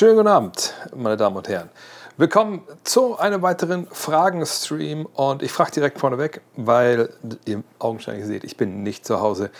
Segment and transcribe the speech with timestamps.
[0.00, 1.68] Schönen guten Abend, meine Damen und Herren.
[2.16, 7.10] Willkommen zu einem weiteren Fragen-Stream und ich frage direkt vorneweg, weil
[7.44, 9.50] ihr augenscheinlich seht, ich bin nicht zu Hause.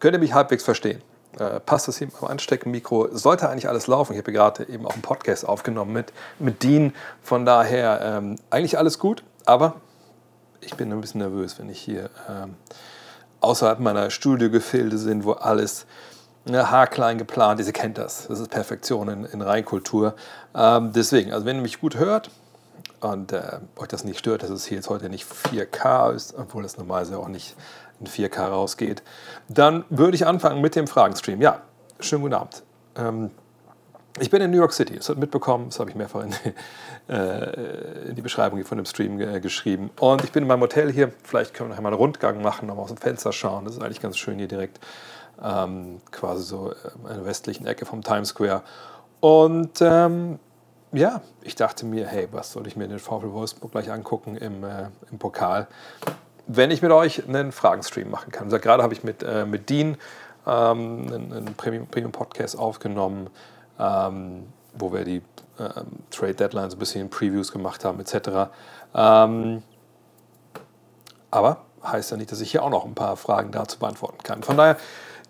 [0.00, 1.00] Könnt ihr mich halbwegs verstehen?
[1.38, 3.10] Äh, passt das hier am Anstecken-Mikro?
[3.12, 4.14] Sollte eigentlich alles laufen.
[4.14, 6.92] Ich habe gerade eben auch einen Podcast aufgenommen mit, mit Dean.
[7.22, 9.76] Von daher ähm, eigentlich alles gut, aber
[10.60, 12.56] ich bin ein bisschen nervös, wenn ich hier ähm,
[13.38, 15.86] außerhalb meiner Studiogefilde bin, wo alles
[16.54, 17.66] ja, haarklein geplant ist.
[17.66, 18.28] Ihr kennt das.
[18.28, 20.14] Das ist Perfektion in, in Reinkultur.
[20.54, 22.30] Ähm, deswegen, also wenn ihr mich gut hört
[23.00, 26.64] und äh, euch das nicht stört, dass es hier jetzt heute nicht 4K ist, obwohl
[26.64, 27.56] es normalerweise auch nicht
[28.00, 29.02] in 4K rausgeht,
[29.48, 31.40] dann würde ich anfangen mit dem Fragenstream.
[31.40, 31.62] Ja,
[32.00, 32.62] schönen guten Abend.
[32.96, 33.30] Ähm,
[34.20, 36.32] ich bin in New York City, das habt mitbekommen, das habe ich mehrfach in,
[37.14, 39.90] äh, in die Beschreibung von dem Stream äh, geschrieben.
[40.00, 42.66] Und ich bin in meinem Hotel hier, vielleicht können wir noch einmal einen Rundgang machen,
[42.66, 43.64] nochmal aus dem Fenster schauen.
[43.64, 44.80] Das ist eigentlich ganz schön hier direkt
[45.42, 46.74] ähm, quasi so äh,
[47.10, 48.62] in der westlichen Ecke vom Times Square.
[49.20, 50.38] Und ähm,
[50.92, 54.64] ja, ich dachte mir, hey, was soll ich mir den VfL Wolfsburg gleich angucken im,
[54.64, 55.66] äh, im Pokal,
[56.46, 58.44] wenn ich mit euch einen Fragenstream machen kann.
[58.44, 59.96] Also gerade habe ich mit, äh, mit Dean
[60.46, 63.30] ähm, einen, Premium-Podcast Premium aufgenommen,
[63.78, 65.22] ähm, wo wir die
[65.58, 68.50] ähm, Trade Deadlines ein bisschen Previews gemacht haben, etc.
[68.94, 69.62] Ähm,
[71.30, 74.42] aber heißt ja nicht, dass ich hier auch noch ein paar Fragen dazu beantworten kann.
[74.42, 74.78] Von daher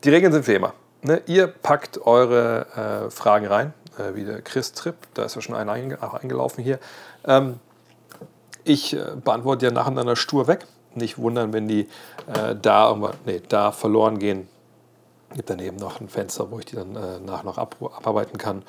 [0.04, 0.74] die Regeln sind wie immer.
[1.02, 1.22] Ne?
[1.26, 5.54] Ihr packt eure äh, Fragen rein, äh, wie der Chris Tripp, da ist ja schon
[5.54, 6.78] einer einge eingelaufen hier.
[7.24, 7.60] Ähm,
[8.64, 10.66] ich äh, beantworte ja nacheinander stur weg.
[10.94, 11.88] Nicht wundern, wenn die
[12.32, 14.48] äh, da, nee, da verloren gehen.
[15.34, 18.62] Gibt daneben noch ein Fenster, wo ich die dann äh, nach noch ab abarbeiten kann.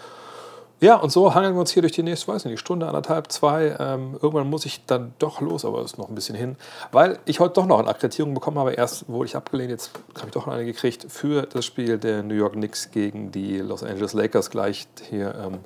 [0.82, 3.76] Ja, und so hangeln wir uns hier durch die nächste, weiß nicht, Stunde, anderthalb, zwei.
[3.80, 6.56] Ähm, irgendwann muss ich dann doch los, aber das ist noch ein bisschen hin,
[6.94, 8.72] weil ich heute doch noch eine Akkreditierung bekommen habe.
[8.72, 12.24] Erst wurde ich abgelehnt, jetzt habe ich doch noch eine gekriegt für das Spiel der
[12.24, 15.60] New York Knicks gegen die Los Angeles Lakers, gleich hier, ähm,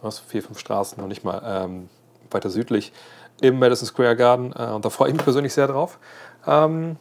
[0.00, 1.88] was, vier, fünf Straßen, noch nicht mal ähm,
[2.30, 2.92] weiter südlich,
[3.40, 4.52] im Madison Square Garden.
[4.56, 5.98] Äh, und da freue ich mich persönlich sehr drauf.
[6.46, 6.96] Ähm,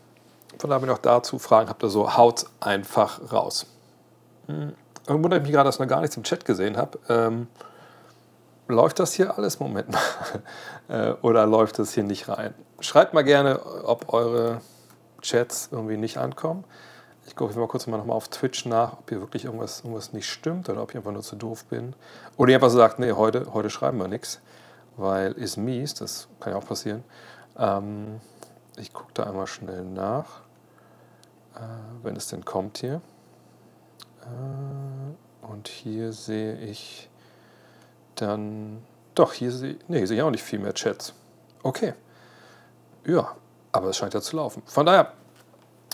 [0.58, 3.68] von daher, wenn ihr auch dazu Fragen habt, so haut einfach raus.
[4.48, 4.74] Hm.
[5.08, 6.98] Wundere ich mich gerade, dass ich noch gar nichts im Chat gesehen habe.
[7.10, 7.48] Ähm,
[8.68, 9.60] läuft das hier alles?
[9.60, 10.02] Moment mal.
[10.88, 12.54] Äh, oder läuft das hier nicht rein?
[12.80, 14.62] Schreibt mal gerne, ob eure
[15.20, 16.64] Chats irgendwie nicht ankommen.
[17.26, 20.30] Ich gucke mal kurz mal nochmal auf Twitch nach, ob hier wirklich irgendwas, irgendwas nicht
[20.30, 21.96] stimmt oder ob ich einfach nur zu doof bin.
[22.38, 24.42] Oder ihr einfach sagt, nee, heute, heute schreiben wir nichts,
[24.96, 27.04] weil ist mies, das kann ja auch passieren.
[27.58, 28.22] Ähm,
[28.78, 30.42] ich gucke da einmal schnell nach,
[31.56, 31.62] äh,
[32.04, 33.02] wenn es denn kommt hier.
[34.25, 37.09] Äh, und hier sehe ich
[38.16, 38.84] dann.
[39.13, 41.13] Doch, hier sehe, nee, hier sehe ich auch nicht viel mehr Chats.
[41.63, 41.94] Okay.
[43.06, 43.36] Ja,
[43.72, 44.63] aber es scheint ja zu laufen.
[44.66, 45.13] Von daher,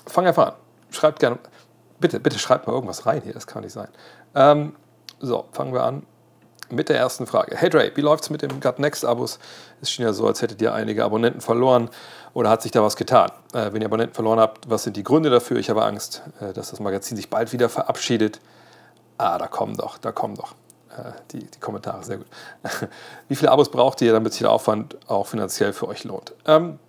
[0.07, 0.53] fang einfach an.
[0.89, 1.39] Schreibt gerne.
[1.99, 3.89] Bitte, bitte schreibt mal irgendwas rein hier, das kann nicht sein.
[4.33, 4.75] Ähm,
[5.19, 6.05] so, fangen wir an
[6.71, 7.55] mit der ersten Frage.
[7.55, 9.39] Hey Dre, wie läuft es mit dem Gut Next Abos?
[9.81, 11.89] Es schien ja so, als hättet ihr einige Abonnenten verloren
[12.33, 13.31] oder hat sich da was getan?
[13.53, 15.57] Äh, wenn ihr Abonnenten verloren habt, was sind die Gründe dafür?
[15.57, 18.39] Ich habe Angst, äh, dass das Magazin sich bald wieder verabschiedet.
[19.17, 20.53] Ah, da kommen doch, da kommen doch
[20.97, 22.27] äh, die, die Kommentare, sehr gut.
[23.27, 26.33] wie viele Abos braucht ihr, damit sich der Aufwand auch finanziell für euch lohnt?
[26.45, 26.79] Ähm,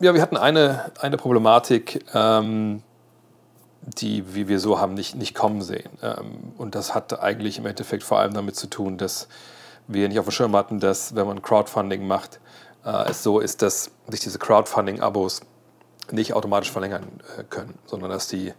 [0.00, 2.04] ja, wir hatten eine, eine Problematik.
[2.14, 2.82] Ähm,
[3.86, 5.90] die, wie wir so haben, nicht, nicht kommen sehen.
[6.02, 9.28] Ähm, und das hat eigentlich im Endeffekt vor allem damit zu tun, dass
[9.86, 12.40] wir nicht auf dem Schirm hatten, dass wenn man Crowdfunding macht,
[12.84, 15.42] äh, es so ist, dass sich diese Crowdfunding-Abos
[16.10, 18.52] nicht automatisch verlängern äh, können, sondern dass die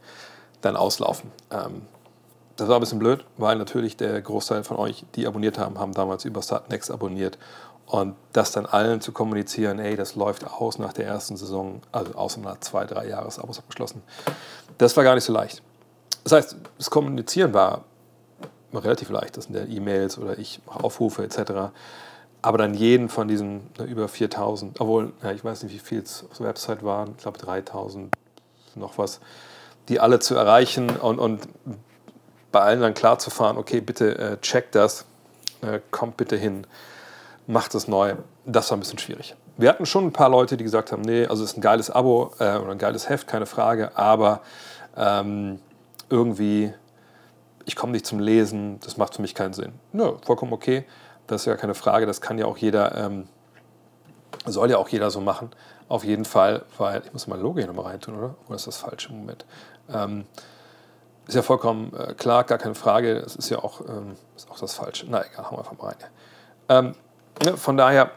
[0.62, 1.32] dann auslaufen.
[1.52, 1.84] Ähm,
[2.56, 5.94] das war ein bisschen blöd, weil natürlich der Großteil von euch, die abonniert haben, haben
[5.94, 7.38] damals über Startnext abonniert
[7.86, 12.14] und das dann allen zu kommunizieren, ey, das läuft aus nach der ersten Saison, also
[12.14, 14.02] außer nach zwei, drei Jahresabos abgeschlossen,
[14.78, 15.62] das war gar nicht so leicht.
[16.24, 17.84] Das heißt, das Kommunizieren war
[18.74, 21.72] relativ leicht, das sind ja E-Mails oder ich mache Aufrufe etc.
[22.46, 26.00] Aber dann jeden von diesen ne, über 4000, obwohl, ja, ich weiß nicht, wie viel
[26.00, 28.14] es auf der Website waren, ich glaube 3000,
[28.76, 29.20] noch was,
[29.90, 31.48] die alle zu erreichen und, und
[32.52, 35.06] bei allen dann klar zu fahren, okay, bitte äh, checkt das,
[35.62, 36.68] äh, kommt bitte hin
[37.48, 38.16] macht es neu.
[38.46, 39.36] Das war ein bisschen schwierig.
[39.58, 41.90] Wir hatten schon ein paar Leute, die gesagt haben, nee, also es ist ein geiles
[41.90, 44.42] Abo äh, oder ein geiles Heft, keine Frage, aber
[44.98, 45.60] ähm,
[46.10, 46.74] irgendwie,
[47.66, 49.74] ich komme nicht zum Lesen, das macht für mich keinen Sinn.
[49.94, 50.86] Nö, vollkommen okay,
[51.28, 53.28] das ist ja keine Frage, das kann ja auch jeder, ähm,
[54.46, 55.52] soll ja auch jeder so machen,
[55.88, 58.36] auf jeden Fall, weil, ich muss mal Logo hier nochmal reintun, oder?
[58.48, 59.46] Oder ist das falsch im Moment?
[59.92, 60.26] Ähm,
[61.28, 64.60] ist ja vollkommen äh, klar, gar keine Frage, das ist ja auch, ähm, ist auch
[64.60, 65.06] das Falsche.
[65.10, 66.96] Na egal, hauen wir einfach mal rein.
[67.44, 68.12] Ähm, von daher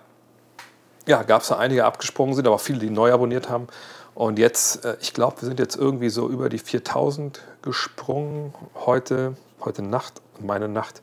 [1.06, 3.66] ja, gab es da einige abgesprungen sind, aber viele, die neu abonniert haben.
[4.14, 9.36] Und jetzt, äh, ich glaube, wir sind jetzt irgendwie so über die 4000 gesprungen heute,
[9.60, 10.20] heute Nacht.
[10.38, 11.00] meine Nacht.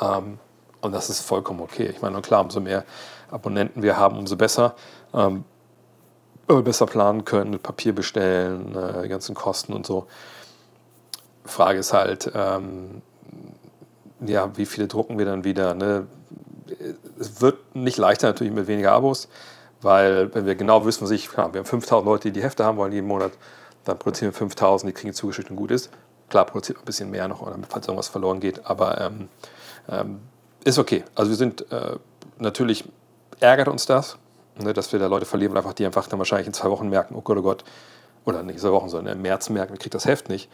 [0.00, 0.38] Ähm,
[0.80, 1.86] und das ist vollkommen okay.
[1.86, 2.84] Ich meine, klar, umso mehr
[3.30, 4.74] Abonnenten wir haben, umso besser.
[5.14, 5.44] Ähm,
[6.46, 10.06] besser planen können, mit Papier bestellen, äh, die ganzen Kosten und so.
[11.44, 13.02] Frage ist halt, ähm,
[14.20, 15.74] ja, wie viele drucken wir dann wieder?
[15.74, 16.06] Ne?
[17.18, 19.28] Es wird nicht leichter natürlich mit weniger Abos,
[19.80, 22.64] weil wenn wir genau wissen, was ich, klar, wir haben 5000 Leute, die die Hefte
[22.64, 23.32] haben wollen jeden Monat,
[23.84, 25.90] dann produzieren wir 5000, die kriegen zugeschickt und gut ist.
[26.28, 29.28] Klar, produziert ein bisschen mehr noch, falls irgendwas verloren geht, aber ähm,
[29.88, 30.20] ähm,
[30.64, 31.04] ist okay.
[31.14, 31.96] Also wir sind äh,
[32.38, 32.84] natürlich,
[33.40, 34.16] ärgert uns das,
[34.58, 37.14] ne, dass wir da Leute verlieren, einfach, die einfach dann wahrscheinlich in zwei Wochen merken,
[37.16, 37.64] oh Gott, oh Gott,
[38.24, 40.50] oder nicht zwei Wochen, sondern im März merken, wir kriegen das Heft nicht.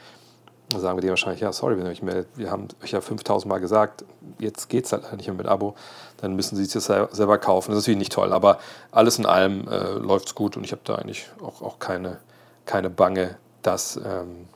[0.70, 3.00] Dann sagen wir dir wahrscheinlich, ja, sorry, wenn ihr euch meldet, wir haben euch ja
[3.00, 4.04] 5000 Mal gesagt,
[4.40, 5.76] jetzt geht es halt nicht mehr mit Abo,
[6.16, 7.70] dann müssen sie es jetzt selber kaufen.
[7.70, 8.58] Das ist natürlich nicht toll, aber
[8.90, 12.18] alles in allem äh, läuft es gut und ich habe da eigentlich auch, auch keine,
[12.64, 14.48] keine Bange, dass ähm,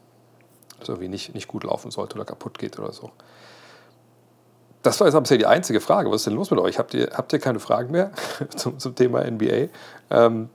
[0.81, 3.11] das irgendwie nicht, nicht gut laufen sollte oder kaputt geht oder so.
[4.83, 6.11] Das war jetzt bisher die einzige Frage.
[6.11, 6.79] Was ist denn los mit euch?
[6.79, 8.13] Habt ihr, habt ihr keine Fragen mehr
[8.57, 9.69] zum, zum Thema NBA?
[10.11, 10.49] Ähm,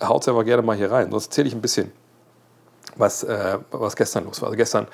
[0.00, 1.10] haut aber gerne mal hier rein.
[1.10, 1.90] Sonst erzähle ich ein bisschen,
[2.96, 4.48] was, äh, was gestern los war.
[4.48, 4.86] Also gestern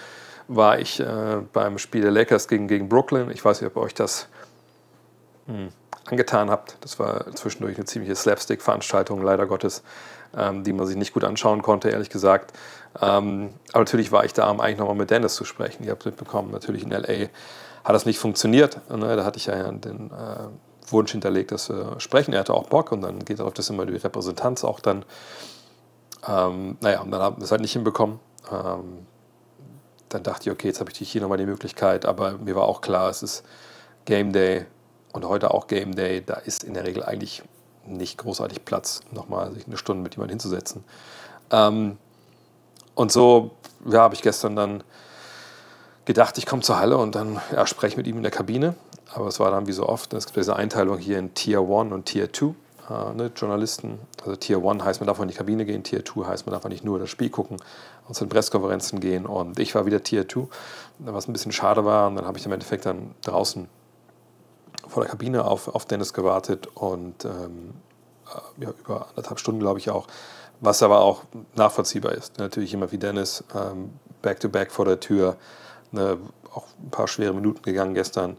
[0.49, 3.31] war ich äh, beim Spiel der Lakers gegen, gegen Brooklyn.
[3.31, 4.29] Ich weiß nicht, ob ihr euch das
[5.46, 5.69] mh, hm,
[6.06, 6.79] angetan habt.
[6.81, 9.82] Das war zwischendurch eine ziemliche Slapstick-Veranstaltung, leider Gottes,
[10.34, 12.56] ähm, die man sich nicht gut anschauen konnte, ehrlich gesagt.
[13.02, 15.84] Ähm, aber natürlich war ich da, um eigentlich nochmal mit Dennis zu sprechen.
[15.84, 17.29] Ihr habt mitbekommen, natürlich in L.A
[17.85, 18.81] hat das nicht funktioniert.
[18.91, 19.17] Ne?
[19.17, 22.33] Da hatte ich ja den äh, Wunsch hinterlegt, dass wir sprechen.
[22.33, 25.05] Er hatte auch Bock und dann geht darauf, dass immer die Repräsentanz auch dann,
[26.27, 28.21] ähm, naja, und dann haben wir es halt nicht hinbekommen.
[28.51, 29.07] Ähm,
[30.09, 32.81] dann dachte ich, okay, jetzt habe ich hier nochmal die Möglichkeit, aber mir war auch
[32.81, 33.45] klar, es ist
[34.07, 34.65] Game Day
[35.13, 36.23] und heute auch Game Day.
[36.25, 37.43] Da ist in der Regel eigentlich
[37.85, 40.85] nicht großartig Platz, nochmal sich eine Stunde mit jemandem hinzusetzen.
[41.51, 41.99] Ähm,
[42.95, 43.53] und so
[43.87, 44.83] ja, habe ich gestern dann
[46.08, 48.75] gedacht, ich komme zur Halle und dann ja, spreche mit ihm in der Kabine.
[49.14, 51.93] Aber es war dann wie so oft, es gibt diese Einteilung hier in Tier 1
[51.93, 52.46] und Tier 2.
[52.46, 56.26] Äh, ne, Journalisten, also Tier 1 heißt, man darf in die Kabine gehen, Tier 2
[56.26, 57.58] heißt, man darf nicht nur das Spiel gucken
[58.08, 59.26] und zu den Pressekonferenzen gehen.
[59.26, 60.49] Und ich war wieder Tier 2,
[61.00, 62.08] was ein bisschen schade war.
[62.08, 63.69] Und dann habe ich im Endeffekt dann draußen
[64.87, 67.75] vor der Kabine auf, auf Dennis gewartet und ähm,
[68.34, 70.06] äh, ja, über anderthalb Stunden, glaube ich auch.
[70.60, 71.22] Was aber auch
[71.55, 72.38] nachvollziehbar ist.
[72.38, 75.37] Natürlich immer wie Dennis, ähm, back to back vor der Tür
[75.93, 76.19] ne,
[76.52, 78.37] auch ein paar schwere Minuten gegangen gestern,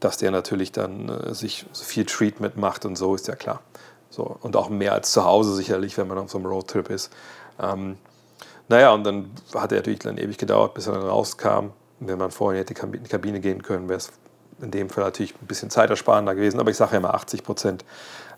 [0.00, 3.60] dass der natürlich dann äh, sich so viel Treatment macht und so, ist ja klar.
[4.10, 7.12] So, und auch mehr als zu Hause sicherlich, wenn man auf so einem Roadtrip ist.
[7.60, 7.96] Ähm,
[8.68, 11.70] naja, und dann hat er natürlich dann ewig gedauert, bis er dann rauskam.
[12.00, 14.12] Wenn man vorher hätte in die Kabine gehen können, wäre es
[14.60, 16.60] in dem Fall natürlich ein bisschen zeitersparender gewesen.
[16.60, 17.84] Aber ich sage ja immer, 80 Prozent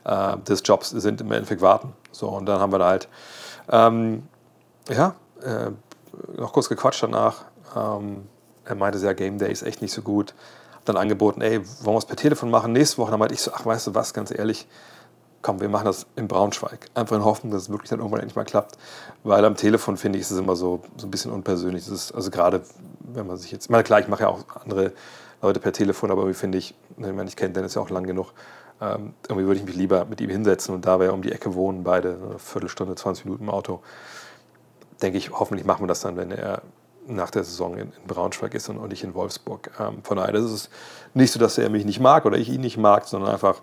[0.05, 1.93] äh, des Jobs sind im Endeffekt warten.
[2.11, 3.09] So, und dann haben wir da halt,
[3.71, 4.27] ähm,
[4.89, 5.71] ja, äh,
[6.39, 7.45] noch kurz gequatscht danach.
[7.77, 8.29] Ähm,
[8.67, 10.35] er meinte, ja, Game Day ist echt nicht so gut.
[10.85, 13.11] Dann angeboten, ey, wollen wir es per Telefon machen nächste Woche?
[13.11, 14.69] Dann meinte ich so, ach, weißt du was, ganz ehrlich,
[15.43, 16.89] komm, wir machen das in Braunschweig.
[16.95, 18.79] Einfach in Hoffnung, dass es wirklich dann irgendwann endlich mal klappt.
[19.25, 21.85] Weil am Telefon, finde ich, ist es immer so, so ein bisschen unpersönlich.
[21.85, 22.63] Das ist, also gerade,
[23.01, 24.93] wenn man sich jetzt, ich meine, klar, ich mache ja auch andere
[25.43, 28.05] Leute per Telefon, aber irgendwie finde ich, ich meine, ich kenne Dennis ja auch lang
[28.05, 28.33] genug,
[28.81, 31.55] ähm, irgendwie würde ich mich lieber mit ihm hinsetzen und da wir um die Ecke
[31.55, 33.81] wohnen, beide, eine Viertelstunde, 20 Minuten im Auto,
[35.03, 36.63] denke ich, hoffentlich machen wir das dann, wenn er
[37.07, 39.71] nach der Saison in, in Braunschweig ist und, und nicht in Wolfsburg.
[39.79, 40.71] Ähm, von daher ist es
[41.15, 43.61] nicht so, dass er mich nicht mag oder ich ihn nicht mag, sondern einfach,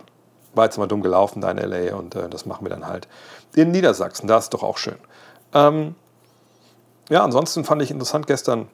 [0.53, 1.95] war jetzt mal dumm gelaufen da in L.A.
[1.95, 3.07] und äh, das machen wir dann halt
[3.55, 4.27] in Niedersachsen.
[4.27, 4.97] Da ist doch auch schön.
[5.53, 5.95] Ähm,
[7.09, 8.67] ja, ansonsten fand ich interessant gestern,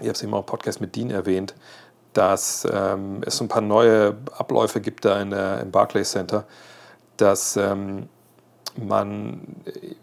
[0.00, 1.54] ich habe es eben auch im Podcast mit Dean erwähnt,
[2.14, 6.44] dass ähm, es so ein paar neue Abläufe gibt da in der, im Barclays Center,
[7.16, 8.08] dass ähm,
[8.76, 9.40] man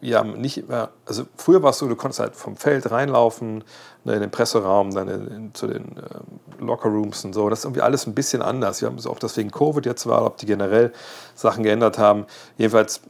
[0.01, 3.63] ja nicht immer, also früher war es so, du konntest halt vom Feld reinlaufen,
[4.04, 7.50] ne, in den Presseraum, dann in, in, zu den äh, Lockerrooms und so.
[7.50, 8.82] Das ist irgendwie alles ein bisschen anders.
[8.82, 10.94] Wir haben es auch deswegen Covid jetzt war, ob die generell
[11.36, 12.25] Sachen geändert haben.
[12.58, 13.01] Jedenfalls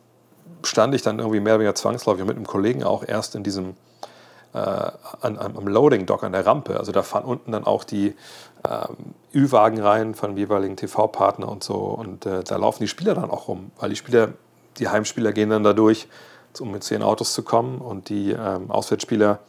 [0.63, 3.75] stand ich dann irgendwie mehr oder weniger zwangsläufig mit einem Kollegen auch erst in diesem
[4.53, 6.77] äh, an, am Loading Dock an der Rampe.
[6.77, 8.15] Also da fahren unten dann auch die
[8.67, 11.75] ähm, Ü-Wagen rein von jeweiligen TV-Partner und so.
[11.75, 14.29] Und äh, da laufen die Spieler dann auch rum, weil die Spieler
[14.77, 16.07] die Heimspieler gehen dann dadurch,
[16.59, 19.39] um mit zehn Autos zu kommen und die ähm, Auswärtsspieler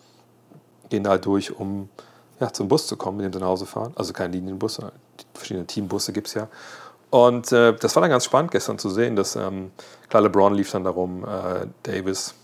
[0.89, 1.89] gehen da durch, um
[2.41, 3.93] ja, zum Bus zu kommen, mit dem sie nach Hause fahren.
[3.97, 4.95] Also kein Linienbus, sondern
[5.35, 6.49] verschiedene Teambusse gibt es ja.
[7.11, 9.71] Und äh, das war dann ganz spannend gestern zu sehen, dass ähm,
[10.09, 12.35] klar, LeBron lief dann darum, äh, Davis,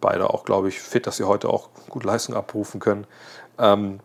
[0.00, 3.06] beide auch, glaube ich, fit, dass sie heute auch gut Leistung abrufen können.
[3.58, 4.00] Ähm,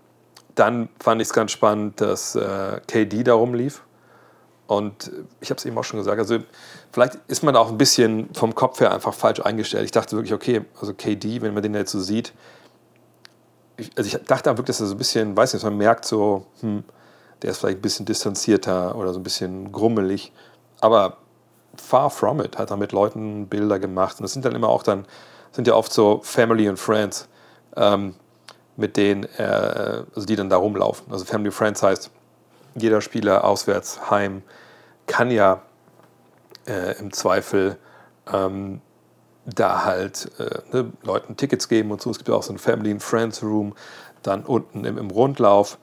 [0.55, 3.81] dann fand ich es ganz spannend, dass äh, KD darum lief.
[4.67, 6.37] Und ich habe es eben auch schon gesagt, also
[6.91, 9.85] vielleicht ist man auch ein bisschen vom Kopf her einfach falsch eingestellt.
[9.85, 12.33] Ich dachte wirklich, okay, also KD, wenn man den jetzt so sieht,
[13.77, 16.45] ich, also ich dachte wirklich, dass er so ein bisschen, weiß nicht, man merkt so,
[16.61, 16.83] hm,
[17.41, 20.33] Der ist vielleicht ein bisschen distanzierter oder so ein bisschen grummelig,
[20.81, 21.17] aber
[21.77, 24.17] far from it, hat er mit Leuten Bilder gemacht.
[24.19, 25.05] Und das sind dann immer auch dann,
[25.53, 27.29] sind ja oft so Family and Friends,
[27.77, 28.15] ähm,
[28.75, 31.11] mit denen, äh, also die dann da rumlaufen.
[31.11, 32.11] Also Family Friends heißt,
[32.75, 34.43] jeder Spieler auswärts, heim,
[35.07, 35.61] kann ja
[36.69, 37.77] äh, im Zweifel
[38.31, 38.81] ähm,
[39.45, 42.11] da halt äh, ne, Leuten Tickets geben und so.
[42.11, 43.73] Es gibt ja auch so ein Family and Friends Room,
[44.23, 45.77] dann unten im, im Rundlauf.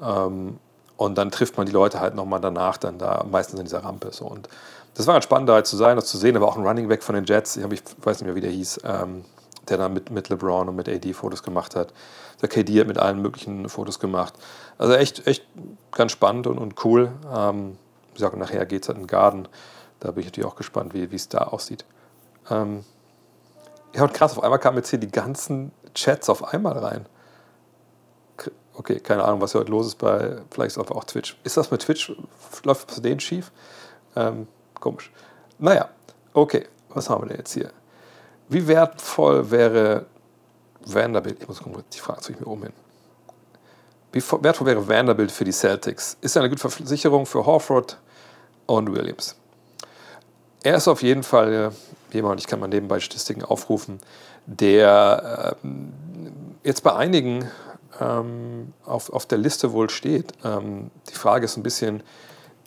[0.00, 0.58] Ähm,
[0.96, 4.12] und dann trifft man die Leute halt nochmal danach dann da, meistens in dieser Rampe.
[4.12, 4.26] So.
[4.26, 4.48] Und
[4.94, 6.36] das war ganz spannend, da halt zu sein, das zu sehen.
[6.36, 8.50] Aber auch ein Running Back von den Jets, ich, ich weiß nicht mehr, wie der
[8.50, 9.24] hieß, ähm,
[9.68, 11.92] der dann mit, mit LeBron und mit AD Fotos gemacht hat.
[12.42, 14.34] Der KD hat mit allen möglichen Fotos gemacht.
[14.78, 15.44] Also echt, echt
[15.92, 17.10] ganz spannend und, und cool.
[17.34, 17.76] Ähm,
[18.12, 19.48] wie gesagt, nachher geht es halt in den Garden.
[20.04, 21.86] Da bin ich natürlich auch gespannt, wie es da aussieht.
[22.50, 22.84] Ähm,
[23.94, 27.06] ja, und krass, auf einmal kamen jetzt hier die ganzen Chats auf einmal rein.
[28.74, 31.38] Okay, keine Ahnung, was hier heute los ist bei, vielleicht ist auch Twitch.
[31.42, 32.12] Ist das mit Twitch,
[32.64, 33.50] läuft es denen schief?
[34.14, 34.46] Ähm,
[34.78, 35.10] komisch.
[35.58, 35.88] Naja,
[36.34, 37.70] okay, was haben wir denn jetzt hier?
[38.48, 40.04] Wie wertvoll wäre
[40.84, 42.72] Vanderbilt, ich muss gucken, die Frage ziehe ich mir oben hin.
[44.12, 46.18] Wie wertvoll wäre Vanderbilt für die Celtics?
[46.20, 47.98] Ist er eine gute Versicherung für Horford
[48.66, 49.36] und Williams?
[50.64, 51.72] Er ist auf jeden Fall
[52.10, 54.00] jemand, ich kann mal nebenbei Statistiken aufrufen,
[54.46, 55.92] der ähm,
[56.62, 57.50] jetzt bei einigen
[58.00, 60.32] ähm, auf, auf der Liste wohl steht.
[60.42, 62.02] Ähm, die Frage ist ein bisschen,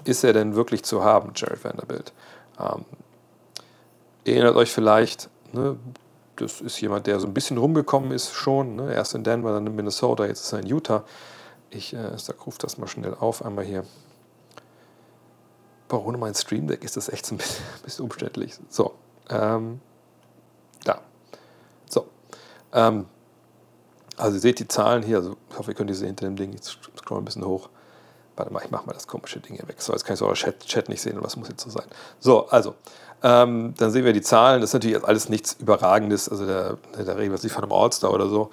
[0.04, 2.14] ist er denn wirklich zu haben, Jared Vanderbilt?
[2.60, 2.86] Ähm,
[4.26, 5.78] erinnert euch vielleicht, ne,
[6.36, 8.76] das ist jemand, der so ein bisschen rumgekommen ist schon.
[8.76, 8.94] Ne?
[8.94, 11.04] Erst in Denver, dann in Minnesota, jetzt ist er in Utah.
[11.72, 12.12] Ich äh,
[12.46, 13.86] rufe das mal schnell auf, einmal hier.
[15.88, 18.54] Boah, ohne mein Stream Deck ist das echt so ein bisschen, bisschen umständlich.
[18.70, 18.94] So,
[19.30, 19.80] ähm,
[20.84, 21.02] da.
[21.90, 22.08] So.
[22.74, 23.06] Ähm,
[24.18, 26.36] also ihr seht die Zahlen hier, also ich hoffe, ihr könnt die sehen hinter dem
[26.36, 26.52] Ding.
[26.54, 27.70] Jetzt scroll ein bisschen hoch.
[28.36, 29.82] Warte mal, ich mache mal das komische Ding hier weg.
[29.82, 31.70] So, jetzt kann ich so euer Chat, Chat nicht sehen und was muss jetzt so
[31.70, 31.86] sein.
[32.20, 32.76] So, also,
[33.24, 34.62] ähm, dann sehen wir die Zahlen.
[34.62, 36.30] Das ist natürlich alles nichts Überragendes.
[36.30, 38.52] Also der, der reden wir nicht von einem All-Star oder so.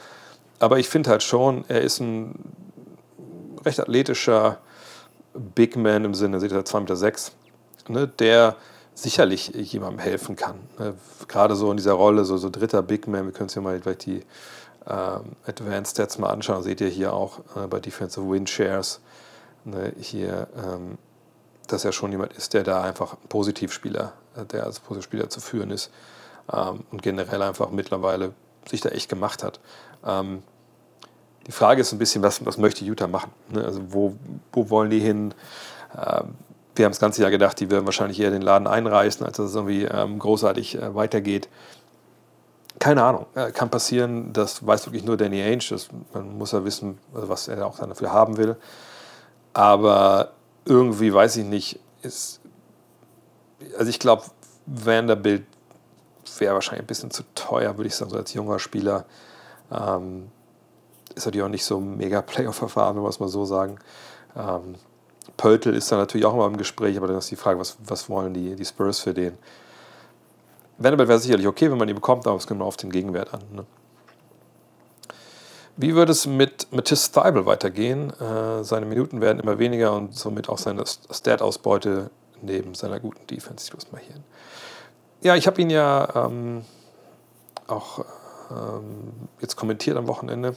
[0.59, 2.35] Aber ich finde halt schon, er ist ein
[3.64, 4.59] recht athletischer
[5.35, 7.33] Big Man im Sinne, seht ihr, 2,6 Meter, sechs,
[7.88, 8.57] ne, der
[8.95, 10.61] sicherlich jemandem helfen kann.
[10.79, 10.95] Ne?
[11.26, 13.81] Gerade so in dieser Rolle, so, so dritter Big Man, wir können uns ja mal
[13.81, 14.23] vielleicht die
[14.87, 19.00] ähm, Advanced Stats mal anschauen, seht ihr hier auch äh, bei Defensive Win Shares,
[19.64, 20.99] ne, hier, ähm,
[21.67, 25.41] dass er schon jemand ist, der da einfach ein Positivspieler, äh, der als Positivspieler zu
[25.41, 25.91] führen ist
[26.53, 28.33] ähm, und generell einfach mittlerweile
[28.69, 29.61] sich da echt gemacht hat.
[30.07, 30.43] Ähm,
[31.47, 33.31] die Frage ist ein bisschen, was, was möchte Utah machen?
[33.51, 33.65] Ne?
[33.65, 34.15] Also wo,
[34.53, 35.35] wo wollen die hin?
[35.95, 36.35] Ähm,
[36.75, 39.51] wir haben das ganze Jahr gedacht, die werden wahrscheinlich eher den Laden einreißen, als dass
[39.51, 41.49] es irgendwie ähm, großartig äh, weitergeht.
[42.81, 46.65] Keine Ahnung, äh, kann passieren, das weiß wirklich nur Danny Ainge, das, man muss ja
[46.65, 48.57] wissen, also was er auch dafür haben will.
[49.53, 50.33] Aber
[50.65, 52.41] irgendwie, weiß ich nicht, ist,
[53.79, 54.25] also ich glaube,
[54.67, 55.45] Vanderbilt
[56.39, 59.05] wäre wahrscheinlich ein bisschen zu teuer, würde ich sagen, so als junger Spieler.
[59.71, 60.31] Ähm,
[61.14, 63.78] ist natürlich auch nicht so mega Playoff-Verfahren, wenn wir es mal so sagen.
[64.37, 64.76] Ähm,
[65.37, 68.09] Pöltl ist da natürlich auch immer im Gespräch, aber dann ist die Frage, was, was
[68.09, 69.37] wollen die, die Spurs für den?
[70.78, 73.40] Vanderbilt wäre sicherlich okay, wenn man ihn bekommt, aber es kommt auf den Gegenwert an.
[73.52, 73.64] Ne?
[75.76, 78.12] Wie würde es mit Matisse Steibel weitergehen?
[78.21, 82.11] Äh, seine Minuten werden immer weniger und somit auch seine Stat-Ausbeute
[82.42, 83.66] neben seiner guten Defense.
[83.66, 84.16] Ich muss mal hier.
[85.23, 86.64] Ja, ich habe ihn ja ähm,
[87.66, 88.04] auch
[88.50, 90.54] ähm, jetzt kommentiert am Wochenende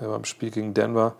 [0.00, 1.14] beim Spiel gegen Denver.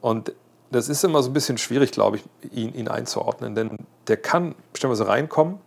[0.00, 0.32] Und
[0.70, 3.78] das ist immer so ein bisschen schwierig, glaube ich, ihn, ihn einzuordnen, denn
[4.08, 5.58] der kann bestimmterweise reinkommen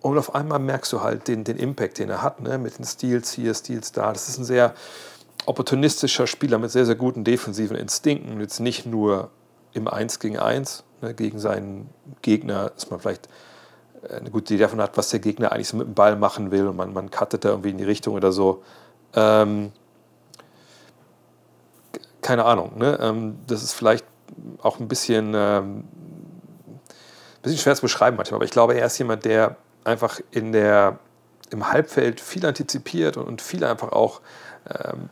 [0.00, 2.58] und auf einmal merkst du halt den, den Impact, den er hat, ne?
[2.58, 4.12] mit den Steals hier, Steals da.
[4.12, 4.74] Das ist ein sehr
[5.46, 8.40] opportunistischer Spieler mit sehr, sehr guten defensiven Instinkten.
[8.40, 9.30] Jetzt nicht nur
[9.72, 11.14] im 1 gegen 1 ne?
[11.14, 11.88] gegen seinen
[12.22, 13.28] Gegner, dass man vielleicht
[14.08, 16.50] äh, eine gute Idee davon hat, was der Gegner eigentlich so mit dem Ball machen
[16.50, 18.62] will und man, man cuttet da irgendwie in die Richtung oder so.
[19.14, 19.72] Ähm,
[22.26, 22.76] keine Ahnung.
[22.76, 22.98] Ne?
[23.00, 24.04] Ähm, das ist vielleicht
[24.60, 25.84] auch ein bisschen, ähm,
[27.40, 29.54] bisschen schwer zu beschreiben manchmal, aber ich glaube, er ist jemand, der
[29.84, 30.98] einfach in der,
[31.50, 34.20] im Halbfeld viel antizipiert und, und viel einfach auch
[34.68, 35.08] ähm,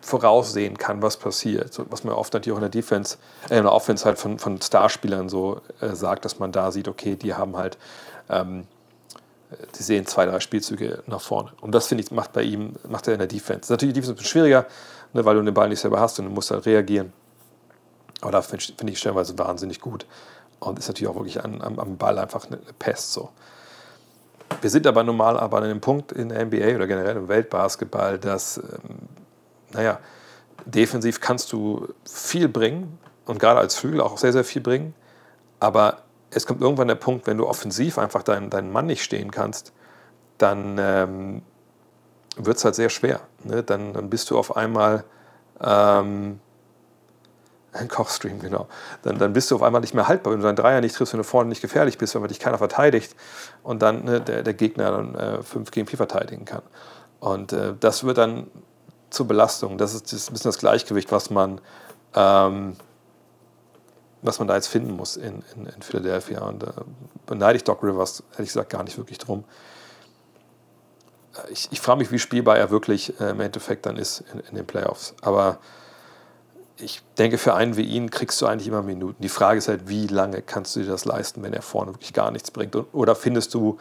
[0.00, 1.72] voraussehen kann, was passiert.
[1.72, 4.40] So, was man oft natürlich auch in der Defense, äh, in der Offense halt von,
[4.40, 7.78] von Starspielern so äh, sagt, dass man da sieht, okay, die haben halt,
[8.28, 8.66] ähm,
[9.78, 11.52] die sehen zwei, drei Spielzüge nach vorne.
[11.60, 13.72] Und das finde ich, macht bei ihm, macht er in der Defense.
[13.72, 14.66] Natürlich die Defense ein bisschen schwieriger,
[15.12, 17.12] ne, weil du den Ball nicht selber hast und du musst halt reagieren.
[18.20, 20.06] Aber da finde find ich stellenweise wahnsinnig gut.
[20.58, 23.30] Und ist natürlich auch wirklich an, am, am, Ball einfach eine, eine Pest so.
[24.60, 28.18] Wir sind aber normal aber an einem Punkt in der NBA oder generell im Weltbasketball,
[28.18, 29.08] dass, ähm,
[29.72, 30.00] naja,
[30.66, 34.94] defensiv kannst du viel bringen und gerade als Flügel auch sehr, sehr viel bringen.
[35.60, 39.30] Aber es kommt irgendwann der Punkt, wenn du offensiv einfach deinen, deinen Mann nicht stehen
[39.30, 39.72] kannst,
[40.36, 41.42] dann ähm,
[42.36, 43.20] wird es halt sehr schwer.
[43.44, 43.62] Ne?
[43.62, 45.04] Dann, dann bist du auf einmal
[45.60, 46.40] ähm,
[47.72, 48.68] ein Kochstream, genau.
[49.02, 51.12] Dann, dann bist du auf einmal nicht mehr haltbar, wenn du deinen Dreier nicht triffst,
[51.12, 53.14] wenn du vorne nicht gefährlich bist, wenn dich keiner verteidigt
[53.62, 56.62] und dann ne, der, der Gegner dann äh, 5 gegen 4 verteidigen kann.
[57.20, 58.48] Und äh, das wird dann
[59.10, 59.78] zur Belastung.
[59.78, 61.60] Das ist, das ist ein bisschen das Gleichgewicht, was man,
[62.14, 62.76] ähm,
[64.22, 66.42] was man da jetzt finden muss in, in, in Philadelphia.
[66.42, 66.68] Und äh,
[67.26, 69.44] beneide ich Doc Rivers, ehrlich gesagt, gar nicht wirklich drum.
[71.36, 74.40] Äh, ich, ich frage mich, wie spielbar er wirklich äh, im Endeffekt dann ist in,
[74.40, 75.14] in den Playoffs.
[75.22, 75.58] Aber
[76.76, 79.22] ich denke, für einen wie ihn kriegst du eigentlich immer Minuten.
[79.22, 82.12] Die Frage ist halt, wie lange kannst du dir das leisten, wenn er vorne wirklich
[82.12, 82.76] gar nichts bringt?
[82.92, 83.78] Oder findest du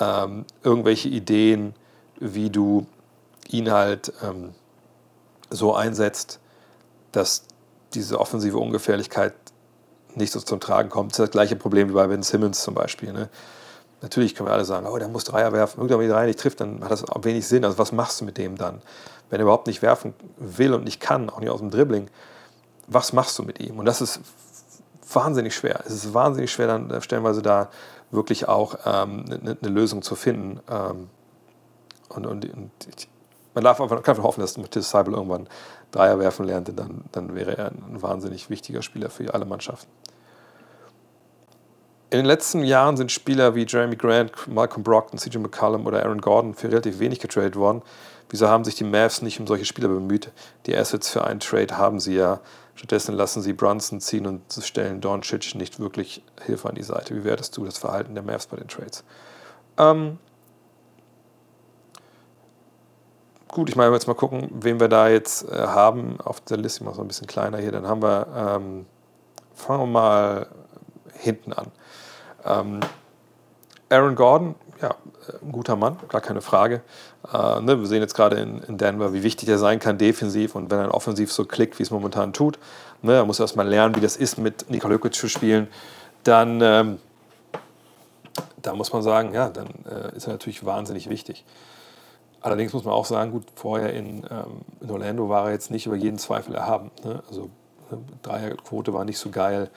[0.00, 1.74] ähm, irgendwelche Ideen,
[2.18, 2.86] wie du
[3.48, 4.54] ihn halt ähm,
[5.50, 6.38] so einsetzt,
[7.12, 7.44] dass
[7.94, 9.34] diese offensive Ungefährlichkeit
[10.14, 11.12] nicht so zum Tragen kommt.
[11.12, 13.12] Das ist das gleiche Problem wie bei Ben Simmons zum Beispiel.
[13.12, 13.28] Ne?
[14.02, 15.80] Natürlich können wir alle sagen, oh, der muss Dreier werfen.
[15.80, 17.64] Wenn der Dreier nicht trifft, dann hat das wenig Sinn.
[17.64, 18.80] Also was machst du mit dem dann?
[19.28, 22.08] Wenn er überhaupt nicht werfen will und nicht kann, auch nicht aus dem Dribbling,
[22.86, 23.78] was machst du mit ihm?
[23.78, 24.20] Und das ist
[25.12, 25.80] wahnsinnig schwer.
[25.86, 27.68] Es ist wahnsinnig schwer, dann stellenweise da
[28.10, 30.60] wirklich auch ähm, eine, eine, Lösung zu finden.
[30.68, 31.08] Ähm,
[32.08, 32.70] und, und, und
[33.54, 35.46] man darf einfach, kann einfach hoffen, dass Matthias Seibel irgendwann
[35.92, 39.90] Dreier werfen lernt, denn dann, dann wäre er ein wahnsinnig wichtiger Spieler für alle Mannschaften.
[42.12, 46.20] In den letzten Jahren sind Spieler wie Jeremy Grant, Malcolm Brockton, CJ McCollum oder Aaron
[46.20, 47.82] Gordon für relativ wenig getradet worden.
[48.28, 50.32] Wieso haben sich die Mavs nicht um solche Spieler bemüht?
[50.66, 52.40] Die Assets für einen Trade haben sie ja.
[52.74, 57.14] Stattdessen lassen sie Brunson ziehen und stellen Doncic nicht wirklich Hilfe an die Seite.
[57.14, 59.04] Wie wertest du das Verhalten der Mavs bei den Trades?
[59.78, 60.18] Ähm,
[63.46, 66.80] gut, ich meine, jetzt mal gucken, wen wir da jetzt äh, haben auf der Liste.
[66.80, 67.70] Ich mache es ein bisschen kleiner hier.
[67.70, 68.86] Dann haben wir, ähm,
[69.54, 70.46] fangen wir mal
[71.12, 71.70] hinten an.
[72.44, 72.80] Ähm,
[73.88, 74.94] Aaron Gordon, ja,
[75.42, 76.82] ein guter Mann, gar keine Frage.
[77.32, 80.54] Äh, ne, wir sehen jetzt gerade in, in, Denver, wie wichtig er sein kann defensiv
[80.54, 82.58] und wenn er offensiv so klickt, wie es momentan tut.
[83.02, 85.68] Ne, er muss erstmal lernen, wie das ist, mit Nikola Jokic zu spielen.
[86.22, 86.98] Dann, ähm,
[88.62, 91.44] da muss man sagen, ja, dann äh, ist er natürlich wahnsinnig wichtig.
[92.40, 95.86] Allerdings muss man auch sagen, gut, vorher in, ähm, in Orlando war er jetzt nicht
[95.86, 96.90] über jeden Zweifel erhaben.
[97.04, 97.22] Ne?
[97.28, 97.50] Also
[98.22, 99.70] Dreierquote war nicht so geil.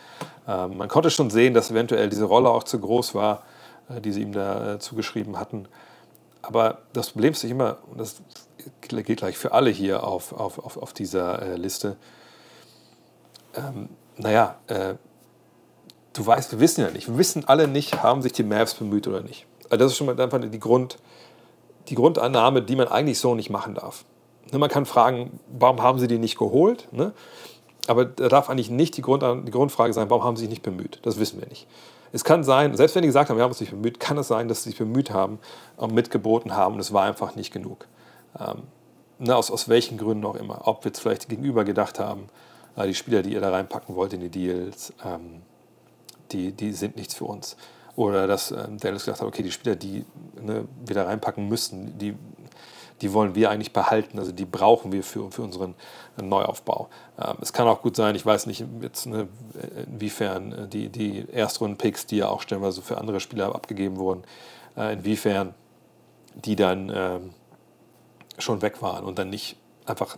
[0.48, 3.44] Ähm, man konnte schon sehen, dass eventuell diese Rolle auch zu groß war,
[3.90, 5.68] äh, die sie ihm da äh, zugeschrieben hatten.
[6.42, 8.22] Aber das Problem ist nicht immer, und das
[8.90, 11.96] geht gleich für alle hier auf, auf, auf, auf dieser äh, Liste,
[13.56, 14.96] ähm, naja, äh,
[16.14, 19.08] du weißt, wir wissen ja nicht, wir wissen alle nicht, haben sich die Mavs bemüht
[19.08, 19.46] oder nicht.
[19.70, 20.98] Also das ist schon mal einfach die Grund,
[21.90, 24.06] die Grundannahme, die man eigentlich so nicht machen darf.
[24.52, 26.88] Ne, man kann fragen, warum haben sie die nicht geholt?
[26.92, 27.14] Ne?
[27.88, 30.64] Aber da darf eigentlich nicht die, Grund, die Grundfrage sein, warum haben sie sich nicht
[30.64, 31.00] bemüht?
[31.04, 31.68] Das wissen wir nicht.
[32.14, 34.28] Es kann sein, selbst wenn die gesagt haben, wir haben uns nicht bemüht, kann es
[34.28, 35.40] sein, dass sie sich bemüht haben
[35.78, 37.88] und mitgeboten haben und es war einfach nicht genug.
[38.40, 38.64] Ähm,
[39.20, 40.68] ne, aus, aus welchen Gründen auch immer.
[40.68, 42.28] Ob wir jetzt vielleicht gegenüber gedacht haben,
[42.76, 45.42] äh, die Spieler, die ihr da reinpacken wollt in die Deals, ähm,
[46.32, 47.58] die, die sind nichts für uns.
[47.96, 50.06] Oder dass ähm, Dallas gesagt hat, okay, die Spieler, die
[50.42, 52.16] ne, wir da reinpacken müssen, die,
[53.04, 55.76] die wollen wir eigentlich behalten, also die brauchen wir für, für unseren
[56.22, 56.90] Neuaufbau.
[57.20, 59.28] Ähm, es kann auch gut sein, ich weiß nicht jetzt, ne,
[59.88, 64.24] inwiefern äh, die, die Erstrunden-Picks, die ja auch stellenweise für andere Spieler abgegeben wurden,
[64.78, 65.54] äh, inwiefern
[66.34, 67.34] die dann ähm,
[68.40, 70.18] schon weg waren und dann nicht einfach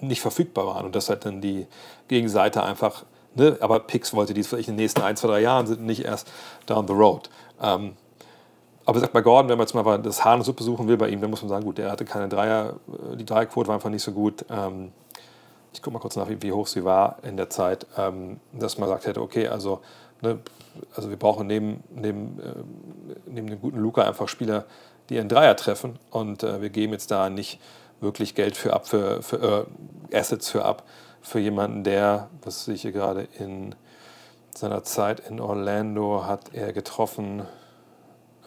[0.00, 1.66] nicht verfügbar waren und das hat dann die
[2.08, 3.04] Gegenseite einfach
[3.36, 3.58] Ne?
[3.60, 6.26] Aber Pix wollte die vielleicht in den nächsten ein, zwei, drei Jahren sind, nicht erst
[6.64, 7.28] down the road.
[7.60, 7.96] Ähm,
[8.86, 11.20] aber sagt bei Gordon, wenn man jetzt mal das Hahn Suppe suchen will bei ihm,
[11.20, 12.76] dann muss man sagen, gut, der hatte keine Dreier,
[13.12, 14.44] äh, die Dreierquote war einfach nicht so gut.
[14.48, 14.92] Ähm,
[15.72, 18.88] ich gucke mal kurz nach, wie hoch sie war in der Zeit, ähm, dass man
[18.88, 19.80] sagt hätte, okay, also,
[20.22, 20.38] ne,
[20.94, 22.52] also wir brauchen neben, neben, äh,
[23.26, 24.64] neben dem guten Luca einfach Spieler,
[25.10, 27.60] die einen Dreier treffen und äh, wir geben jetzt da nicht
[28.00, 29.66] wirklich Geld für ab, für, für
[30.12, 30.84] äh, Assets für ab,
[31.20, 33.74] für jemanden, der, das sehe ich hier gerade, in
[34.54, 37.42] seiner Zeit in Orlando hat er getroffen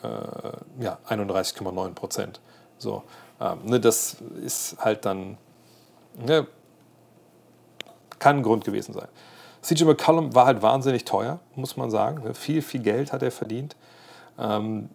[0.04, 2.42] äh, ja, 31,9 Prozent.
[2.78, 3.04] So,
[3.40, 5.38] ähm, ne, das ist halt dann,
[6.16, 6.48] ne,
[8.20, 9.08] kann ein Grund gewesen sein.
[9.62, 12.24] CJ McCollum war halt wahnsinnig teuer, muss man sagen.
[12.24, 13.76] Ne, viel, viel Geld hat er verdient.
[14.38, 14.90] Ähm,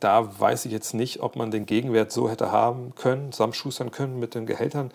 [0.00, 4.18] da weiß ich jetzt nicht, ob man den Gegenwert so hätte haben können, zusammenschustern können
[4.18, 4.90] mit den Gehältern,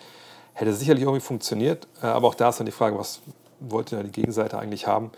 [0.56, 3.22] Hätte sicherlich irgendwie funktioniert, äh, aber auch da ist dann die Frage, was
[3.60, 5.12] wollte die Gegenseite eigentlich haben?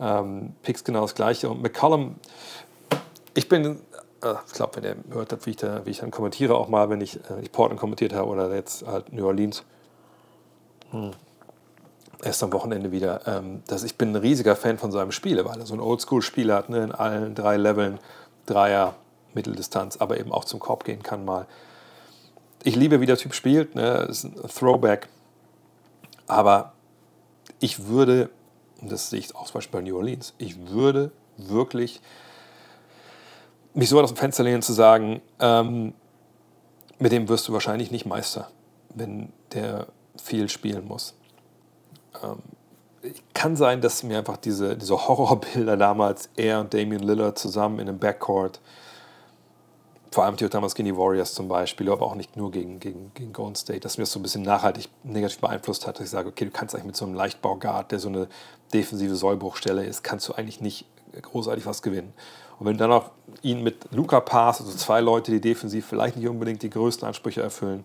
[0.00, 1.50] Ähm, Picks genau das Gleiche.
[1.50, 2.16] Und McCollum,
[3.34, 3.80] ich bin,
[4.22, 6.68] äh, ich glaube, wenn ihr hört habt, wie ich, da, wie ich dann kommentiere, auch
[6.68, 9.64] mal, wenn ich, äh, ich Portland kommentiert habe oder jetzt halt New Orleans.
[10.90, 11.10] Hm.
[12.22, 15.60] erst am Wochenende wieder, ähm, dass ich bin ein riesiger Fan von seinem Spiel, weil
[15.60, 17.98] er so ein Oldschool-Spieler hat, ne, in allen drei Leveln,
[18.46, 18.94] Dreier,
[19.34, 21.46] Mitteldistanz, aber eben auch zum Korb gehen kann mal.
[22.64, 25.08] Ich liebe, wie der Typ spielt, ne, ist ein Throwback,
[26.26, 26.72] aber
[27.60, 28.30] ich würde,
[28.80, 32.00] und das sehe ich auch zum Beispiel bei New Orleans, ich würde wirklich
[33.74, 35.94] mich so aus dem Fenster lehnen zu sagen, ähm,
[36.98, 38.50] mit dem wirst du wahrscheinlich nicht Meister,
[38.94, 39.86] wenn der
[40.20, 41.14] viel spielen muss.
[42.22, 42.38] Ähm,
[43.34, 47.88] kann sein, dass mir einfach diese, diese Horrorbilder damals, er und Damian Lillard zusammen in
[47.88, 48.60] einem Backcourt,
[50.10, 53.12] vor allem die damals gegen die Warriors zum Beispiel, aber auch nicht nur gegen, gegen,
[53.14, 56.10] gegen Golden State, dass mir das so ein bisschen nachhaltig negativ beeinflusst hat, dass ich
[56.10, 58.28] sage, okay, du kannst eigentlich mit so einem Leichtbauguard, der so eine
[58.72, 60.86] defensive Sollbruchstelle ist, kannst du eigentlich nicht
[61.20, 62.14] großartig was gewinnen.
[62.58, 63.10] Und wenn du dann auch
[63.42, 67.42] ihn mit Luca Pass, also zwei Leute, die defensiv vielleicht nicht unbedingt die größten Ansprüche
[67.42, 67.84] erfüllen,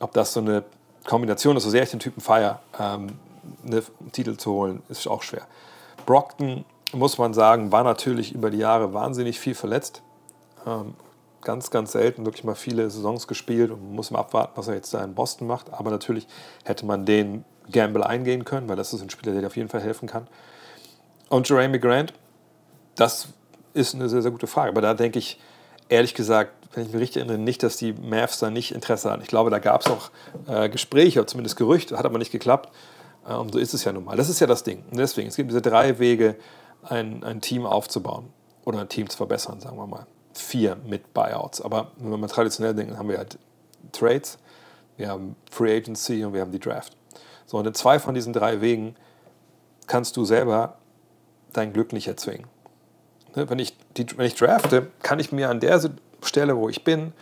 [0.00, 0.64] ob das so eine
[1.04, 3.18] Kombination ist, so sehr ich den Typen feier, ähm,
[3.64, 5.46] einen Titel zu holen, ist auch schwer.
[6.06, 10.02] Brockton, muss man sagen, war natürlich über die Jahre wahnsinnig viel verletzt.
[10.66, 10.94] Ähm,
[11.42, 14.94] ganz, ganz selten wirklich mal viele Saisons gespielt und muss mal abwarten, was er jetzt
[14.94, 15.72] da in Boston macht.
[15.72, 16.26] Aber natürlich
[16.64, 19.68] hätte man den Gamble eingehen können, weil das ist ein Spieler, der dir auf jeden
[19.68, 20.26] Fall helfen kann.
[21.28, 22.14] Und Jeremy Grant,
[22.94, 23.28] das
[23.74, 24.70] ist eine sehr, sehr gute Frage.
[24.70, 25.38] Aber da denke ich,
[25.88, 29.22] ehrlich gesagt, wenn ich mich richtig erinnere, nicht, dass die Mavs da nicht Interesse hatten.
[29.22, 30.10] Ich glaube, da gab es auch
[30.48, 32.72] äh, Gespräche, oder zumindest Gerüchte, hat aber nicht geklappt.
[33.28, 34.16] Äh, und so ist es ja nun mal.
[34.16, 34.84] Das ist ja das Ding.
[34.90, 36.36] Und deswegen, es gibt diese drei Wege,
[36.82, 38.30] ein, ein Team aufzubauen
[38.64, 40.06] oder ein Team zu verbessern, sagen wir mal.
[40.34, 41.60] Vier mit Buyouts.
[41.60, 43.38] Aber wenn wir mal traditionell denken, haben wir halt
[43.92, 44.38] Trades,
[44.96, 46.96] wir haben Free Agency und wir haben die Draft.
[47.46, 48.96] So, und in zwei von diesen drei Wegen
[49.86, 50.78] kannst du selber
[51.52, 52.46] dein Glück nicht erzwingen.
[53.34, 55.80] Ne, wenn ich, die, wenn ich drafte, kann ich mir an der
[56.22, 57.12] Stelle, wo ich bin,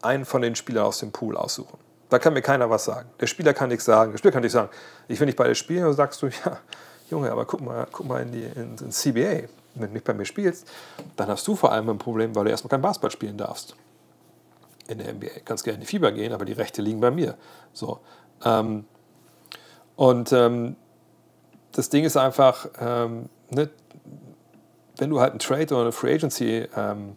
[0.00, 1.78] einen von den Spielern aus dem Pool aussuchen.
[2.08, 3.08] Da kann mir keiner was sagen.
[3.20, 4.12] Der Spieler kann nichts sagen.
[4.12, 4.70] Der Spieler kann nicht sagen,
[5.08, 5.84] ich will nicht bei dir spielen.
[5.84, 6.58] Dann sagst du, ja,
[7.10, 9.48] Junge, aber guck mal, guck mal in die in, in CBA.
[9.74, 10.66] Wenn du nicht bei mir spielst,
[11.16, 13.76] dann hast du vor allem ein Problem, weil du erstmal kein Basketball spielen darfst.
[14.88, 15.40] In der NBA.
[15.44, 17.36] Kannst gerne in die Fieber gehen, aber die Rechte liegen bei mir.
[17.72, 18.00] So.
[18.44, 18.86] Ähm,
[19.96, 20.76] und ähm,
[21.72, 23.68] das Ding ist einfach, ähm, ne,
[24.98, 27.16] wenn du halt einen Trade oder eine Free Agency ähm,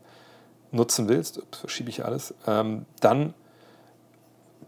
[0.72, 3.34] nutzen willst, verschiebe ich alles, ähm, dann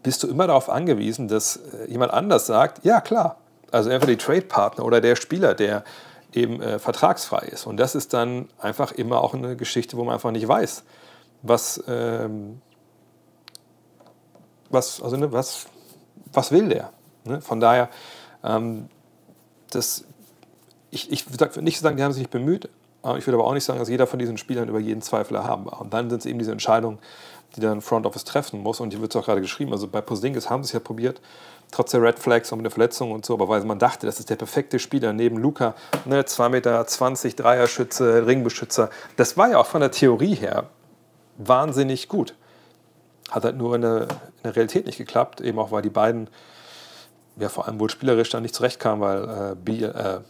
[0.02, 3.38] bist du immer darauf angewiesen, dass äh, jemand anders sagt, ja klar,
[3.72, 5.82] also entweder die Trade-Partner oder der Spieler, der
[6.32, 7.66] eben äh, vertragsfrei ist.
[7.66, 10.84] Und das ist dann einfach immer auch eine Geschichte, wo man einfach nicht weiß,
[11.42, 12.60] was, ähm,
[14.70, 15.66] was, also, ne, was,
[16.32, 16.92] was will der.
[17.24, 17.40] Ne?
[17.40, 17.88] Von daher,
[18.42, 18.88] ähm,
[19.70, 20.04] das,
[20.90, 22.68] ich, ich würde nicht sagen, die haben sich nicht bemüht,
[23.16, 25.66] ich würde aber auch nicht sagen, dass jeder von diesen Spielern über jeden Zweifel erhaben
[25.66, 25.80] war.
[25.80, 26.98] Und dann sind es eben diese Entscheidungen,
[27.54, 28.80] die dann Front Office treffen muss.
[28.80, 29.72] Und die wird es auch gerade geschrieben.
[29.72, 31.20] Also bei Posingis haben sie es ja probiert,
[31.70, 33.34] trotz der Red Flags und der Verletzung und so.
[33.34, 35.74] Aber weil man dachte, das ist der perfekte Spieler neben Luca,
[36.06, 38.90] ne, 2 Meter 20, Dreierschütze, Ringbeschützer.
[39.16, 40.68] Das war ja auch von der Theorie her
[41.36, 42.34] wahnsinnig gut.
[43.30, 45.40] Hat halt nur in der, in der Realität nicht geklappt.
[45.40, 46.28] Eben auch, weil die beiden
[47.36, 50.20] ja vor allem wohl spielerisch dann nicht zurechtkamen, weil äh, Biel, äh,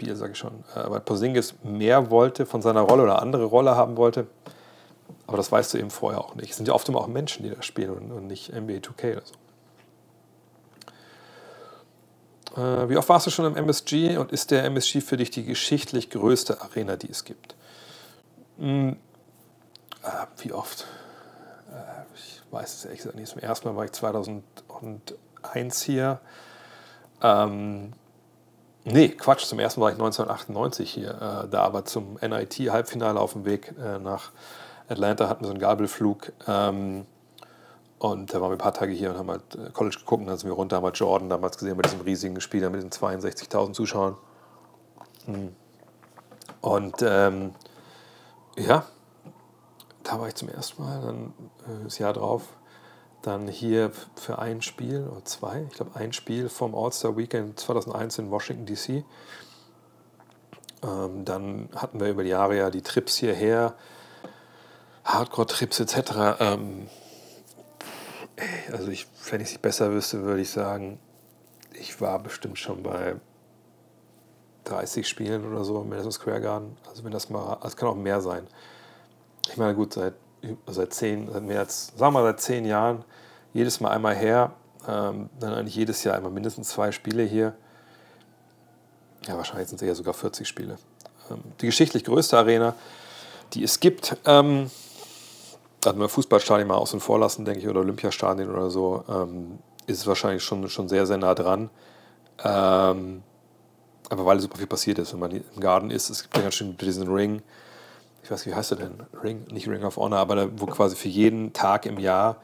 [0.00, 3.76] Biel sage ich schon, äh, weil Posingis mehr wollte von seiner Rolle oder andere Rolle
[3.76, 4.26] haben wollte.
[5.26, 6.50] Aber das weißt du eben vorher auch nicht.
[6.50, 9.12] Es sind ja oft immer auch Menschen, die da spielen und, und nicht NBA 2K
[9.12, 9.34] oder so.
[12.60, 15.44] Äh, wie oft warst du schon im MSG und ist der MSG für dich die
[15.44, 17.54] geschichtlich größte Arena, die es gibt?
[18.58, 18.96] Hm,
[20.02, 20.86] äh, wie oft?
[21.70, 23.30] Äh, ich weiß es ehrlich gesagt nicht.
[23.30, 26.20] Zum ersten Mal war ich 2001 hier.
[27.22, 27.92] Ähm,
[28.84, 33.34] Nee, Quatsch, zum ersten Mal war ich 1998 hier, äh, da aber zum NIT-Halbfinale auf
[33.34, 34.30] dem Weg äh, nach
[34.88, 36.32] Atlanta hatten wir so einen Gabelflug.
[36.48, 37.06] Ähm,
[37.98, 40.28] und da waren wir ein paar Tage hier und haben halt äh, College geguckt und
[40.28, 42.90] dann sind wir runter, haben halt Jordan damals gesehen bei diesem riesigen Spiel, mit diesen
[42.90, 44.16] 62.000 Zuschauern.
[45.26, 45.54] Mhm.
[46.62, 47.54] Und ähm,
[48.56, 48.84] ja,
[50.02, 51.34] da war ich zum ersten Mal, dann
[51.66, 52.44] äh, das Jahr drauf,
[53.22, 58.18] dann hier für ein Spiel oder zwei, ich glaube ein Spiel vom All-Star Weekend 2001
[58.18, 59.04] in Washington DC.
[60.82, 63.74] Ähm, dann hatten wir über die Jahre ja die Trips hierher,
[65.04, 66.40] Hardcore-Trips etc.
[66.40, 66.88] Ähm,
[68.72, 70.98] also ich, wenn ich es besser wüsste, würde ich sagen,
[71.74, 73.16] ich war bestimmt schon bei
[74.64, 76.76] 30 Spielen oder so im Madison Square Garden.
[76.88, 78.46] Also wenn das mal, es kann auch mehr sein.
[79.48, 80.14] Ich meine, gut, seit,
[80.66, 83.04] seit zehn, seit mehr als, sagen wir seit zehn Jahren,
[83.52, 84.52] jedes Mal einmal her,
[84.88, 87.54] ähm, dann eigentlich jedes Jahr immer mindestens zwei Spiele hier.
[89.26, 90.78] Ja, wahrscheinlich sind es eher sogar 40 Spiele.
[91.30, 92.74] Ähm, die geschichtlich größte Arena,
[93.52, 94.70] die es gibt, ähm,
[95.84, 100.06] also wir Fußballstadion mal außen vor lassen, denke ich, oder Olympiastadien oder so, ähm, ist
[100.06, 101.70] wahrscheinlich schon, schon sehr, sehr nah dran.
[102.42, 103.22] Ähm,
[104.08, 106.54] aber weil super viel passiert ist, wenn man im Garten ist, es gibt ja ganz
[106.54, 107.42] schön diesen Ring,
[108.30, 109.02] ich weiß, wie heißt der denn?
[109.24, 112.36] Ring, nicht Ring of Honor, aber da, wo quasi für jeden Tag im Jahr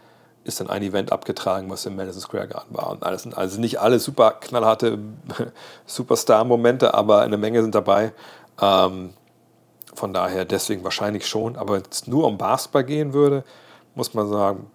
[0.43, 2.91] ist dann ein Event abgetragen, was im Madison Square Garden war.
[2.91, 4.99] Und alles, also nicht alle super knallharte
[5.87, 8.13] Superstar-Momente, aber eine Menge sind dabei.
[8.61, 9.15] Ähm,
[9.95, 11.55] von daher deswegen wahrscheinlich schon.
[11.55, 13.45] Aber wenn es nur um Basketball gehen würde,
[13.95, 14.69] muss man sagen,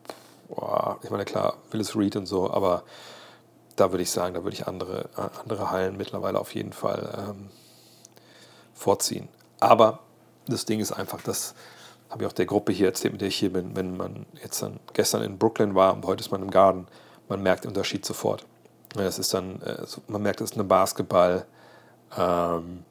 [0.48, 2.84] boah, ich meine, klar, Willis Reed und so, aber
[3.76, 7.28] da würde ich sagen, da würde ich andere, äh, andere Hallen mittlerweile auf jeden Fall
[7.30, 7.50] ähm,
[8.74, 9.28] vorziehen.
[9.60, 10.00] Aber
[10.48, 11.56] das Ding ist einfach, das
[12.10, 14.62] habe ich auch der Gruppe hier erzählt, mit der ich hier bin, wenn man jetzt
[14.62, 16.88] dann gestern in Brooklyn war und heute ist man im Garten,
[17.30, 18.46] man merkt den Unterschied sofort.
[18.98, 21.46] Es ist dann, äh, man merkt, das ist eine Basketball,
[22.18, 22.84] ähm,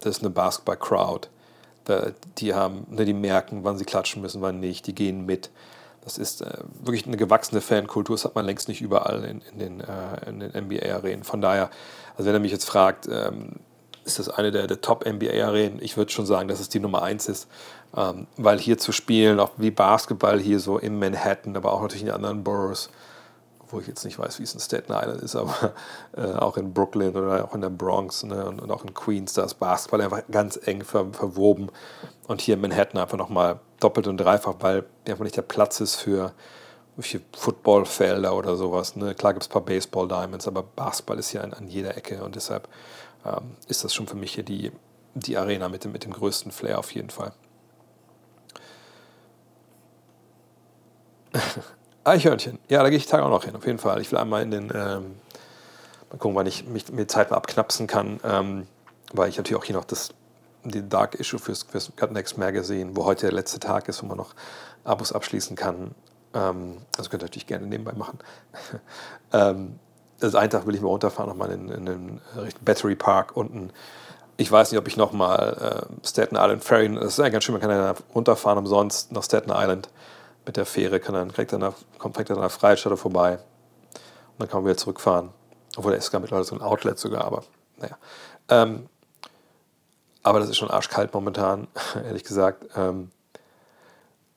[0.00, 1.28] das ist eine Basketball-Crowd.
[2.38, 5.50] Die haben, ne, die merken, wann sie klatschen müssen, wann nicht, die gehen mit.
[6.02, 9.58] Das ist äh, wirklich eine gewachsene Fankultur, das hat man längst nicht überall in, in
[9.58, 11.24] den, äh, den NBA-Arenen.
[11.24, 11.70] Von daher,
[12.16, 13.54] also wenn er mich jetzt fragt, ähm,
[14.06, 15.82] ist das eine der, der Top-NBA-Arenen.
[15.82, 17.48] Ich würde schon sagen, dass es die Nummer eins ist,
[17.96, 22.04] ähm, weil hier zu spielen, auch wie Basketball hier so in Manhattan, aber auch natürlich
[22.04, 22.88] in anderen Boroughs,
[23.68, 25.72] wo ich jetzt nicht weiß, wie es in Staten Island ist, aber
[26.16, 29.32] äh, auch in Brooklyn oder auch in der Bronx ne, und, und, auch in Queens,
[29.32, 31.70] da ist Basketball einfach ganz eng ver, verwoben.
[32.28, 35.96] Und hier in Manhattan einfach nochmal doppelt und dreifach, weil einfach nicht der Platz ist
[35.96, 36.32] für,
[37.36, 38.96] Footballfelder oder sowas.
[38.96, 39.14] Ne?
[39.14, 42.36] Klar gibt es ein paar Baseball-Diamonds, aber Basketball ist hier an, an jeder Ecke und
[42.36, 42.68] deshalb
[43.26, 44.72] ähm, ist das schon für mich hier die,
[45.14, 47.32] die Arena mit dem, mit dem größten Flair auf jeden Fall.
[52.04, 54.00] Eichhörnchen, ja, da gehe ich Tag auch noch hin, auf jeden Fall.
[54.00, 55.16] Ich will einmal in den, ähm,
[56.10, 58.66] mal gucken, wann ich mich, mir Zeit mal abknapsen kann, ähm,
[59.12, 60.10] weil ich natürlich auch hier noch das,
[60.64, 64.06] die Dark Issue fürs, fürs Gut Next Magazine, wo heute der letzte Tag ist, wo
[64.06, 64.34] man noch
[64.84, 65.94] Abos abschließen kann.
[66.32, 68.18] Ähm, also könnt ihr natürlich gerne nebenbei machen.
[69.32, 69.80] ähm,
[70.20, 72.20] also einen Tag will ich mal runterfahren, nochmal in, in den
[72.64, 73.70] Battery Park unten.
[74.36, 77.54] Ich weiß nicht, ob ich nochmal äh, Staten Island Ferry, das ist ja ganz schön,
[77.54, 79.88] man kann ja runterfahren umsonst nach Staten Island
[80.44, 84.48] mit der Fähre, kann dann, kriegt dann, kommt direkt an der Freiheitsstadt vorbei und dann
[84.48, 85.30] kann man wieder zurückfahren.
[85.76, 87.42] Obwohl, da ist gar mittlerweile so ein Outlet sogar, aber
[87.78, 87.96] naja.
[88.48, 88.88] Ähm,
[90.22, 91.68] aber das ist schon arschkalt momentan,
[92.04, 92.64] ehrlich gesagt.
[92.76, 93.10] Ähm,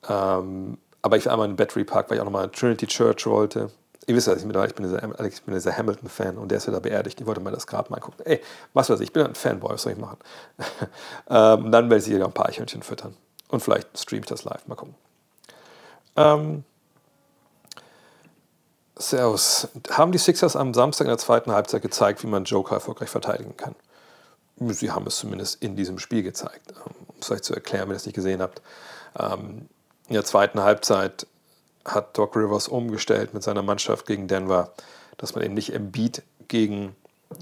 [0.07, 3.25] ähm, aber ich war einmal in Battery Park, weil ich auch nochmal in Trinity Church
[3.25, 3.71] wollte
[4.09, 5.07] ihr wisst ja, ich bin, ich bin dieser,
[5.47, 7.21] dieser Hamilton-Fan und der ist wieder beerdigt.
[7.21, 8.23] Ich wollte mir das gerade mal angucken.
[8.25, 8.41] Ey,
[8.73, 10.17] was weiß ich, ich bin ein Fanboy, was soll ich machen?
[11.29, 13.15] ähm, dann werde ich sicher ein paar Eichhörnchen füttern.
[13.49, 14.95] Und vielleicht streame ich das live, mal gucken.
[16.15, 16.63] Ähm,
[18.95, 19.67] Servus.
[19.91, 23.55] Haben die Sixers am Samstag in der zweiten Halbzeit gezeigt, wie man Joker erfolgreich verteidigen
[23.57, 23.75] kann?
[24.57, 26.73] Sie haben es zumindest in diesem Spiel gezeigt.
[26.83, 28.63] Um es euch zu erklären, wenn ihr es nicht gesehen habt.
[29.17, 29.69] Ähm,
[30.07, 31.27] in der zweiten Halbzeit
[31.85, 34.71] hat Doc Rivers umgestellt mit seiner Mannschaft gegen Denver,
[35.17, 36.95] dass man eben nicht Embiid gegen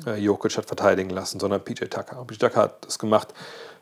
[0.05, 2.19] äh, Jokic hat verteidigen lassen, sondern PJ Tucker.
[2.19, 3.33] Und PJ Tucker hat das gemacht,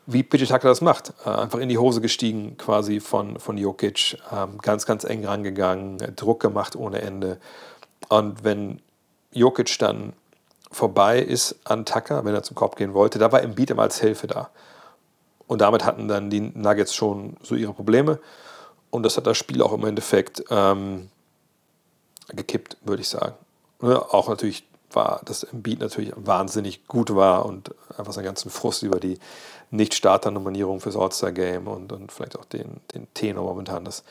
[0.06, 1.12] wie PJ Tucker das macht.
[1.24, 5.98] Äh, einfach in die Hose gestiegen quasi von, von Jokic, ähm, ganz, ganz eng rangegangen,
[6.16, 7.38] Druck gemacht ohne Ende.
[8.08, 8.80] Und wenn
[9.32, 10.12] Jokic dann
[10.70, 14.00] vorbei ist an Tucker, wenn er zum Korb gehen wollte, da war Embiid immer als
[14.00, 14.50] Hilfe da.
[15.46, 18.18] Und damit hatten dann die Nuggets schon so ihre Probleme.
[18.90, 21.10] Und das hat das Spiel auch im Endeffekt ähm,
[22.28, 23.34] gekippt, würde ich sagen.
[23.80, 24.00] Ne?
[24.12, 28.98] Auch natürlich war, dass Embiid natürlich wahnsinnig gut war und einfach seinen ganzen Frust über
[28.98, 29.18] die
[29.70, 34.04] Nicht-Starter-Nominierung fürs All-Star-Game und, und vielleicht auch den, den Tenor momentan, dass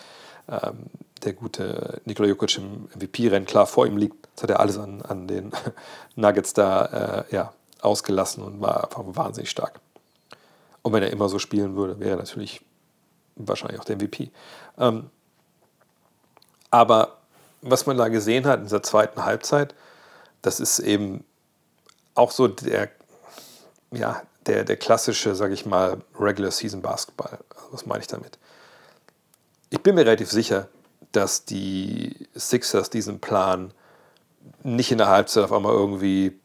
[0.49, 0.85] ähm,
[1.23, 4.27] der gute Nikola Jokic im MVP-Rennen klar vor ihm liegt.
[4.35, 5.51] Das hat er alles an, an den
[6.15, 9.79] Nuggets da äh, ja, ausgelassen und war einfach wahnsinnig stark.
[10.83, 12.61] Und wenn er immer so spielen würde, wäre er natürlich
[13.35, 14.31] wahrscheinlich auch der MVP.
[14.77, 15.09] Ähm,
[16.71, 17.17] aber
[17.61, 19.75] was man da gesehen hat in dieser zweiten Halbzeit,
[20.41, 21.23] das ist eben
[22.13, 22.89] auch so der,
[23.91, 27.39] ja, der, der klassische, sage ich mal, Regular Season Basketball.
[27.55, 28.37] Also was meine ich damit?
[29.69, 30.67] Ich bin mir relativ sicher,
[31.11, 33.73] dass die Sixers diesen Plan
[34.63, 36.39] nicht in der Halbzeit auf einmal irgendwie,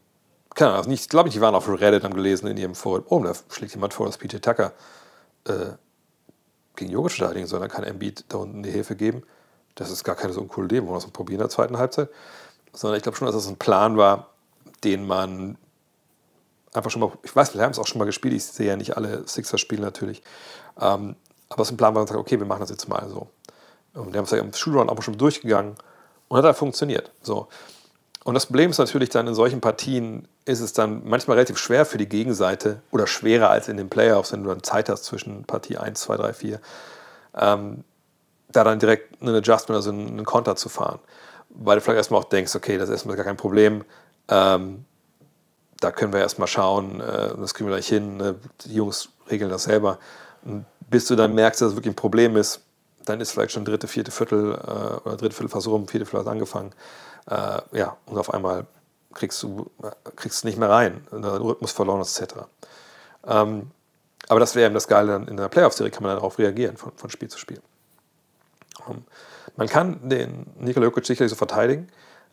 [0.55, 3.33] keine Ahnung, ich glaube, die waren auf Reddit am gelesen in ihrem Forum, oh, da
[3.49, 4.73] schlägt jemand vor, dass PJ Tucker
[5.45, 5.73] äh,
[6.75, 9.23] gegen Jokic verteidigen soll, dann kann Embiid da unten die Hilfe geben.
[9.75, 12.09] Das ist gar keine so uncoole Idee, wollen wir das probieren in der zweiten Halbzeit.
[12.73, 14.29] Sondern ich glaube schon, dass das ein Plan war,
[14.83, 15.57] den man
[16.73, 18.75] einfach schon mal, ich weiß, wir haben es auch schon mal gespielt, ich sehe ja
[18.75, 20.23] nicht alle Sixers-Spiele natürlich,
[20.79, 21.15] ähm,
[21.49, 23.27] aber es ist ein Plan, war, man sagt, okay, wir machen das jetzt mal so.
[23.93, 25.75] Und wir haben es ja im Schulrun auch schon durchgegangen
[26.29, 27.11] und hat halt funktioniert.
[27.21, 27.49] So.
[28.23, 31.85] Und das Problem ist natürlich dann, in solchen Partien ist es dann manchmal relativ schwer
[31.85, 35.43] für die Gegenseite oder schwerer als in den Playoffs, wenn du dann Zeit hast zwischen
[35.45, 36.59] Partie 1, 2, 3, 4,
[37.35, 37.83] ähm,
[38.51, 40.99] da dann direkt einen Adjustment, also einen Konter zu fahren.
[41.49, 43.83] Weil du vielleicht erstmal auch denkst, okay, das ist erstmal gar kein Problem.
[44.27, 44.85] Ähm,
[45.79, 48.35] da können wir erstmal schauen, äh, das kriegen wir gleich hin, ne?
[48.65, 49.97] die Jungs regeln das selber.
[50.45, 52.61] Und bis du dann merkst, dass es wirklich ein Problem ist,
[53.05, 56.27] dann ist vielleicht schon dritte, vierte Viertel äh, oder dritte Viertel fast rum, vierte Viertel
[56.27, 56.71] angefangen.
[57.29, 58.65] Äh, ja, und auf einmal
[59.13, 59.69] kriegst du
[60.15, 62.35] kriegst nicht mehr rein, der Rhythmus verloren ist, etc.
[63.27, 63.71] Ähm,
[64.27, 67.09] aber das wäre eben das Geile, in der Playoff-Serie kann man darauf reagieren, von, von
[67.09, 67.61] Spiel zu Spiel.
[68.87, 69.03] Ähm,
[69.55, 71.89] man kann den Nikola Jokic sicherlich so verteidigen,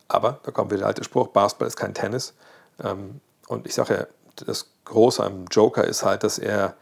[0.07, 2.35] aber da kommt wieder der alte Spruch, Basketball ist kein Tennis.
[2.83, 4.07] Ähm, und ich sage ja,
[4.47, 6.75] das Große am Joker ist halt, dass er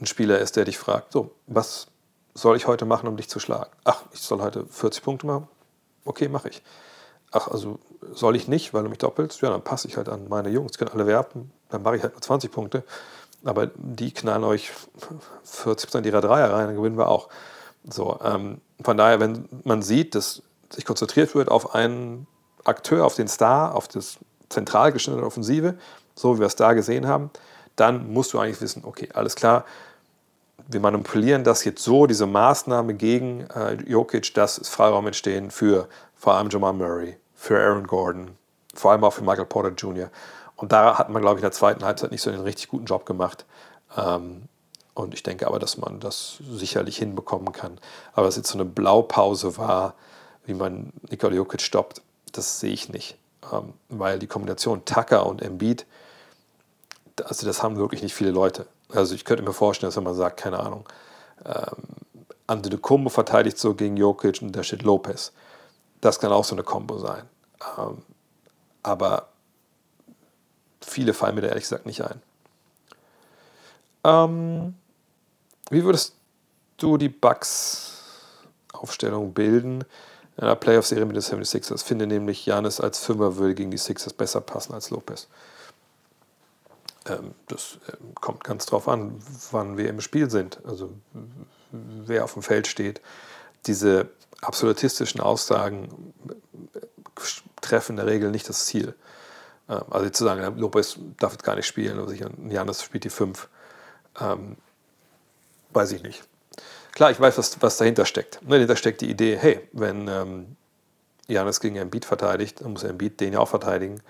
[0.00, 1.86] ein Spieler ist, der dich fragt, so, was
[2.34, 3.70] soll ich heute machen, um dich zu schlagen?
[3.84, 5.48] Ach, ich soll heute 40 Punkte machen?
[6.04, 6.62] Okay, mache ich.
[7.32, 7.78] Ach, also
[8.12, 9.40] soll ich nicht, weil du mich doppelst?
[9.40, 12.14] Ja, dann passe ich halt an meine Jungs, können alle werfen, dann mache ich halt
[12.14, 12.84] nur 20 Punkte.
[13.44, 14.70] Aber die knallen euch
[15.46, 17.28] 40% ihrer Dreier rein, dann gewinnen wir auch.
[17.88, 22.26] So, ähm, von daher, wenn man sieht, dass sich konzentriert wird auf einen
[22.64, 25.76] Akteur, auf den Star, auf das zentral geschnittene Offensive,
[26.14, 27.30] so wie wir es da gesehen haben,
[27.76, 29.64] dann musst du eigentlich wissen, okay, alles klar,
[30.68, 36.34] wir manipulieren das jetzt so, diese Maßnahme gegen äh, Jokic, dass Freiraum entstehen für vor
[36.34, 38.36] allem Jamal Murray, für Aaron Gordon,
[38.74, 40.10] vor allem auch für Michael Porter Jr.
[40.56, 42.84] Und da hat man, glaube ich, in der zweiten Halbzeit nicht so einen richtig guten
[42.84, 43.46] Job gemacht.
[43.96, 44.42] Ähm,
[44.92, 47.78] und ich denke aber, dass man das sicherlich hinbekommen kann.
[48.12, 49.94] Aber dass jetzt so eine Blaupause war,
[50.44, 53.16] wie man Nikola Jokic stoppt, das sehe ich nicht.
[53.50, 55.86] Ähm, weil die Kombination Tucker und Embiid,
[57.24, 58.66] also das haben wirklich nicht viele Leute.
[58.92, 60.86] Also ich könnte mir vorstellen, dass wenn man sagt, keine Ahnung,
[61.46, 61.84] ähm,
[62.48, 65.32] Antetokounmpo verteidigt so gegen Jokic und da steht Lopez.
[66.00, 67.28] Das kann auch so eine Kombo sein.
[67.78, 68.02] Ähm,
[68.82, 69.28] aber
[70.80, 72.22] viele fallen mir da ehrlich gesagt nicht ein.
[74.04, 74.76] Ähm,
[75.70, 76.14] wie würdest
[76.78, 79.84] du die Bucks-Aufstellung bilden
[80.36, 81.84] in einer Playoff-Serie mit den 76ers?
[81.84, 85.28] Finde nämlich, Janis als Fünfer würde gegen die Sixers besser passen als Lopez.
[87.06, 90.92] Ähm, das äh, kommt ganz drauf an, wann wir im Spiel sind, also
[91.70, 93.00] wer auf dem Feld steht.
[93.66, 94.08] Diese
[94.40, 96.14] absolutistischen Aussagen
[97.60, 98.94] treffen in der Regel nicht das Ziel.
[99.68, 103.48] Ähm, also zu sagen, Lopez darf jetzt gar nicht spielen, oder Janis spielt die 5,
[104.20, 104.56] ähm,
[105.70, 106.22] weiß ich nicht.
[106.92, 108.42] Klar, ich weiß, was, was dahinter steckt.
[108.42, 110.56] Ne, dahinter steckt die Idee, hey, wenn ähm,
[111.28, 114.02] Janis gegen Embiid verteidigt, dann muss Embiid den ja auch verteidigen.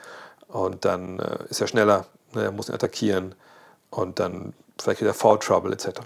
[0.48, 3.34] Und dann äh, ist er schneller, ne, er muss ihn attackieren
[3.90, 6.00] und dann vielleicht wieder Foul Trouble etc.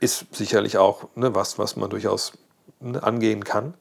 [0.00, 2.32] Ist sicherlich auch ne, was, was man durchaus
[2.80, 3.74] angehen kann.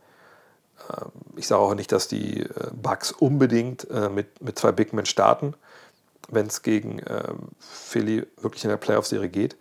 [0.90, 4.94] Ähm, ich sage auch nicht, dass die äh, Bugs unbedingt äh, mit, mit zwei Big
[4.94, 5.54] Men starten,
[6.30, 9.58] wenn es gegen ähm, Philly wirklich in der Playoff-Serie geht.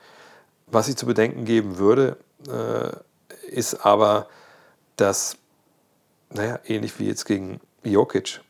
[0.66, 2.90] Was ich zu bedenken geben würde, äh,
[3.50, 4.28] ist aber,
[4.96, 5.36] dass,
[6.30, 8.40] naja, ähnlich wie jetzt gegen Jokic,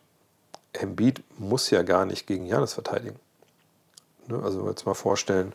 [0.72, 3.18] Embiid muss ja gar nicht gegen Janis verteidigen.
[4.26, 4.40] Ne?
[4.42, 5.52] Also jetzt mal vorstellen,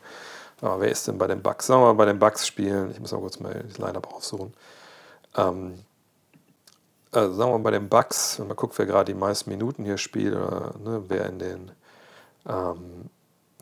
[0.62, 1.67] ah, wer ist denn bei den Bucks?
[1.67, 2.91] Sagen wir mal bei den Bucks spielen.
[2.91, 4.54] Ich muss mal kurz mal das Line-Up aufsuchen.
[5.36, 5.80] Ähm,
[7.12, 9.86] also sagen wir mal bei den Bucks, wenn man guckt, wer gerade die meisten Minuten
[9.86, 11.72] hier spielt, oder ne, wer in den
[12.48, 13.10] ähm,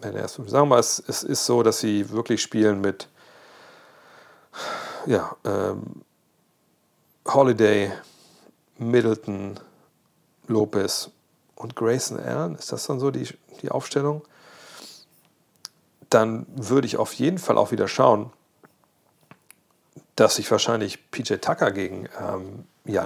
[0.04, 3.08] in der ersten, sagen wir mal, es, es ist so, dass sie wirklich spielen mit
[5.06, 6.04] ja, ähm,
[7.28, 7.92] Holiday,
[8.78, 9.60] Middleton,
[10.48, 11.10] Lopez
[11.56, 12.56] und Grayson Allen.
[12.56, 13.28] Ist das dann so die,
[13.62, 14.24] die Aufstellung?
[16.10, 18.32] Dann würde ich auf jeden Fall auch wieder schauen,
[20.16, 23.00] dass ich wahrscheinlich PJ Tucker gegen ähm, äh,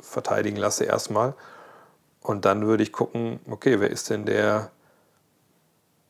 [0.00, 1.34] verteidigen lasse erstmal.
[2.20, 4.70] Und dann würde ich gucken, okay, wer ist denn der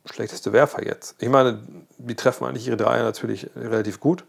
[0.06, 1.14] schlechteste Werfer jetzt?
[1.18, 1.62] Ich meine,
[1.98, 4.24] die treffen eigentlich ihre Dreier natürlich relativ gut.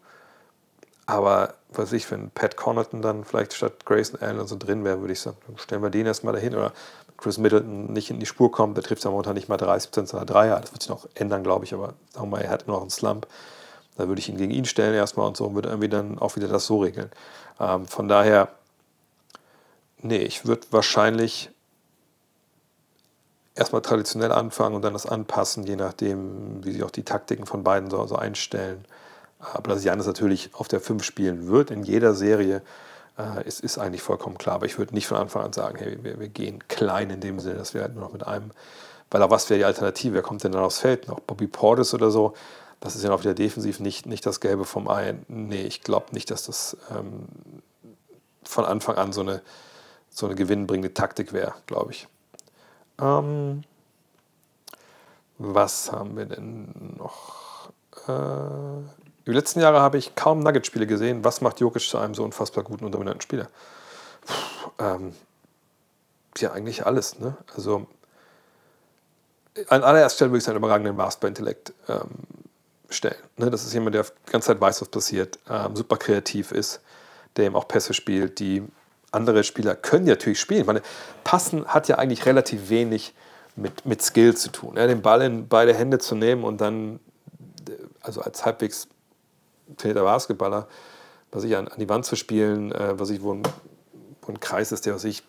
[1.05, 5.13] Aber was ich, wenn Pat Connaughton dann vielleicht statt Grayson Allen so drin wäre, würde
[5.13, 6.53] ich sagen, stellen wir den erstmal dahin.
[6.53, 6.73] Oder
[7.15, 10.25] Chris Middleton nicht in die Spur kommt, der trifft ja momentan nicht mal 30% seiner
[10.25, 10.59] Dreier.
[10.59, 12.81] Das wird sich noch ändern, glaube ich, aber sagen wir mal, er hat immer noch
[12.81, 13.27] einen Slump.
[13.97, 16.35] Da würde ich ihn gegen ihn stellen erstmal und so und würde irgendwie dann auch
[16.35, 17.09] wieder das so regeln.
[17.59, 18.49] Ähm, von daher,
[20.01, 21.49] nee, ich würde wahrscheinlich
[23.55, 27.63] erstmal traditionell anfangen und dann das anpassen, je nachdem, wie sich auch die Taktiken von
[27.63, 28.85] beiden so, so einstellen.
[29.39, 32.61] Aber dass Janis natürlich auf der 5 spielen wird in jeder Serie,
[33.17, 34.55] äh, ist, ist eigentlich vollkommen klar.
[34.55, 37.39] Aber ich würde nicht von Anfang an sagen, hey, wir, wir gehen klein in dem
[37.39, 38.51] Sinne, dass wir halt nur noch mit einem,
[39.09, 40.15] weil auch was wäre die Alternative?
[40.15, 41.07] Wer kommt denn dann aufs Feld?
[41.07, 42.33] Noch Bobby Portis oder so?
[42.79, 45.15] Das ist ja auch wieder defensiv nicht, nicht das Gelbe vom Ei.
[45.27, 47.27] Nee, ich glaube nicht, dass das ähm,
[48.43, 49.41] von Anfang an so eine,
[50.09, 52.07] so eine gewinnbringende Taktik wäre, glaube ich.
[52.99, 53.63] Ähm,
[55.37, 57.69] was haben wir denn noch?
[58.07, 58.83] Äh,
[59.25, 61.23] die letzten Jahre habe ich kaum Nugget-Spiele gesehen.
[61.23, 63.49] Was macht Jokic zu einem so unfassbar guten und dominanten Spieler?
[64.25, 65.13] Puh, ähm,
[66.37, 67.19] ja, eigentlich alles.
[67.19, 67.35] Ne?
[67.55, 67.87] Also
[69.69, 72.09] an allererster Stelle würde ich seinen überragenden Basketball-Intellekt ähm,
[72.89, 73.21] stellen.
[73.37, 73.49] Ne?
[73.49, 76.81] Das ist jemand, der die ganze Zeit weiß, was passiert, ähm, super kreativ ist,
[77.35, 78.63] der eben auch Pässe spielt, die
[79.11, 80.61] andere Spieler können natürlich spielen.
[80.61, 80.81] Ich meine,
[81.23, 83.13] Passen hat ja eigentlich relativ wenig
[83.55, 84.75] mit, mit Skill zu tun.
[84.77, 84.87] Ja?
[84.87, 86.99] Den Ball in beide Hände zu nehmen und dann,
[88.01, 88.87] also als halbwegs
[89.77, 90.67] trainierter Basketballer,
[91.31, 93.43] was ich an, an die Wand zu spielen, äh, was ich, wo ein,
[94.21, 95.23] wo ein Kreis ist, der was ich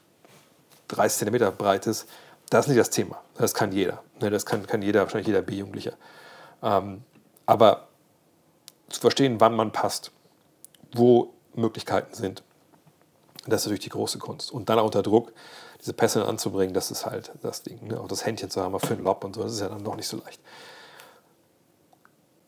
[0.89, 2.09] 30 cm breit ist,
[2.51, 3.21] das ist nicht das Thema.
[3.37, 4.03] Das kann jeder.
[4.21, 4.31] Ne?
[4.31, 5.93] Das kann, kann jeder, wahrscheinlich jeder B-Jugendlicher.
[6.63, 7.03] Ähm,
[7.49, 7.89] aber
[8.91, 10.13] zu verstehen, wann man passt,
[10.93, 12.43] wo Möglichkeiten sind,
[13.47, 14.53] das ist natürlich die große Kunst.
[14.53, 15.33] Und dann auch unter Druck
[15.81, 17.89] diese Pässe anzubringen, das ist halt das Ding.
[17.89, 17.99] Ne?
[17.99, 19.97] Auch das Händchen zu haben für einen Lob und so, das ist ja dann noch
[19.97, 20.43] nicht so leicht.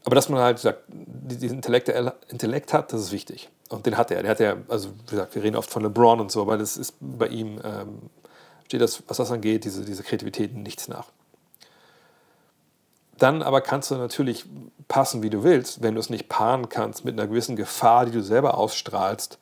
[0.04, 1.88] Aber dass man halt sagt, diesen Intellekt,
[2.28, 3.48] Intellekt hat, das ist wichtig.
[3.70, 4.20] Und den hat er.
[4.20, 6.76] Der hat ja, also wie gesagt, wir reden oft von LeBron und so, aber das
[6.76, 8.10] ist bei ihm, ähm,
[8.66, 11.06] steht das, was das angeht, diese, diese Kreativität nichts nach.
[13.20, 14.46] Dann aber kannst du natürlich
[14.88, 18.12] passen, wie du willst, wenn du es nicht paaren kannst mit einer gewissen Gefahr, die
[18.12, 19.38] du selber ausstrahlst.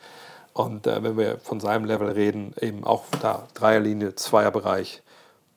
[0.52, 5.00] Und äh, wenn wir von seinem Level reden, eben auch da Dreierlinie, Zweierbereich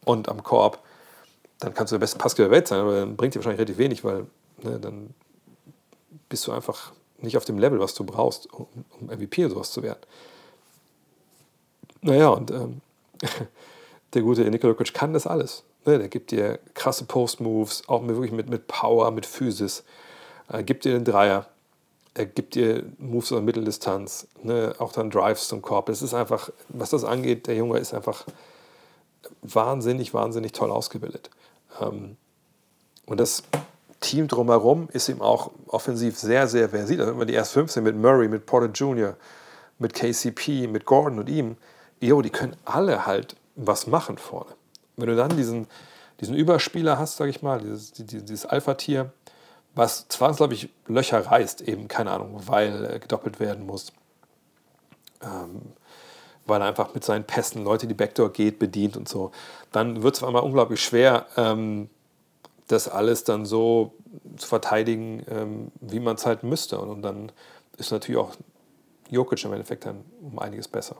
[0.06, 0.78] und am Korb,
[1.58, 3.80] dann kannst du der beste Passgeber der Welt sein, aber dann bringt dir wahrscheinlich relativ
[3.80, 4.28] wenig, weil
[4.62, 5.16] ne, dann
[6.30, 8.68] bist du einfach nicht auf dem Level, was du brauchst, um,
[9.00, 10.00] um MVP oder sowas zu werden.
[12.02, 12.82] Naja, und ähm,
[14.14, 15.64] der gute Nikola Jokic kann das alles.
[15.86, 19.84] Ne, der gibt dir krasse Post-Moves, auch mit, wirklich mit, mit Power, mit Physis.
[20.48, 21.48] Er gibt dir den Dreier.
[22.14, 25.90] Er gibt dir Moves aus Mitteldistanz, ne, auch dann Drives zum Korb.
[25.90, 28.26] Es ist einfach, was das angeht, der Junge ist einfach
[29.42, 31.30] wahnsinnig, wahnsinnig toll ausgebildet.
[31.80, 32.18] Ähm,
[33.06, 33.44] und das
[34.02, 37.00] Team drumherum ist ihm auch offensiv sehr, sehr versiert.
[37.00, 39.16] Also wenn man die erst 15 mit Murray, mit Porter Jr.,
[39.80, 41.56] mit KCP, mit Gordon und ihm,
[42.00, 44.52] jo, die können alle halt was machen vorne.
[45.02, 45.68] Wenn du dann diesen,
[46.20, 49.12] diesen Überspieler hast, sage ich mal, dieses, dieses Alpha-Tier,
[49.76, 53.92] was zwangsläufig Löcher reißt, eben, keine Ahnung, weil gedoppelt werden muss,
[55.22, 55.74] ähm,
[56.46, 59.32] weil er einfach mit seinen Pässen Leute die Backdoor geht, bedient und so,
[59.72, 61.90] dann wird es einmal unglaublich schwer, ähm,
[62.68, 63.94] das alles dann so
[64.38, 66.80] zu verteidigen, ähm, wie man es halt müsste.
[66.80, 67.32] Und, und dann
[67.78, 68.36] ist natürlich auch
[69.10, 70.98] Jokic im Endeffekt dann um einiges besser.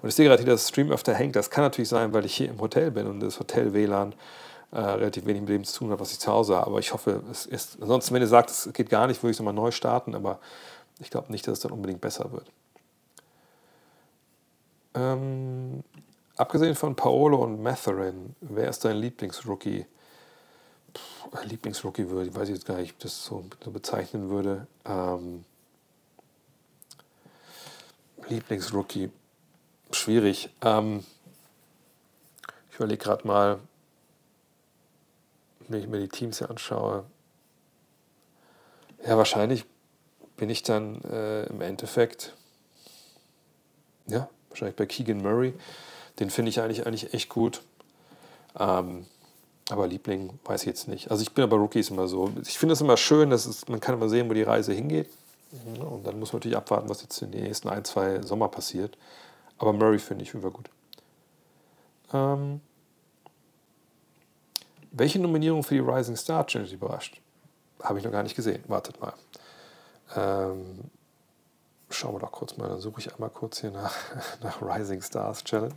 [0.00, 1.36] Und ich sehe gerade hier, dass Stream öfter hängt.
[1.36, 4.14] Das kann natürlich sein, weil ich hier im Hotel bin und das Hotel-WLAN
[4.70, 6.66] äh, relativ wenig mit dem zu tun hat, was ich zu Hause habe.
[6.66, 7.78] Aber ich hoffe, es ist.
[7.80, 10.14] Ansonsten, wenn ihr sagt, es geht gar nicht, würde ich es nochmal neu starten.
[10.14, 10.38] Aber
[11.00, 12.46] ich glaube nicht, dass es dann unbedingt besser wird.
[14.94, 15.82] Ähm,
[16.36, 19.86] abgesehen von Paolo und Matherin, wer ist dein Lieblingsrookie?
[21.44, 24.66] Lieblingsrookie würde, ich weiß jetzt gar nicht, ob ich das so, so bezeichnen würde.
[24.84, 25.44] Ähm,
[28.28, 29.10] Lieblingsrookie
[29.92, 30.50] schwierig.
[30.62, 31.04] Ähm,
[32.70, 33.58] ich überlege gerade mal,
[35.68, 37.04] wenn ich mir die Teams hier anschaue.
[39.06, 39.64] Ja, wahrscheinlich
[40.36, 42.34] bin ich dann äh, im Endeffekt,
[44.06, 45.54] ja, wahrscheinlich bei Keegan Murray.
[46.18, 47.62] Den finde ich eigentlich, eigentlich echt gut.
[48.58, 49.06] Ähm,
[49.70, 51.10] aber Liebling weiß ich jetzt nicht.
[51.10, 52.32] Also ich bin aber Rookies immer so.
[52.42, 55.10] Ich finde es immer schön, dass es, man kann immer sehen, wo die Reise hingeht.
[55.80, 58.96] Und dann muss man natürlich abwarten, was jetzt in den nächsten ein, zwei Sommer passiert.
[59.58, 60.70] Aber Murray finde ich immer gut.
[62.12, 62.60] Ähm,
[64.90, 67.20] welche Nominierung für die Rising Star Challenge überrascht?
[67.82, 68.62] Habe ich noch gar nicht gesehen.
[68.68, 69.12] Wartet mal.
[70.16, 70.90] Ähm,
[71.90, 72.68] schauen wir doch kurz mal.
[72.68, 73.94] Dann suche ich einmal kurz hier nach,
[74.42, 75.74] nach Rising Stars Challenge.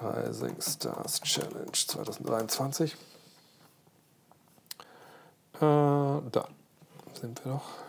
[0.00, 2.96] Rising Stars Challenge 2023.
[5.54, 6.48] Äh, da
[7.20, 7.85] sind wir doch.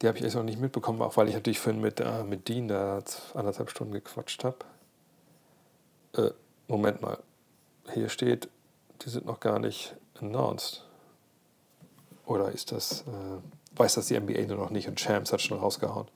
[0.00, 2.48] Die habe ich echt noch nicht mitbekommen, auch weil ich natürlich vorhin mit, äh, mit
[2.48, 3.02] Dean da
[3.34, 4.58] anderthalb Stunden gequatscht habe.
[6.14, 6.30] Äh,
[6.68, 7.18] Moment mal.
[7.94, 8.48] Hier steht,
[9.02, 10.84] die sind noch gar nicht announced.
[12.26, 15.58] Oder ist das, äh, weiß das die NBA nur noch nicht und Champs hat schon
[15.58, 16.08] rausgehauen.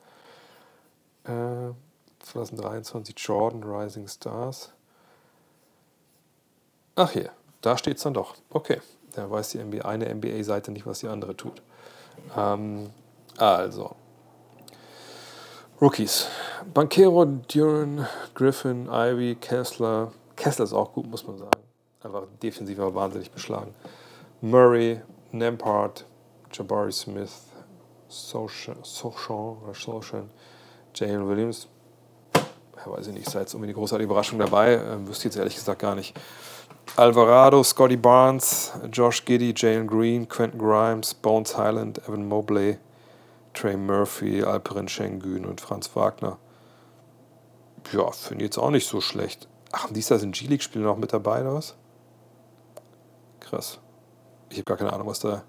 [1.25, 1.73] Äh,
[2.25, 4.73] 2023 Jordan Rising Stars.
[6.97, 7.31] Ach hier,
[7.63, 8.35] da steht es dann doch.
[8.51, 8.81] Okay,
[9.15, 11.63] da weiß die NBA, eine NBA-Seite nicht, was die andere tut.
[12.37, 12.91] Ähm,
[13.41, 13.97] also,
[15.81, 16.29] Rookies.
[16.75, 20.13] Banquero, Duran, Griffin, Ivy, Kessler.
[20.37, 21.51] Kessler ist auch gut, muss man sagen.
[22.03, 23.75] Einfach defensiv aber wahnsinnig beschlagen.
[24.43, 25.01] Murray,
[25.33, 26.05] Nampart,
[26.53, 27.33] Jabari Smith,
[28.09, 30.31] Sochan, Sochan,
[30.95, 31.67] Jalen Williams.
[32.35, 34.75] Ja, weiß ich nicht, sei jetzt irgendwie eine großartige Überraschung dabei.
[34.75, 36.15] Ähm, wüsste jetzt ehrlich gesagt gar nicht.
[36.97, 42.79] Alvarado, Scotty Barnes, Josh Giddy, Jalen Green, Quentin Grimes, Bones Highland, Evan Mobley,
[43.55, 46.39] Trey Murphy, Alperen Schengen und Franz Wagner.
[47.93, 49.49] Ja, finde ich jetzt auch nicht so schlecht.
[49.73, 51.75] Ach, und dieser sind G-League-Spieler noch mit dabei, oder was?
[53.41, 53.79] Krass.
[54.51, 55.43] Ich habe gar keine Ahnung, was da,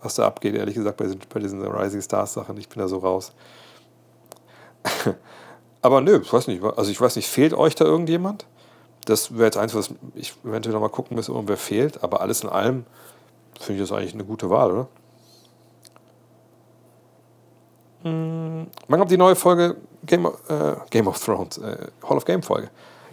[0.00, 2.56] was da abgeht, ehrlich gesagt, bei, bei diesen Rising Stars Sachen.
[2.56, 3.32] Ich bin da so raus.
[5.82, 6.62] Aber nö, ich weiß nicht.
[6.62, 8.46] Also ich weiß nicht, fehlt euch da irgendjemand?
[9.04, 12.02] Das wäre jetzt eins, was ich eventuell nochmal gucken müsste, wer fehlt.
[12.04, 12.86] Aber alles in allem
[13.58, 14.88] finde ich das eigentlich eine gute Wahl, oder?
[18.02, 20.30] Hm, wann kommt die neue Folge Game, äh,
[20.90, 21.58] Game of Thrones?
[21.58, 22.70] Äh, Hall of Game Folge.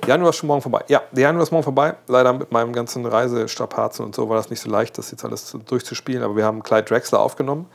[0.07, 0.83] Januar ist schon morgen vorbei.
[0.87, 1.95] Ja, der Januar ist morgen vorbei.
[2.07, 5.55] Leider mit meinem ganzen Reisestrapazen und so war das nicht so leicht, das jetzt alles
[5.65, 6.23] durchzuspielen.
[6.23, 7.67] Aber wir haben Clyde Drexler aufgenommen.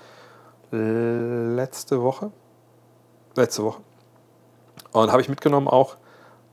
[0.70, 2.32] Letzte Woche.
[3.36, 3.80] Letzte Woche.
[4.92, 5.96] Und habe ich mitgenommen auch.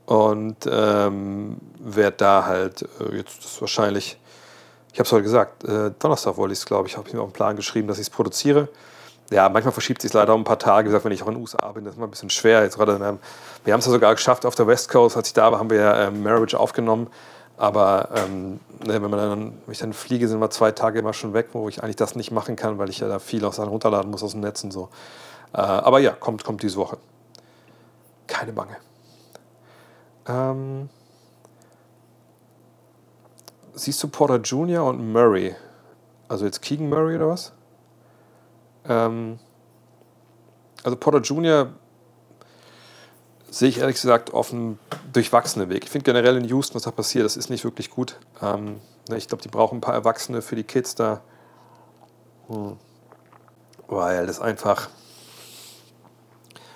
[0.06, 4.18] Und ähm, werde da halt äh, jetzt wahrscheinlich,
[4.92, 7.20] ich habe es heute gesagt, äh, Donnerstag wollte ich es, glaube ich, habe ich mir
[7.20, 8.68] auf den Plan geschrieben, dass ich es produziere
[9.32, 10.84] ja, manchmal verschiebt sich es leider um ein paar Tage.
[10.84, 12.62] Wie gesagt, wenn ich auch in den USA bin, das ist immer ein bisschen schwer.
[12.62, 13.18] Jetzt gerade einem,
[13.64, 15.70] wir haben es ja sogar geschafft auf der West Coast, als ich da war, haben
[15.70, 17.08] wir ähm, Marriage aufgenommen.
[17.56, 21.12] Aber ähm, ne, wenn, man dann, wenn ich dann fliege, sind wir zwei Tage immer
[21.12, 23.58] schon weg, wo ich eigentlich das nicht machen kann, weil ich ja da viel aus
[23.58, 24.88] runterladen muss aus dem Netz und so.
[25.52, 26.98] Äh, aber ja, kommt, kommt diese Woche.
[28.26, 28.76] Keine Bange.
[30.26, 30.88] Ähm,
[33.74, 34.84] siehst du Porter Jr.
[34.84, 35.54] und Murray?
[36.28, 37.52] Also jetzt Keegan Murray oder was?
[38.88, 39.38] Ähm,
[40.82, 41.72] also Porter Jr.
[43.50, 44.78] sehe ich ehrlich gesagt auf einem
[45.12, 45.84] durchwachsenen Weg.
[45.84, 48.18] Ich finde generell in Houston, was da passiert, das ist nicht wirklich gut.
[48.40, 51.20] Ähm, ne, ich glaube, die brauchen ein paar Erwachsene für die Kids da.
[52.48, 52.76] Hm.
[53.88, 54.88] Weil das einfach.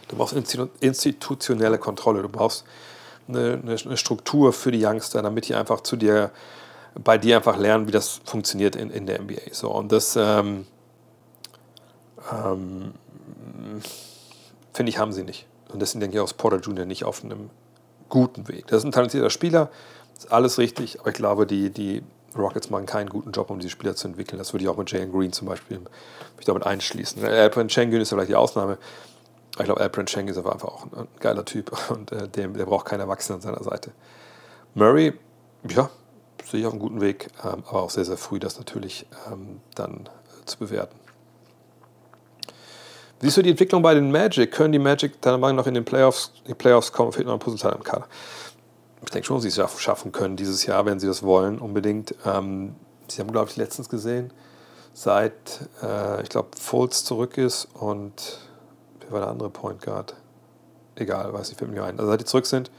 [0.09, 0.35] Du brauchst
[0.81, 2.23] institutionelle Kontrolle.
[2.23, 2.65] Du brauchst
[3.29, 6.31] eine, eine, Struktur für die Youngster, damit die einfach zu dir,
[6.95, 9.53] bei dir einfach lernen, wie das funktioniert in, in der NBA.
[9.53, 10.67] So, und das, ähm,
[12.33, 12.93] ähm,
[14.73, 15.47] finde ich, haben sie nicht.
[15.73, 16.85] Und deswegen denke ich auch, Porter Jr.
[16.85, 17.51] nicht auf einem
[18.09, 18.67] guten Weg.
[18.69, 19.71] Das ist ein talentierter Spieler,
[20.17, 22.03] ist alles richtig, aber ich glaube, die, die
[22.37, 24.39] Rockets machen keinen guten Job, um diese Spieler zu entwickeln.
[24.39, 25.81] Das würde ich auch mit Jalen Green zum Beispiel
[26.37, 27.25] mich damit einschließen.
[27.25, 28.79] Alperen Schengen ist vielleicht die Ausnahme.
[29.59, 32.67] Ich glaube, Alperen Schengen ist aber einfach auch ein, geiler Typ und äh, der, der
[32.67, 33.93] braucht keinen Erwachsenen an seiner Seite.
[34.75, 35.15] Murray,
[35.69, 35.89] ja,
[36.45, 39.61] sehe ich auf einem guten Weg, ähm, aber auch sehr, sehr früh das natürlich ähm,
[39.75, 40.09] dann
[40.43, 40.97] äh, zu bewerten.
[43.21, 44.53] Siehst du die Entwicklung bei den Magic?
[44.53, 47.13] Können die Magic deiner Meinung nach in den Playoffs, die Playoffs kommen?
[47.13, 48.07] Fehlt noch ein Puzzleteil im Kader.
[49.03, 52.15] Ich denke schon, dass sie es schaffen können dieses Jahr, wenn sie das wollen, unbedingt.
[52.27, 52.75] Ähm,
[53.09, 54.33] sie haben, glaube ich, letztens gesehen,
[54.93, 58.39] seit, äh, ich glaube, Fultz zurück ist und
[59.01, 60.15] wer war der andere Point Guard?
[60.97, 61.99] Egal, weiß nicht, fällt mir ein.
[61.99, 62.71] Also seit die zurück sind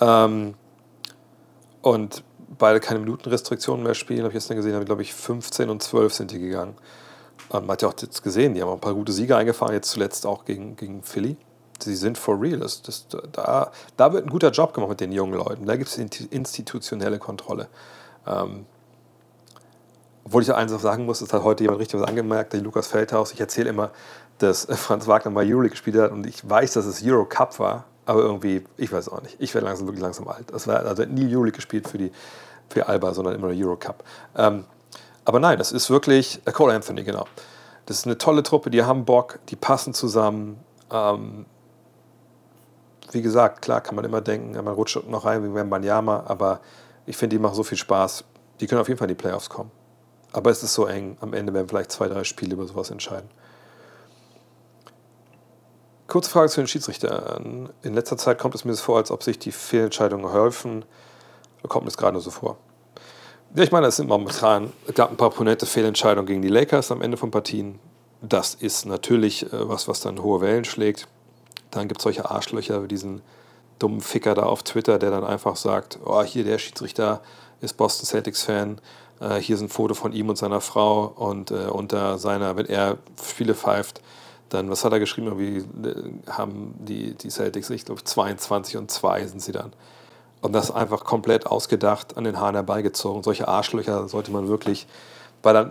[0.00, 0.54] ähm,
[1.82, 2.24] und
[2.58, 5.82] beide keine Minutenrestriktionen mehr spielen, habe ich gestern gesehen, habe ich, glaube ich, 15 und
[5.82, 6.74] 12 sind die gegangen.
[7.60, 9.90] Man hat ja auch jetzt gesehen, die haben auch ein paar gute Siege eingefahren, jetzt
[9.90, 11.36] zuletzt auch gegen, gegen Philly.
[11.80, 12.60] Sie sind for real.
[12.60, 15.66] Das, das, da, da wird ein guter Job gemacht mit den jungen Leuten.
[15.66, 17.68] Da gibt es institutionelle Kontrolle.
[18.26, 18.66] Ähm,
[20.24, 22.86] obwohl ich eins auch sagen muss, es hat heute jemand richtig was angemerkt, der Lukas
[22.86, 23.32] Feldhaus.
[23.32, 23.90] Ich erzähle immer,
[24.38, 27.84] dass Franz Wagner mal Euro gespielt hat und ich weiß, dass es Euro Cup war,
[28.06, 29.36] aber irgendwie, ich weiß auch nicht.
[29.40, 30.52] Ich werde langsam wirklich langsam alt.
[30.52, 32.12] Das war, also nie Euro gespielt für, die,
[32.68, 34.04] für Alba, sondern immer Euro Cup.
[34.36, 34.64] Ähm,
[35.24, 37.26] aber nein, das ist wirklich äh, Cole Anthony, genau.
[37.86, 40.58] Das ist eine tolle Truppe, die haben Bock, die passen zusammen.
[40.90, 41.46] Ähm,
[43.10, 46.60] wie gesagt, klar kann man immer denken, man rutscht noch rein wegen Banyama, aber
[47.06, 48.24] ich finde, die machen so viel Spaß.
[48.60, 49.70] Die können auf jeden Fall in die Playoffs kommen.
[50.32, 51.18] Aber es ist so eng.
[51.20, 53.28] Am Ende werden vielleicht zwei, drei Spiele über sowas entscheiden.
[56.06, 57.70] Kurze Frage zu den Schiedsrichtern.
[57.82, 60.84] In letzter Zeit kommt es mir so vor, als ob sich die Fehlentscheidungen häufen.
[61.68, 62.56] Kommt mir es gerade nur so vor.
[63.54, 66.90] Ja, ich meine, es sind momentan, es gab ein paar prominente Fehlentscheidungen gegen die Lakers
[66.90, 67.78] am Ende von Partien.
[68.22, 71.06] Das ist natürlich äh, was, was dann hohe Wellen schlägt.
[71.70, 73.20] Dann gibt es solche Arschlöcher wie diesen
[73.78, 77.20] dummen Ficker da auf Twitter, der dann einfach sagt, oh, hier der Schiedsrichter
[77.60, 78.80] ist Boston Celtics-Fan,
[79.20, 82.66] äh, hier ist ein Foto von ihm und seiner Frau und äh, unter seiner, wenn
[82.66, 84.00] er Spiele pfeift,
[84.48, 85.94] dann, was hat er geschrieben, wie äh,
[86.30, 89.74] haben die, die Celtics, ich glaube 22 und 2 sind sie dann.
[90.42, 93.22] Und das einfach komplett ausgedacht, an den Haaren herbeigezogen.
[93.22, 94.86] Solche Arschlöcher sollte man wirklich.
[95.40, 95.70] Bei der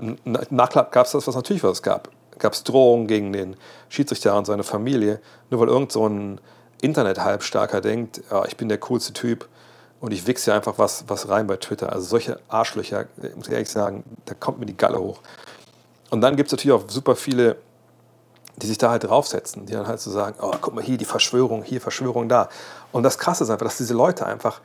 [0.49, 2.09] Nachklapp gab es das, was natürlich was gab.
[2.39, 3.57] Gab es Drohungen gegen den
[3.89, 5.19] Schiedsrichter und seine Familie,
[5.49, 6.41] nur weil irgend so ein
[6.81, 9.47] Internet-Halbstarker denkt, ja, ich bin der coolste Typ
[9.99, 11.91] und ich wichse einfach was, was rein bei Twitter.
[11.91, 13.05] Also solche Arschlöcher,
[13.35, 15.19] muss ich ehrlich sagen, da kommt mir die Galle hoch.
[16.09, 17.57] Und dann gibt es natürlich auch super viele
[18.57, 21.05] die sich da halt draufsetzen, die dann halt so sagen, oh, guck mal hier, die
[21.05, 22.49] Verschwörung, hier Verschwörung da.
[22.91, 24.61] Und das Krasse ist einfach, dass diese Leute einfach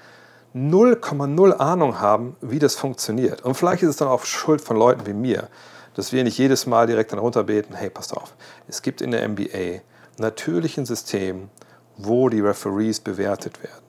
[0.55, 3.43] 0,0 Ahnung haben, wie das funktioniert.
[3.43, 5.49] Und vielleicht ist es dann auch Schuld von Leuten wie mir,
[5.95, 8.35] dass wir nicht jedes Mal direkt dann runterbeten, hey, passt auf,
[8.69, 9.81] es gibt in der NBA
[10.19, 11.51] natürlich ein System,
[11.97, 13.85] wo die Referees bewertet werden.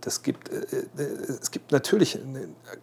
[0.00, 0.56] Das gibt, äh,
[0.98, 1.02] äh,
[1.40, 2.18] es gibt natürlich,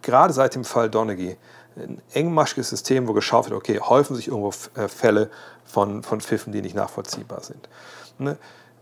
[0.02, 1.38] gerade seit dem Fall Donaghy,
[1.76, 5.30] ein engmaschiges System, wo geschaut wird, okay, häufen sich irgendwo äh, Fälle
[5.64, 7.70] von, von Pfiffen, die nicht nachvollziehbar sind.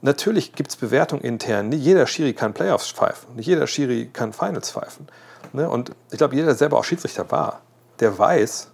[0.02, 1.70] Natürlich gibt es Bewertungen intern.
[1.70, 3.36] Nicht jeder Schiri kann Playoffs pfeifen.
[3.36, 5.08] Nicht jeder Schiri kann Finals pfeifen.
[5.52, 5.70] Ne?
[5.70, 7.62] Und ich glaube, jeder, der selber auch Schiedsrichter war,
[8.00, 8.72] der weiß,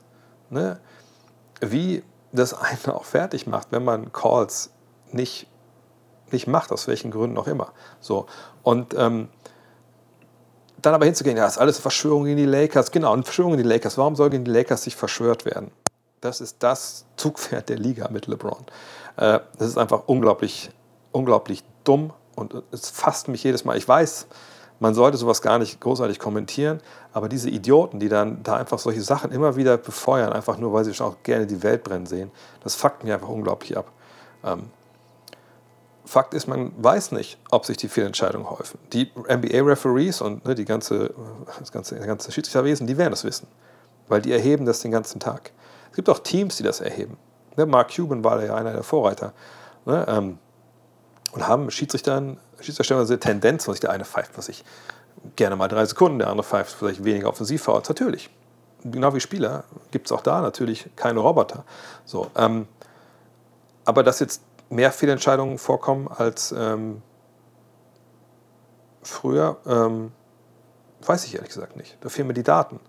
[0.49, 0.79] ne,
[1.61, 4.71] wie das einen auch fertig macht, wenn man Calls
[5.11, 5.47] nicht,
[6.31, 7.71] nicht macht, aus welchen Gründen auch immer.
[7.99, 8.27] So.
[8.63, 9.29] Und ähm,
[10.81, 12.91] dann aber hinzugehen, ja, ist alles Verschwörung gegen die Lakers.
[12.91, 13.97] Genau, eine Verschwörung gegen die Lakers.
[13.97, 15.71] Warum soll gegen die Lakers sich verschwört werden?
[16.21, 18.65] Das ist das Zugpferd der Liga mit LeBron.
[19.17, 20.69] Äh, das ist einfach unglaublich,
[21.15, 23.77] unglaublich dumm und es fasst mich jedes Mal.
[23.77, 24.27] Ich weiß,
[24.79, 26.81] man sollte sowas gar nicht großartig kommentieren,
[27.13, 30.83] aber diese Idioten, die dann da einfach solche Sachen immer wieder befeuern, einfach nur, weil
[30.83, 32.31] sie schon auch gerne die Welt brennen sehen,
[32.63, 33.91] das fuckt mich einfach unglaublich ab.
[34.43, 34.69] Ähm,
[36.03, 38.77] Fakt ist, man weiß nicht, ob sich die Fehlentscheidungen häufen.
[38.93, 41.15] Die NBA-Referees und ne, die ganze,
[41.57, 43.47] das ganze, das ganze Schiedsrichterwesen, die werden das wissen,
[44.07, 45.51] weil die erheben das den ganzen Tag.
[45.89, 47.17] Es gibt auch Teams, die das erheben.
[47.57, 49.33] Ne, Mark Cuban war ja einer der Vorreiter.
[49.85, 50.37] Ne, ähm,
[51.35, 54.63] und haben Schiedsrichtern, Schiedsrichter eine Tendenz, sich der eine pfeift, was ich
[55.35, 57.89] gerne mal drei Sekunden, der andere pfeift vielleicht weniger offensiv fouls.
[57.89, 58.29] Natürlich,
[58.83, 61.65] genau wie Spieler gibt es auch da natürlich keine Roboter.
[62.05, 62.67] So, ähm,
[63.83, 67.01] aber dass jetzt mehr Fehlentscheidungen vorkommen als ähm,
[69.03, 70.13] früher, ähm,
[71.01, 71.97] weiß ich ehrlich gesagt nicht.
[71.99, 72.79] Da fehlen mir die Daten.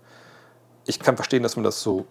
[0.85, 2.05] Ich kann verstehen, dass man das so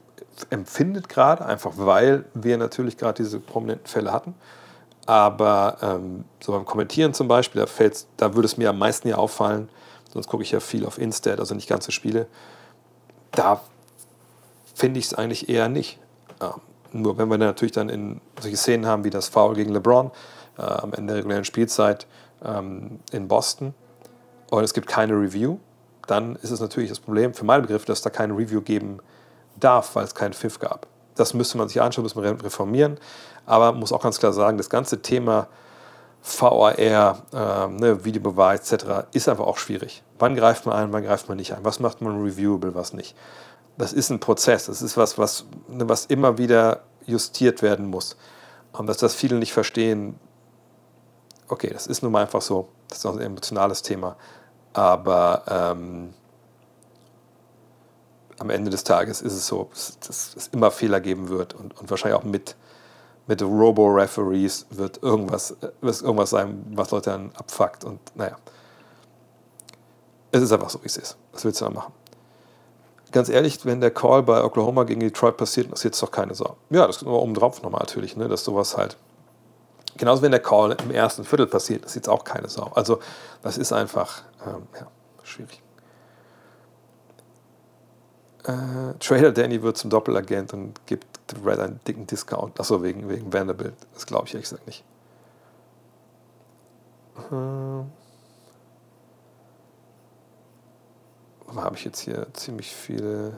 [0.50, 4.34] empfindet gerade, einfach weil wir natürlich gerade diese prominenten Fälle hatten.
[5.06, 9.16] Aber ähm, so beim Kommentieren zum Beispiel, da, da würde es mir am meisten ja
[9.16, 9.68] auffallen,
[10.12, 12.26] sonst gucke ich ja viel auf Instead, also nicht ganze Spiele.
[13.30, 13.60] Da
[14.74, 15.98] finde ich es eigentlich eher nicht.
[16.40, 16.60] Ähm,
[16.92, 20.10] nur wenn wir natürlich dann in solche Szenen haben wie das Foul gegen LeBron
[20.58, 22.06] äh, am Ende der regulären Spielzeit
[22.44, 23.74] ähm, in Boston
[24.50, 25.58] und es gibt keine Review,
[26.06, 28.98] dann ist es natürlich das Problem für meinen Begriff, dass da keine Review geben
[29.58, 30.86] darf, weil es keinen Pfiff gab.
[31.16, 32.98] Das müsste man sich anschauen, müsste man reformieren.
[33.46, 35.46] Aber muss auch ganz klar sagen, das ganze Thema
[36.22, 39.06] VAR, äh, ne, Videobeweis etc.
[39.12, 40.02] ist einfach auch schwierig.
[40.18, 41.64] Wann greift man ein, wann greift man nicht ein?
[41.64, 43.14] Was macht man reviewable, was nicht?
[43.78, 48.16] das ist ein Prozess, das ist was, was, ne, was immer wieder justiert werden muss.
[48.72, 50.18] Und dass das viele nicht verstehen,
[51.48, 54.16] okay, das ist nun mal einfach so, das ist auch ein emotionales Thema,
[54.72, 56.14] aber ähm,
[58.38, 59.70] am Ende des Tages ist es so,
[60.06, 62.56] dass es immer Fehler geben wird und, und wahrscheinlich auch mit,
[63.26, 68.36] mit Robo-Referees wird irgendwas, wird irgendwas sein, was Leute dann abfuckt und naja.
[70.30, 71.16] Es ist einfach so, wie es ist.
[71.32, 71.92] Was willst du da machen?
[73.16, 76.56] ganz ehrlich, wenn der Call bei Oklahoma gegen Detroit passiert, ist jetzt doch keine Sau.
[76.68, 78.98] Ja, das ist nur oben drauf nochmal natürlich, ne, dass sowas halt.
[79.96, 82.70] Genauso wenn der Call im ersten Viertel passiert, ist jetzt auch keine Sau.
[82.74, 82.98] Also
[83.42, 84.86] das ist einfach ähm, ja,
[85.22, 85.62] schwierig.
[88.46, 91.06] Äh, Trader Danny wird zum Doppelagent und gibt
[91.44, 92.58] Red einen dicken Discount.
[92.60, 93.74] Achso, wegen, wegen Vanderbilt.
[93.94, 94.84] Das glaube ich ehrlich gesagt nicht.
[97.32, 97.84] Äh,
[101.56, 103.32] habe ich jetzt hier ziemlich viele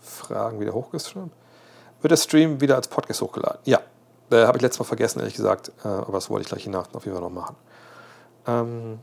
[0.00, 1.30] Fragen wieder hochgeschrieben.
[2.00, 3.60] Wird der Stream wieder als Podcast hochgeladen?
[3.64, 3.80] Ja,
[4.30, 6.92] äh, habe ich letztes Mal vergessen, ehrlich gesagt, äh, aber das wollte ich gleich nach
[6.94, 7.56] auf jeden Fall noch machen.
[8.46, 8.98] Ähm,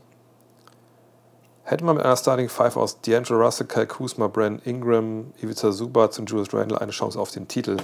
[1.70, 6.18] hätte man mit einer Starting Five aus D'Angelo Russell, Kyle Kuzma, Brandon Ingram, Ivica Subac
[6.18, 7.76] und Julius Randle eine Chance auf den Titel,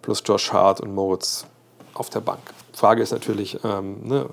[0.00, 1.46] plus Josh Hart und Moritz
[1.92, 2.40] auf der Bank.
[2.72, 4.28] Frage ist natürlich, ähm, ne,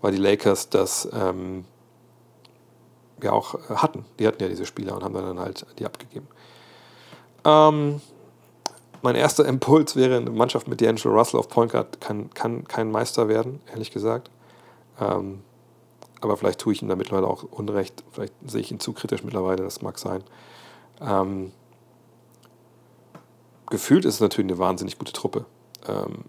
[0.00, 1.64] weil die Lakers das ähm,
[3.22, 4.06] ja auch äh, hatten.
[4.18, 6.28] Die hatten ja diese Spieler und haben dann halt die abgegeben.
[7.44, 8.00] Ähm,
[9.02, 12.90] mein erster Impuls wäre, eine Mannschaft mit D'Angelo Russell auf Point Guard kann, kann kein
[12.90, 14.30] Meister werden, ehrlich gesagt.
[14.98, 15.42] Ähm,
[16.20, 18.04] aber vielleicht tue ich ihm da mittlerweile auch Unrecht.
[18.10, 20.22] Vielleicht sehe ich ihn zu kritisch mittlerweile, das mag sein.
[21.00, 21.52] Ähm,
[23.68, 25.44] gefühlt ist es natürlich eine wahnsinnig gute Truppe.
[25.86, 26.24] Ähm,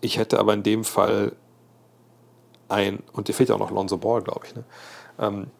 [0.00, 1.32] ich hätte aber in dem Fall
[2.68, 4.54] ein, und dir fehlt ja auch noch Lonzo Ball, glaube ich.
[4.54, 4.64] Ne?
[5.18, 5.50] Ähm,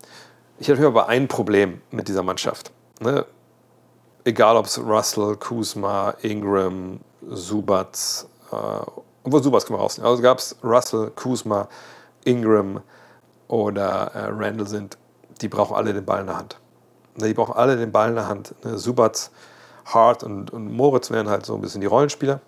[0.59, 2.71] ich habe aber ein Problem mit dieser Mannschaft.
[3.01, 3.27] Ne?
[4.25, 8.57] Egal ob es Russell, Kuzma, Ingram, Subats, äh,
[9.25, 10.11] obwohl Subats können wir rausnehmen.
[10.11, 11.69] Also gab es Russell, Kuzma,
[12.25, 12.81] Ingram
[13.51, 14.97] oder äh, Randall sind,
[15.41, 16.61] die brauchen alle den Ball in der Hand.
[17.17, 18.55] Ne, die brauchen alle den Ball in der Hand.
[18.65, 18.79] Ne?
[18.79, 19.33] Subats,
[19.85, 22.41] Hart und, und Moritz wären halt so ein bisschen die Rollenspieler.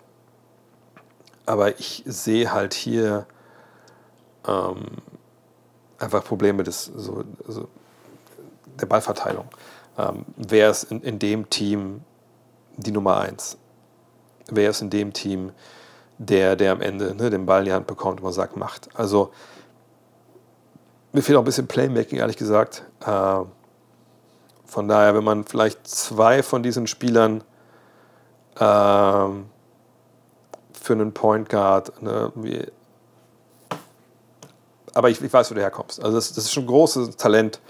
[1.45, 3.25] Aber ich sehe halt hier
[4.47, 4.85] ähm,
[5.99, 7.67] einfach Probleme des, so, so
[8.79, 9.49] der Ballverteilung.
[9.97, 12.01] Ähm, wer ist in, in dem Team
[12.77, 13.57] die Nummer eins?
[14.49, 15.51] Wer ist in dem Team
[16.17, 18.87] der, der am Ende ne, den Ball in die Hand bekommt und man sagt, macht?
[18.93, 19.33] Also
[21.13, 22.83] mir fehlt auch ein bisschen Playmaking, ehrlich gesagt.
[23.05, 23.41] Äh,
[24.65, 27.43] Von daher, wenn man vielleicht zwei von diesen Spielern
[28.59, 29.45] ähm,
[30.73, 32.65] für einen Point Guard, ne, wie,
[34.95, 36.03] aber ich, ich, weiß, wo du herkommst.
[36.03, 37.61] Also das, das ist schon ein großes Talent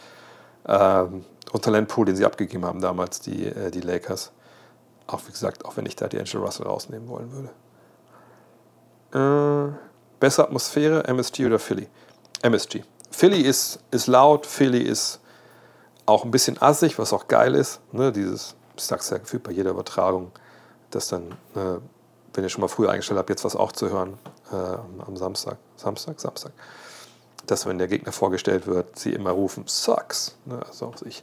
[0.66, 4.32] ähm, und Talentpool, den sie abgegeben haben damals, die, äh, die Lakers.
[5.08, 7.32] Auch wie gesagt, auch wenn ich da die Angel Russell rausnehmen wollen
[9.12, 9.70] würde.
[9.72, 9.74] Äh,
[10.20, 11.88] bessere Atmosphäre, MSG oder Philly?
[12.42, 12.84] MSG.
[13.14, 15.20] Philly ist, ist laut, Philly ist
[16.08, 17.80] auch ein bisschen assig, was auch geil ist.
[17.92, 18.12] Ne?
[18.12, 20.32] Dieses, ich sag's ja gefühlt bei jeder Übertragung,
[20.90, 21.78] dass dann, äh,
[22.34, 24.18] wenn ihr schon mal früher eingestellt habt, jetzt was auch zu hören
[24.52, 25.58] äh, am Samstag.
[25.76, 26.20] Samstag?
[26.20, 26.52] Samstag.
[27.46, 30.36] Dass, wenn der Gegner vorgestellt wird, sie immer rufen, Sucks.
[30.46, 30.60] Ne?
[30.68, 31.22] Also auch ich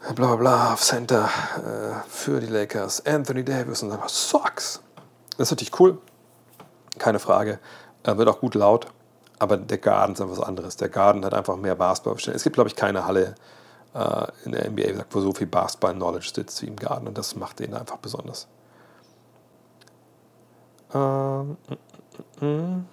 [0.00, 4.80] bla bla bla, auf Center äh, für die Lakers, Anthony Davis und dann Sucks.
[5.36, 5.98] Das ist natürlich cool,
[6.98, 7.58] keine Frage.
[8.02, 8.86] Wird auch gut laut,
[9.38, 10.76] aber der Garden ist einfach was anderes.
[10.76, 12.16] Der Garden hat einfach mehr Basketball.
[12.34, 13.34] Es gibt, glaube ich, keine Halle
[13.94, 17.58] äh, in der NBA, wo so viel Basketball-Knowledge sitzt wie im Garden und das macht
[17.58, 18.48] den einfach besonders.
[20.94, 21.56] Ähm,
[22.40, 22.86] mm, mm, mm.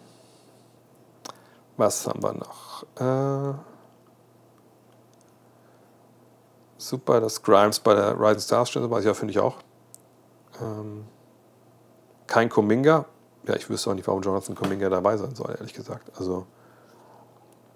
[1.77, 2.83] Was haben wir noch?
[2.99, 3.57] Äh,
[6.77, 9.57] super, dass Grimes bei der Rising Stars steht, weiß ich ja, finde ich auch.
[10.61, 11.05] Ähm,
[12.27, 13.05] kein Kuminga.
[13.47, 16.11] Ja, ich wüsste auch nicht, warum Jonathan Kuminga dabei sein soll, ehrlich gesagt.
[16.17, 16.45] Also,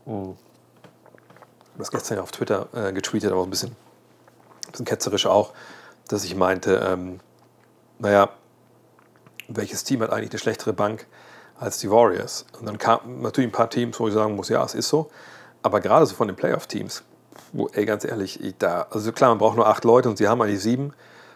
[0.05, 0.31] mh.
[0.31, 5.53] ich das gestern ja auf Twitter äh, getweetet, aber ein bisschen, ein bisschen ketzerisch auch,
[6.07, 7.19] dass ich meinte, ähm,
[7.99, 8.29] naja,
[9.49, 11.07] welches Team hat eigentlich eine schlechtere Bank
[11.59, 12.45] als die Warriors?
[12.59, 15.09] Und dann kamen natürlich ein paar Teams, wo ich sagen muss, ja, es ist so.
[15.63, 17.03] Aber gerade so von den Playoff-Teams
[17.53, 20.27] wo, ey, ganz ehrlich, ich da, also klar, man braucht nur acht Leute und sie
[20.27, 20.93] haben eigentlich sieben.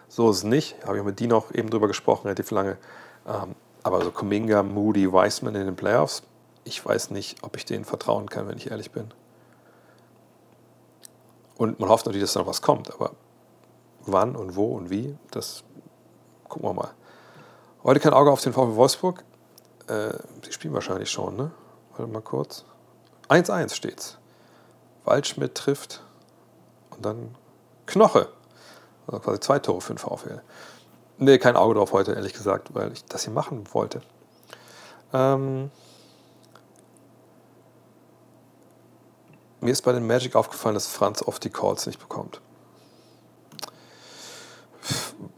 [0.08, 0.76] So ist es nicht.
[0.86, 2.76] Habe ich mit Dean auch eben drüber gesprochen, relativ lange.
[3.26, 6.22] Ähm, aber so Kuminga, Moody, Weissman in den Playoffs,
[6.64, 9.12] ich weiß nicht, ob ich denen vertrauen kann, wenn ich ehrlich bin.
[11.56, 13.12] Und man hofft natürlich, dass da noch was kommt, aber
[14.06, 15.64] wann und wo und wie, das
[16.48, 16.90] gucken wir mal.
[17.84, 19.24] Heute kein Auge auf den VfB Wolfsburg.
[19.88, 20.12] Äh,
[20.44, 21.50] sie spielen wahrscheinlich schon, ne?
[21.96, 22.64] Warte mal kurz.
[23.28, 24.18] 1-1 steht's.
[25.04, 26.02] Waldschmidt trifft
[26.90, 27.34] und dann
[27.86, 28.28] Knoche.
[29.06, 30.42] Also quasi zwei Tore für den VfL.
[31.18, 34.00] Nee, kein Auge drauf heute, ehrlich gesagt, weil ich das hier machen wollte.
[35.12, 35.70] Ähm
[39.60, 42.40] mir ist bei den Magic aufgefallen, dass Franz oft die Calls nicht bekommt.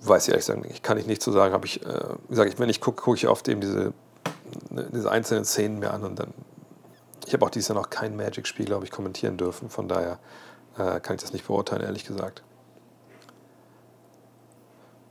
[0.01, 0.83] Weiß ich ehrlich gesagt nicht.
[0.83, 1.53] Kann ich nicht so sagen.
[1.53, 3.93] Habe ich, äh, wie gesagt, wenn ich gucke, gucke ich oft eben diese,
[4.71, 6.33] diese einzelnen Szenen mir an und dann
[7.27, 9.71] ich habe auch dieses Jahr noch kein Magic-Spiel, glaube ich, kommentieren dürfen.
[9.71, 10.19] Von daher
[10.77, 12.43] äh, kann ich das nicht beurteilen, ehrlich gesagt.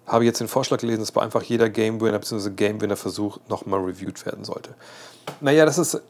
[0.06, 2.50] Habe jetzt den Vorschlag gelesen, dass bei einfach jeder Game Winner bzw.
[2.52, 4.76] Game Winner Versuch nochmal reviewed werden sollte.
[5.40, 6.02] Naja, das ist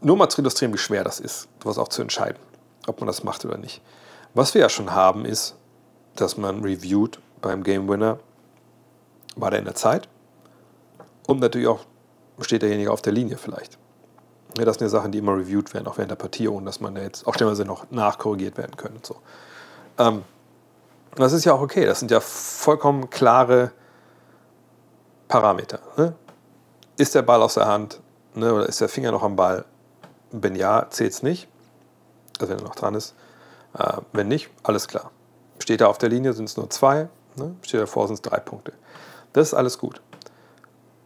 [0.00, 2.38] nur mal zu illustrieren, wie schwer das ist, sowas auch zu entscheiden,
[2.86, 3.80] ob man das macht oder nicht.
[4.34, 5.56] Was wir ja schon haben, ist,
[6.16, 8.18] dass man reviewt beim Game Winner,
[9.36, 10.08] war der in der Zeit
[11.26, 11.84] und natürlich auch
[12.40, 13.78] steht derjenige auf der Linie vielleicht.
[14.56, 16.80] Ja, das sind ja Sachen, die immer reviewed werden, auch während der Partie, ohne dass
[16.80, 19.16] man da jetzt auch stellenweise noch nachkorrigiert werden können und so.
[19.98, 20.22] Ähm,
[21.16, 23.72] das ist ja auch okay, das sind ja vollkommen klare
[25.28, 25.80] Parameter.
[25.96, 26.14] Ne?
[26.96, 28.00] Ist der Ball aus der Hand
[28.34, 29.64] ne, oder ist der Finger noch am Ball?
[30.30, 31.48] Wenn ja, zählt es nicht,
[32.38, 33.14] also wenn er noch dran ist.
[33.74, 35.10] Äh, wenn nicht, alles klar.
[35.58, 37.56] Steht er auf der Linie, sind es nur zwei, ne?
[37.62, 38.72] steht davor, sind es drei Punkte.
[39.32, 40.00] Das ist alles gut.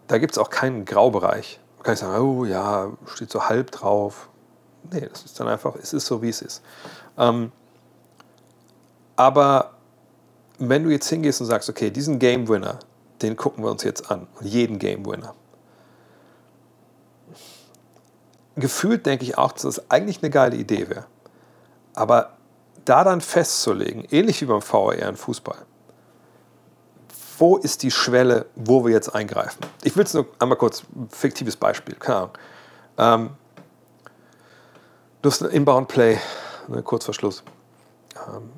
[0.09, 4.29] Da gibt es auch keinen Graubereich kann ich sagen, oh ja, steht so halb drauf.
[4.91, 6.63] Nee, das ist dann einfach, es ist so, wie es ist.
[7.19, 7.53] Ähm,
[9.17, 9.73] aber
[10.69, 12.79] wenn du jetzt hingehst und sagst, okay, diesen Game Winner,
[13.21, 15.35] den gucken wir uns jetzt an, jeden Game Winner.
[18.57, 21.07] Gefühlt denke ich auch, dass das eigentlich eine geile Idee wäre.
[21.95, 22.37] Aber
[22.85, 25.59] da dann festzulegen, ähnlich wie beim VR in Fußball,
[27.39, 29.61] wo ist die Schwelle, wo wir jetzt eingreifen?
[29.83, 32.31] Ich will es nur einmal kurz, ein fiktives Beispiel, keine Ahnung.
[32.99, 33.31] Ähm,
[35.23, 36.19] du hast einen Inbound-Play,
[36.69, 37.43] ne, kurz vor Schluss.
[38.17, 38.51] Ähm,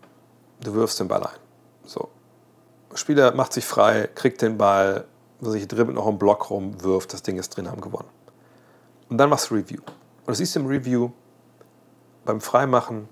[0.61, 1.44] du wirfst den Ball ein.
[1.85, 2.09] So.
[2.95, 5.05] Spieler macht sich frei, kriegt den Ball,
[5.41, 8.09] sich dribbelt noch im Block rum, wirft, das Ding ist drin, haben gewonnen.
[9.09, 9.81] Und dann machst du Review.
[9.81, 11.11] Und du siehst im Review,
[12.25, 13.09] beim Freimachen,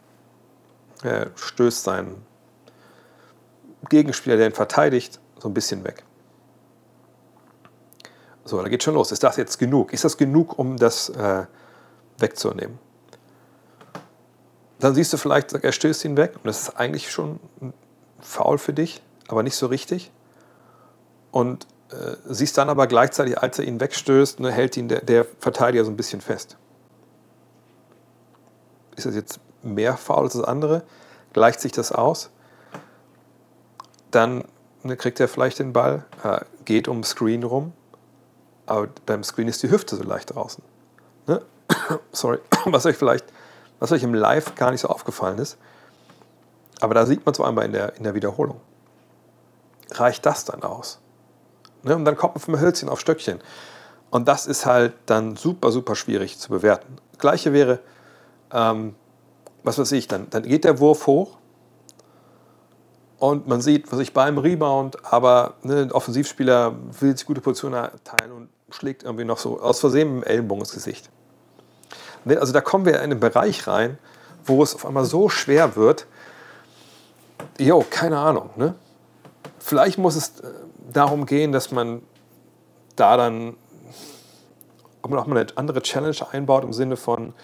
[1.02, 2.24] er stößt seinen
[3.88, 6.04] Gegenspieler, der ihn verteidigt, so ein bisschen weg.
[8.44, 9.12] So, da geht schon los.
[9.12, 9.92] Ist das jetzt genug?
[9.92, 11.44] Ist das genug, um das äh,
[12.18, 12.78] wegzunehmen?
[14.78, 17.38] Dann siehst du vielleicht, er stößt ihn weg und das ist eigentlich schon
[18.22, 20.10] faul für dich, aber nicht so richtig.
[21.30, 25.26] Und äh, siehst dann aber gleichzeitig, als er ihn wegstößt, ne, hält ihn der, der
[25.40, 26.56] Verteidiger so ein bisschen fest.
[28.96, 30.82] Ist das jetzt mehr faul als das andere?
[31.32, 32.30] gleicht sich das aus,
[34.10, 34.44] dann
[34.82, 37.72] ne, kriegt er vielleicht den Ball, äh, geht um Screen rum,
[38.66, 40.62] aber beim Screen ist die Hüfte so leicht draußen.
[41.26, 41.42] Ne?
[42.12, 43.24] Sorry, was euch vielleicht,
[43.78, 45.58] was euch im Live gar nicht so aufgefallen ist,
[46.82, 48.60] aber da sieht man es einmal in der, in der Wiederholung.
[49.92, 50.98] Reicht das dann aus?
[51.84, 51.94] Ne?
[51.94, 53.38] Und dann kommt man vom Hölzchen auf Stöckchen.
[54.10, 56.96] Und das ist halt dann super, super schwierig zu bewerten.
[57.18, 57.78] Gleiche wäre,
[58.52, 58.96] ähm,
[59.62, 61.38] was weiß ich, dann, dann geht der Wurf hoch
[63.18, 67.90] und man sieht, was ich beim Rebound, aber ne, ein Offensivspieler will sich gute Positionen
[68.02, 71.10] teilen und schlägt irgendwie noch so aus Versehen mit dem Ellenbogen ins Gesicht.
[72.24, 73.98] Ne, also da kommen wir in einen Bereich rein,
[74.44, 76.06] wo es auf einmal so schwer wird,
[77.58, 78.74] jo, keine Ahnung, ne?
[79.58, 80.50] Vielleicht muss es äh,
[80.92, 82.02] darum gehen, dass man
[82.96, 83.56] da dann
[85.02, 87.34] ob man auch mal eine andere Challenge einbaut im Sinne von,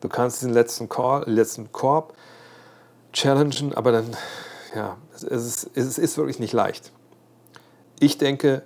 [0.00, 2.14] du kannst diesen letzten, Call, letzten Korb
[3.12, 4.16] challengen, aber dann,
[4.74, 6.92] ja, es ist, es ist wirklich nicht leicht.
[8.00, 8.62] Ich denke,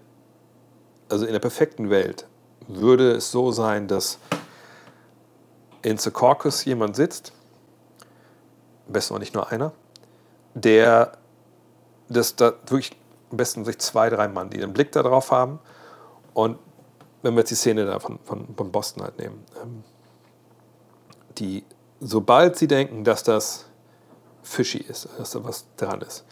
[1.09, 2.27] also in der perfekten Welt
[2.67, 4.19] würde es so sein, dass
[5.83, 7.33] in Secaucus jemand sitzt,
[8.87, 9.73] am besten auch nicht nur einer,
[10.55, 11.13] der
[12.09, 12.97] das da wirklich
[13.31, 15.61] am besten sich zwei, drei Mann, die den Blick darauf haben
[16.35, 16.59] und
[17.23, 19.85] wenn wir jetzt die Szene da von, von, von Boston halt nehmen, ähm,
[21.39, 21.65] die,
[22.01, 23.67] sobald sie denken, dass das
[24.43, 26.25] fishy ist, dass da was dran ist,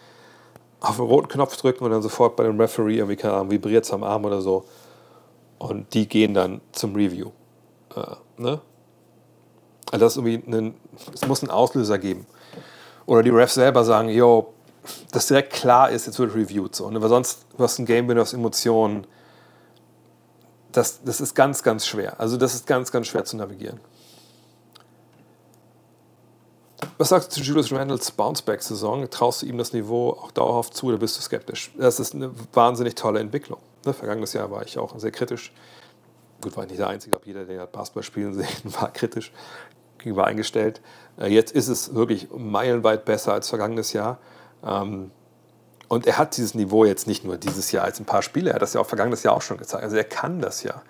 [0.81, 3.85] auf den roten Knopf drücken und dann sofort bei dem Referee irgendwie, keine Ahnung, vibriert
[3.85, 4.65] es am Arm oder so.
[5.59, 7.31] Und die gehen dann zum Review.
[7.97, 8.61] Äh, ne?
[9.91, 10.75] Also das ist irgendwie ein,
[11.13, 12.27] es muss einen Auslöser geben.
[13.09, 14.53] Oder die Refs selber sagen, yo,
[15.13, 16.75] dass direkt klar ist, jetzt wird reviewed.
[16.75, 16.91] So.
[16.91, 17.01] Ne?
[17.01, 19.07] Weil sonst, du hast ein Game, wenn du hast Emotionen,
[20.73, 22.21] das, das ist ganz, ganz schwer.
[22.21, 23.81] Also das ist ganz, ganz schwer zu navigieren.
[26.99, 29.09] Was sagst du zu Julius Randalls Bounceback-Saison?
[29.09, 31.73] Traust du ihm das Niveau auch dauerhaft zu oder bist du skeptisch?
[31.79, 33.61] Das ist eine wahnsinnig tolle Entwicklung.
[33.87, 33.95] Ne?
[33.95, 35.55] Vergangenes Jahr war ich auch sehr kritisch.
[36.43, 39.33] Gut, war ich nicht der Einzige, aber jeder, der Basketball spielen sehen, war kritisch
[39.97, 40.83] gegenüber eingestellt.
[41.19, 44.19] Äh, jetzt ist es wirklich meilenweit besser als vergangenes Jahr.
[44.65, 45.11] Ähm,
[45.89, 48.57] und er hat dieses Niveau jetzt nicht nur dieses Jahr als ein paar Spiele, er
[48.57, 49.83] hat das ja auch vergangenes Jahr auch schon gezeigt.
[49.83, 50.83] Also er kann das ja.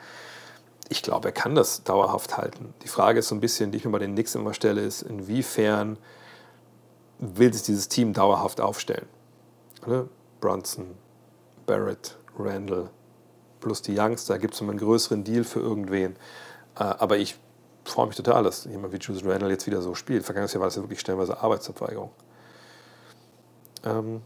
[0.89, 2.75] Ich glaube, er kann das dauerhaft halten.
[2.83, 5.03] Die Frage ist so ein bisschen, die ich mir bei den Knicks immer stelle, ist,
[5.03, 5.99] inwiefern
[7.19, 9.07] will sich dieses Team dauerhaft aufstellen?
[9.87, 10.09] Ne?
[10.41, 10.95] Brunson,
[11.67, 12.91] Barrett, Randall,
[13.61, 16.17] plus die Youngs, da gibt es immer einen größeren Deal für irgendwen.
[16.77, 17.37] Äh, aber ich
[17.89, 20.25] freue mich total, dass jemand wie Julius Randall jetzt wieder so spielt.
[20.25, 22.11] Vergangenes Jahr war das ja wirklich stellenweise Arbeitsabweigerung.
[23.85, 24.23] Ähm,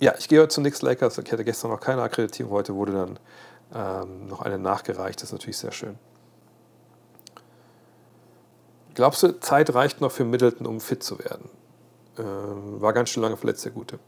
[0.00, 1.18] ja, ich gehe heute zu Knicks Lakers.
[1.18, 2.52] Ich hatte gestern noch keine Akkreditierung.
[2.52, 3.18] Heute wurde dann
[3.74, 5.20] ähm, noch eine nachgereicht.
[5.20, 5.98] Das ist natürlich sehr schön.
[8.94, 11.50] Glaubst du, Zeit reicht noch für Middleton, um fit zu werden?
[12.18, 13.98] Ähm, war ganz schön lange verletzt, der Gute.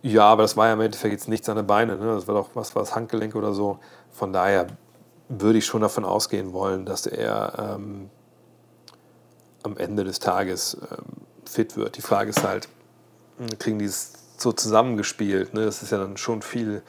[0.00, 1.98] Ja, aber das war ja im Endeffekt jetzt nichts an den Beinen.
[1.98, 2.06] Ne?
[2.14, 3.78] Das war doch, was war das, Handgelenk oder so.
[4.10, 4.68] Von daher
[5.40, 8.10] würde ich schon davon ausgehen wollen, dass er ähm,
[9.62, 11.04] am Ende des Tages ähm,
[11.44, 11.96] fit wird.
[11.96, 12.68] Die Frage ist halt,
[13.38, 15.54] hm, kriegen die es so zusammengespielt.
[15.54, 15.64] Ne?
[15.64, 16.82] Das ist ja dann schon viel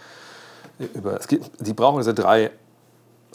[0.93, 1.19] über.
[1.19, 2.51] Es gibt, die brauchen diese drei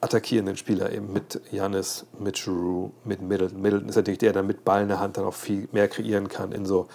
[0.00, 3.61] attackierenden Spieler eben mit Janis, mit Giroux, mit Middleton.
[3.61, 6.28] Middleton ist natürlich der, der mit Ball in der Hand dann auch viel mehr kreieren
[6.28, 6.86] kann in so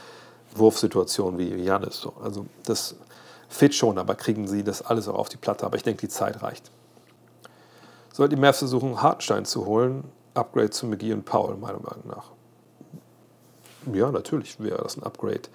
[0.55, 1.99] Wurfsituationen wie Janis.
[1.99, 2.13] So.
[2.23, 2.95] Also das
[3.49, 5.65] fit schon, aber kriegen sie das alles auch auf die Platte.
[5.65, 6.71] Aber ich denke, die Zeit reicht.
[8.13, 12.31] Sollten Mavs versuchen, Hartenstein zu holen, Upgrade zu McGee und Paul, meiner Meinung nach.
[13.93, 15.49] Ja, natürlich wäre das ein Upgrade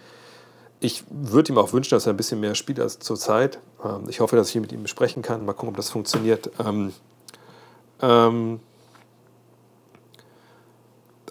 [0.81, 3.59] ich würde ihm auch wünschen, dass er ein bisschen mehr spielt als zurzeit.
[3.85, 5.45] Ähm, ich hoffe, dass ich mit ihm besprechen kann.
[5.45, 6.51] Mal gucken, ob das funktioniert.
[6.65, 6.93] Ähm,
[8.01, 8.61] ähm,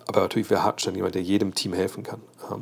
[0.07, 2.21] aber natürlich wäre Hartstein jemand, der jedem Team helfen kann.
[2.51, 2.61] Ähm,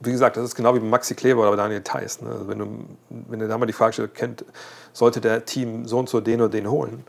[0.00, 2.20] wie gesagt, das ist genau wie Maxi Kleber oder Daniel Theiss.
[2.20, 2.30] Ne?
[2.30, 4.44] Also wenn, du, wenn du da mal die Frage stellst, kennt,
[4.92, 7.04] sollte der Team so und so den oder den holen?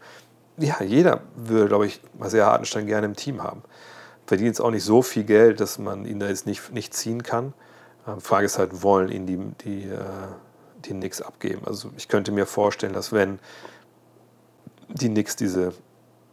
[0.58, 3.62] Ja, jeder würde, glaube ich, sehr Hartenstein gerne im Team haben.
[4.26, 7.24] Verdient jetzt auch nicht so viel Geld, dass man ihn da jetzt nicht, nicht ziehen
[7.24, 7.54] kann.
[8.08, 10.00] Die Frage ist halt, wollen ihn die, die, äh,
[10.86, 11.62] die Knicks abgeben?
[11.66, 13.40] Also ich könnte mir vorstellen, dass wenn
[14.88, 15.74] die Knicks diese,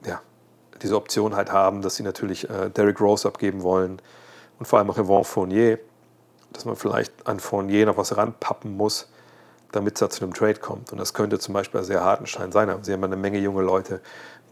[0.07, 0.21] ja,
[0.83, 4.01] diese Option halt haben, dass sie natürlich äh, Derrick Rose abgeben wollen
[4.59, 5.79] und vor allem auch Yvonne Fournier,
[6.53, 9.09] dass man vielleicht an Fournier noch was ranpappen muss,
[9.75, 10.93] damit es da zu einem Trade kommt.
[10.93, 12.71] Und das könnte zum Beispiel sehr Hartenstein sein.
[12.83, 14.01] Sie haben eine Menge junge Leute,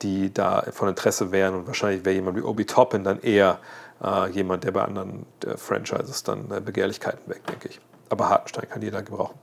[0.02, 3.58] die da von Interesse wären und wahrscheinlich wäre jemand wie Obi Toppin dann eher
[4.02, 7.80] äh, jemand, der bei anderen äh, Franchises dann äh, Begehrlichkeiten weckt, denke ich.
[8.08, 9.38] Aber Hartenstein kann jeder gebrauchen.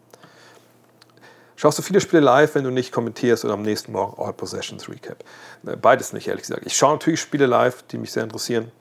[1.55, 4.89] Schaust du viele Spiele live, wenn du nicht kommentierst oder am nächsten Morgen All Possessions
[4.89, 5.23] Recap?
[5.65, 6.65] Äh, beides nicht, ehrlich gesagt.
[6.65, 8.71] Ich schaue natürlich Spiele live, die mich sehr interessieren.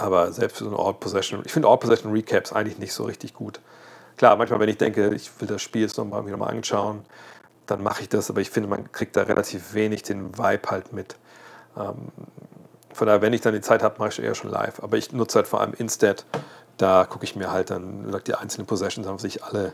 [0.00, 3.60] Aber selbst für so eine All-Possession, ich finde All-Possession Recaps eigentlich nicht so richtig gut.
[4.20, 7.06] Klar, manchmal, wenn ich denke, ich will das Spiel jetzt nochmal noch anschauen,
[7.64, 10.92] dann mache ich das, aber ich finde, man kriegt da relativ wenig den Vibe halt
[10.92, 11.16] mit.
[11.74, 12.12] Ähm,
[12.92, 14.82] von daher, wenn ich dann die Zeit habe, mache ich eher schon live.
[14.82, 16.26] Aber ich nutze halt vor allem Instead.
[16.76, 19.72] Da gucke ich mir halt dann die einzelnen Possessions an, sich alle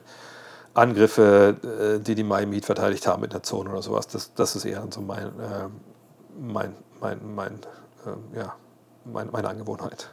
[0.75, 4.07] Angriffe, äh, die die Miami Heat verteidigt haben mit einer Zone oder sowas.
[4.07, 5.69] Das, das ist eher so mein, äh,
[6.39, 7.59] mein, mein, mein,
[8.07, 8.55] äh, ja,
[9.07, 10.09] mein, meine Angewohnheit.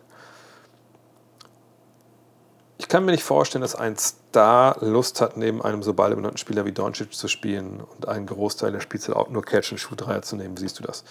[2.77, 6.65] Ich kann mir nicht vorstellen, dass ein Star Lust hat, neben einem so balldominanten Spieler
[6.65, 10.35] wie Doncic zu spielen und einen Großteil der Spielzeit auch nur Catch- und Shoot-Dreier zu
[10.35, 10.57] nehmen.
[10.57, 11.03] Siehst du das?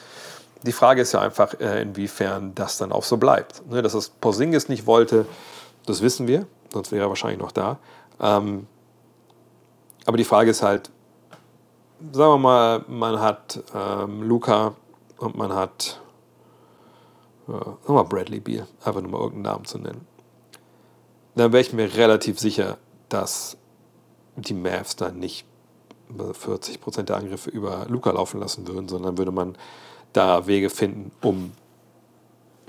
[0.65, 3.67] Die Frage ist ja einfach, äh, inwiefern das dann auch so bleibt.
[3.69, 5.27] Ne, dass es Porzingis nicht wollte,
[5.87, 7.79] das wissen wir, sonst wäre er wahrscheinlich noch da.
[8.21, 8.67] Ähm,
[10.05, 10.91] aber die Frage ist halt,
[12.13, 14.75] sagen wir mal, man hat ähm, Luca
[15.19, 16.01] und man hat
[17.49, 20.12] äh, Bradley Beal, einfach nur mal irgendeinen Namen zu nennen.
[21.35, 22.79] Dann wäre ich mir relativ sicher,
[23.09, 23.57] dass
[24.37, 25.47] die Mavs dann nicht
[26.19, 29.57] 40% der Angriffe über Luca laufen lassen würden, sondern würde man
[30.13, 31.53] da Wege finden, um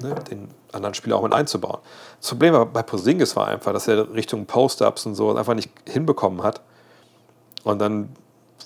[0.02, 1.80] ne, den anderen Spieler auch mit einzubauen.
[2.20, 6.44] Das Problem bei Posingis war einfach, dass er Richtung Post-Ups und so einfach nicht hinbekommen
[6.44, 6.62] hat.
[7.64, 8.16] Und dann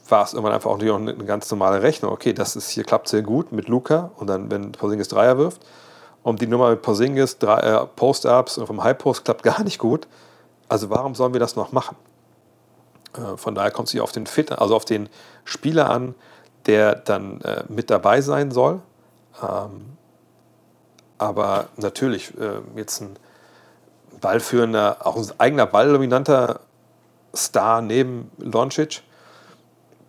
[0.10, 2.12] war es irgendwann einfach auch eine ganz normale Rechnung.
[2.12, 5.66] Okay, das ist hier klappt sehr gut mit Luca und dann, wenn Posingis Dreier wirft,
[6.28, 10.10] und die Nummer mit Posingis, äh, Post-Ups und vom High-Post klappt gar nicht gut.
[10.68, 11.96] Also warum sollen wir das noch machen?
[13.14, 15.08] Äh, von daher kommt es hier auf den Fit, also auf den
[15.46, 16.16] Spieler an,
[16.66, 18.82] der dann äh, mit dabei sein soll.
[19.42, 19.86] Ähm,
[21.18, 23.18] aber natürlich, äh, jetzt ein
[24.20, 26.60] ballführender, auch ein eigener balldominanter
[27.34, 29.02] Star neben Doncic,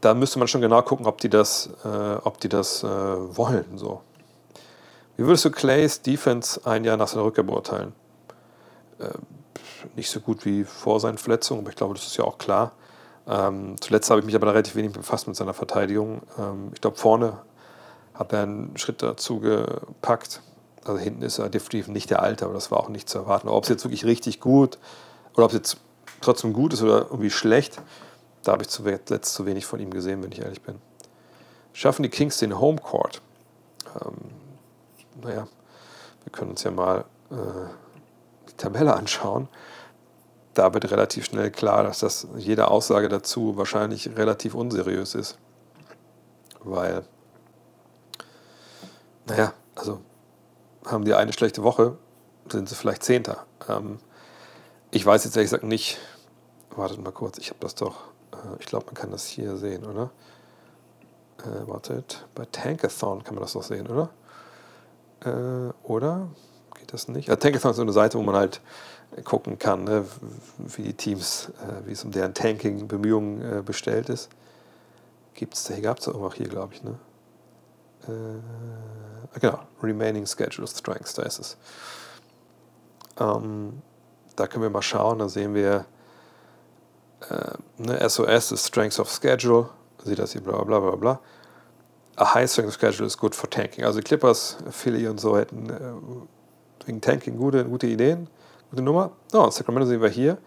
[0.01, 3.79] da müsste man schon genau gucken, ob die das, äh, ob die das äh, wollen.
[3.79, 4.03] So.
[5.19, 7.93] Wie würdest du Clays Defense ein Jahr nach seiner Rückkehr beurteilen?
[9.01, 9.09] Äh,
[9.97, 12.71] nicht so gut wie vor seinen Verletzungen, aber ich glaube, das ist ja auch klar.
[13.27, 16.23] Ähm, zuletzt habe ich mich aber relativ wenig befasst mit seiner Verteidigung.
[16.39, 17.37] Ähm, ich glaube, vorne
[18.15, 20.41] hat er einen Schritt dazu gepackt.
[20.85, 23.49] Also hinten ist er definitiv nicht der Alte, aber das war auch nicht zu erwarten.
[23.49, 24.79] Ob es jetzt wirklich richtig gut
[25.35, 25.77] oder ob es jetzt
[26.21, 27.83] trotzdem gut ist oder irgendwie schlecht,
[28.45, 30.77] da habe ich zuletzt zu wenig von ihm gesehen, wenn ich ehrlich bin.
[31.73, 33.21] Schaffen die Kings den Homecourt?
[34.01, 34.48] Ähm,
[35.23, 35.47] naja,
[36.25, 37.35] wir können uns ja mal äh,
[38.49, 39.49] die Tabelle anschauen.
[40.55, 45.39] Da wird relativ schnell klar, dass das jede Aussage dazu wahrscheinlich relativ unseriös ist.
[46.61, 47.05] Weil,
[49.27, 50.01] naja, also
[50.85, 51.97] haben die eine schlechte Woche,
[52.51, 53.45] sind sie vielleicht Zehnter.
[53.69, 53.99] Ähm,
[54.91, 55.99] ich weiß jetzt ehrlich gesagt nicht,
[56.75, 57.97] wartet mal kurz, ich habe das doch,
[58.33, 60.11] äh, ich glaube, man kann das hier sehen, oder?
[61.45, 64.11] Äh, wartet, bei Tankathon kann man das doch sehen, oder?
[65.25, 66.29] Äh, oder?
[66.75, 67.29] Geht das nicht?
[67.29, 68.61] Ja, Tankathon ist so eine Seite, wo man halt
[69.25, 70.05] gucken kann, ne,
[70.59, 74.29] wie die Teams, äh, wie es um deren Tanking-Bemühungen äh, bestellt ist.
[75.35, 76.99] Gibt es, hier gab es auch hier, glaube ich, ne?
[78.07, 81.57] Äh, genau, Remaining Schedule Strengths, da ist es.
[83.19, 83.83] Ähm,
[84.37, 85.87] da können wir mal schauen, da sehen wir
[87.29, 89.69] äh, ne, SOS ist Strengths of Schedule,
[90.05, 91.21] sieht das hier, bla bla bla bla
[92.19, 93.85] a high strength schedule is good for tanking.
[93.85, 98.29] Also die Clippers, Philly und so hätten äh, wegen Tanking gute, gute Ideen,
[98.71, 99.13] gute Nummer.
[99.33, 100.39] Oh, Sacramento sehen wir hier.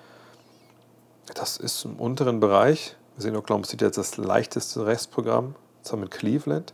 [1.34, 2.96] Das ist im unteren Bereich.
[3.16, 6.74] Wir sehen Oklahoma City jetzt das leichteste Restprogramm, zusammen mit Cleveland.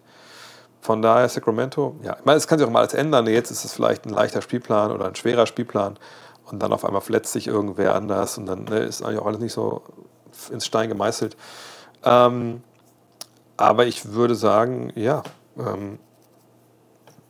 [0.82, 3.28] Von daher Sacramento, ja, ich meine, es kann sich auch mal alles ändern.
[3.28, 5.98] Jetzt ist es vielleicht ein leichter Spielplan oder ein schwerer Spielplan
[6.46, 9.40] und dann auf einmal verletzt sich irgendwer anders und dann ne, ist eigentlich auch alles
[9.40, 9.84] nicht so
[10.50, 11.36] ins Stein gemeißelt.
[12.04, 12.64] Ähm,
[13.58, 15.24] aber ich würde sagen, ja,
[15.58, 16.00] ähm,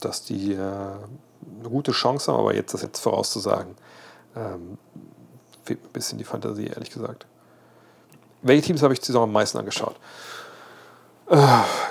[0.01, 3.75] dass die äh, eine gute Chance haben, aber jetzt das jetzt vorauszusagen,
[4.35, 4.77] ähm,
[5.63, 7.25] fehlt mir ein bisschen die Fantasie, ehrlich gesagt.
[8.41, 9.95] Welche Teams habe ich die Saison am meisten angeschaut?
[11.29, 11.37] Äh,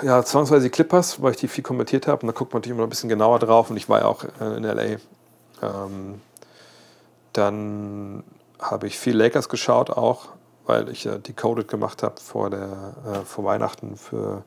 [0.03, 2.75] ja, zwangsweise die Clippers, weil ich die viel kommentiert habe und da guckt man natürlich
[2.75, 4.97] immer ein bisschen genauer drauf und ich war ja auch äh, in LA.
[5.61, 6.21] Ähm,
[7.33, 8.23] dann
[8.59, 10.29] habe ich viel Lakers geschaut auch,
[10.67, 14.43] weil ich äh, Decoded gemacht habe vor, äh, vor Weihnachten für,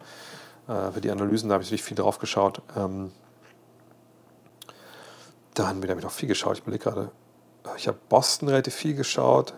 [0.68, 1.48] äh, für die Analysen.
[1.48, 2.62] Da habe ich natürlich viel drauf geschaut.
[2.76, 3.10] Ähm,
[5.54, 6.58] dann wieder habe ich noch viel geschaut.
[6.58, 7.10] Ich überlege gerade,
[7.76, 9.54] ich habe Boston relativ viel geschaut,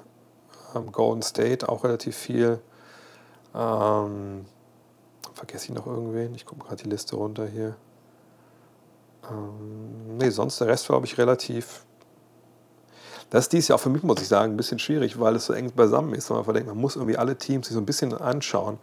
[0.75, 2.61] ähm, Golden State auch relativ viel.
[3.55, 4.47] Ähm,
[5.35, 6.35] vergesse ich noch irgendwen?
[6.35, 7.77] Ich gucke gerade die Liste runter hier.
[9.29, 11.85] Ähm, nee, sonst der Rest glaube ich relativ
[13.33, 15.47] das ist dies Jahr auch für mich, muss ich sagen, ein bisschen schwierig, weil es
[15.47, 16.29] so eng beisammen ist.
[16.29, 18.79] Man denkt, man muss irgendwie alle Teams sich so ein bisschen anschauen,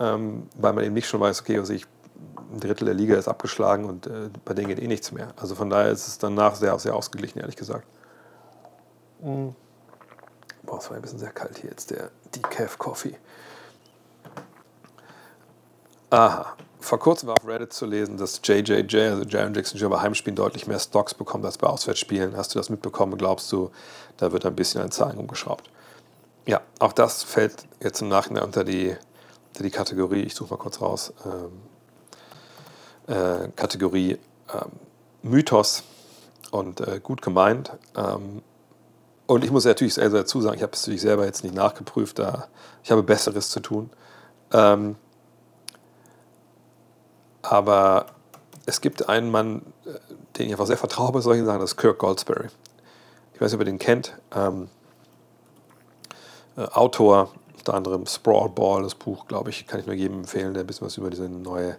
[0.00, 1.86] ähm, weil man eben nicht schon weiß, okay, also ich
[2.52, 5.28] ein Drittel der Liga ist abgeschlagen und äh, bei denen geht eh nichts mehr.
[5.36, 7.86] Also von daher ist es danach sehr, sehr ausgeglichen, ehrlich gesagt.
[9.20, 9.54] Mhm.
[10.64, 13.16] Boah, es war ein bisschen sehr kalt hier jetzt, der Decaf Coffee.
[16.10, 16.56] Aha.
[16.86, 19.90] Vor kurzem war auf Reddit zu lesen, dass JJJ, also Jaron Jackson Jr.
[19.90, 22.36] bei Heimspielen deutlich mehr Stocks bekommt als bei Auswärtsspielen.
[22.36, 23.18] Hast du das mitbekommen?
[23.18, 23.72] Glaubst du,
[24.18, 25.68] da wird ein bisschen an Zahlen umgeschraubt?
[26.46, 28.94] Ja, auch das fällt jetzt im Nachhinein unter die,
[29.48, 34.18] unter die Kategorie, ich suche mal kurz raus, ähm, äh, Kategorie
[34.54, 34.70] ähm,
[35.22, 35.82] Mythos
[36.52, 37.72] und äh, gut gemeint.
[37.96, 38.42] Ähm,
[39.26, 42.20] und ich muss natürlich selber dazu sagen, ich habe es natürlich selber jetzt nicht nachgeprüft,
[42.20, 42.46] da
[42.84, 43.90] ich habe Besseres zu tun.
[44.52, 44.94] Ähm,
[47.48, 48.06] aber
[48.66, 49.90] es gibt einen Mann, äh,
[50.36, 52.48] den ich einfach sehr vertraue bei solchen Sachen, das ist Kirk Goldsberry.
[53.34, 54.16] Ich weiß nicht, ob ihr den kennt.
[54.34, 54.68] Ähm,
[56.56, 60.54] äh, Autor, unter anderem Sprawl Ball, das Buch, glaube ich, kann ich nur jedem empfehlen,
[60.54, 61.76] der ein bisschen was über diese neue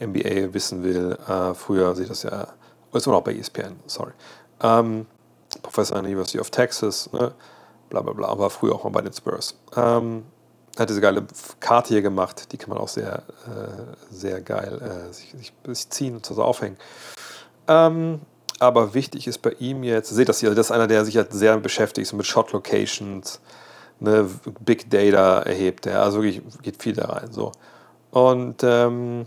[0.00, 1.18] NBA wissen will.
[1.28, 2.48] Äh, früher sieht das ja,
[2.92, 4.12] oh, ist immer noch bei ESPN, sorry.
[4.62, 5.06] Ähm,
[5.62, 7.32] Professor an der University of Texas, ne?
[7.88, 9.56] bla bla bla, aber früher auch mal bei den Spurs.
[9.76, 10.24] Ähm,
[10.80, 11.24] hat diese geile
[11.60, 15.90] Karte hier gemacht, die kann man auch sehr, äh, sehr geil äh, sich, sich, sich,
[15.90, 16.76] ziehen und so aufhängen.
[17.68, 18.20] Ähm,
[18.58, 21.32] aber wichtig ist bei ihm jetzt, seht das hier, das ist einer, der sich halt
[21.32, 23.40] sehr beschäftigt mit Shot Locations,
[24.00, 24.28] ne,
[24.60, 27.32] Big Data erhebt er, also wirklich geht viel da rein.
[27.32, 27.52] So.
[28.10, 29.26] Und, ähm,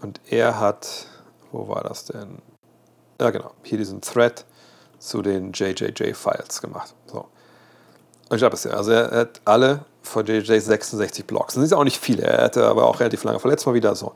[0.00, 1.06] und er hat,
[1.50, 2.42] wo war das denn?
[3.20, 4.44] Ja, genau, hier diesen Thread
[4.98, 6.94] zu den JJJ-Files gemacht.
[8.32, 11.54] Ich glaube es ja, also er hat alle von JJ 66 Blocks.
[11.54, 14.12] Das sind auch nicht viele, er hatte aber auch relativ lange verletzt mal wieder so.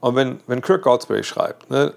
[0.00, 1.92] Und wenn, wenn Kirk Goldsberry schreibt, ne,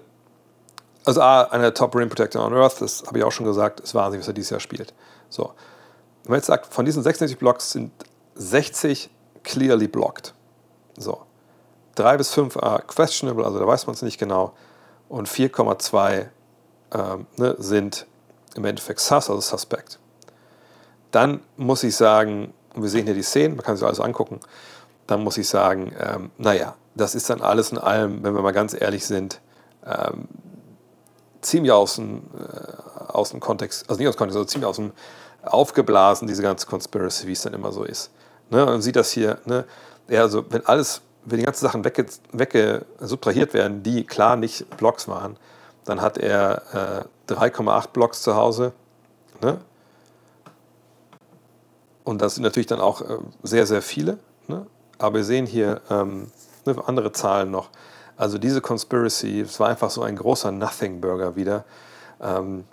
[1.06, 3.80] also A, einer der Top Rim Protector on Earth, das habe ich auch schon gesagt,
[3.80, 4.94] ist wahnsinnig, was er dieses Jahr spielt.
[5.28, 5.52] So.
[6.24, 7.92] Wenn man jetzt sagt, von diesen 66 Blocks sind
[8.34, 9.10] 60
[9.42, 10.34] clearly blocked.
[10.98, 11.22] So.
[11.96, 14.54] 3 bis 5 are questionable, also da weiß man es nicht genau.
[15.08, 16.26] Und 4,2
[16.92, 18.06] ähm, ne, sind
[18.54, 19.98] im Endeffekt sus, also suspect.
[21.14, 24.40] Dann muss ich sagen, wir sehen hier die Szenen, man kann sich alles angucken,
[25.06, 28.52] dann muss ich sagen, ähm, naja, das ist dann alles in allem, wenn wir mal
[28.52, 29.40] ganz ehrlich sind,
[29.86, 30.26] ähm,
[31.40, 34.76] ziemlich aus dem, äh, aus dem Kontext, also nicht aus dem Kontext, sondern ziemlich aus
[34.76, 34.92] dem
[35.42, 38.10] aufgeblasen, diese ganze Conspiracy, wie es dann immer so ist.
[38.50, 38.66] Ne?
[38.66, 39.66] Und sieht das hier, ne?
[40.08, 44.68] ja, also wenn alles, wenn die ganzen Sachen wegge, wegge subtrahiert werden, die klar nicht
[44.78, 45.36] Blocks waren,
[45.84, 48.72] dann hat er äh, 3,8 Blocks zu Hause.
[49.40, 49.60] Ne?
[52.04, 54.18] Und das sind natürlich dann auch äh, sehr, sehr viele.
[54.46, 54.66] Ne?
[54.98, 56.30] Aber wir sehen hier ähm,
[56.66, 57.70] ne, andere Zahlen noch.
[58.16, 61.64] Also diese Conspiracy, es war einfach so ein großer Nothing-Burger wieder.
[62.20, 62.64] Ähm,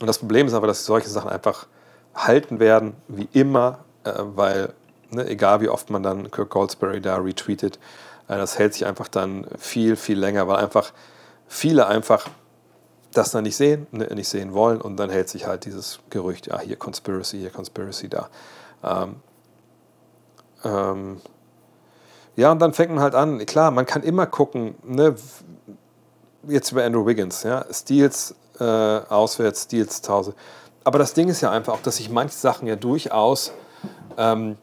[0.00, 1.66] und das Problem ist aber, dass solche Sachen einfach
[2.14, 4.74] halten werden, wie immer, äh, weil
[5.10, 7.78] ne, egal wie oft man dann Kirk Goldsberry da retweetet,
[8.28, 10.92] äh, das hält sich einfach dann viel, viel länger, weil einfach
[11.46, 12.28] viele einfach
[13.12, 16.46] das dann nicht sehen, ne, nicht sehen wollen und dann hält sich halt dieses Gerücht,
[16.46, 18.28] ja, hier Conspiracy, hier Conspiracy da.
[18.82, 19.16] Ähm,
[20.64, 21.20] ähm,
[22.36, 25.14] ja, und dann fängt man halt an, klar, man kann immer gucken, ne,
[26.48, 30.34] jetzt über Andrew Wiggins, ja, Steals äh, auswärts, Steals zu Hause.
[30.84, 33.52] Aber das Ding ist ja einfach auch, dass sich manche Sachen ja durchaus
[34.16, 34.56] ähm,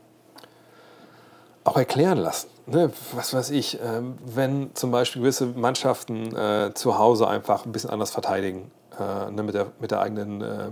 [1.64, 2.50] auch erklären lassen.
[2.66, 7.72] Ne, was weiß ich, ähm, wenn zum Beispiel gewisse Mannschaften äh, zu Hause einfach ein
[7.72, 10.70] bisschen anders verteidigen, äh, ne, mit, der, mit, der eigenen, äh,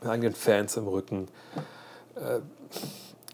[0.00, 1.28] mit eigenen Fans im Rücken,
[2.16, 2.40] äh,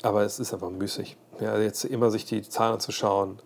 [0.02, 1.16] aber es ist einfach müßig.
[1.40, 3.38] Ja, jetzt immer sich die Zahlen anzuschauen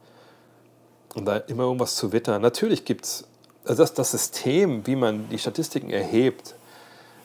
[1.15, 2.43] und da immer irgendwas zu wittern.
[2.43, 3.25] Natürlich gibt es,
[3.65, 6.55] also das, das System, wie man die Statistiken erhebt,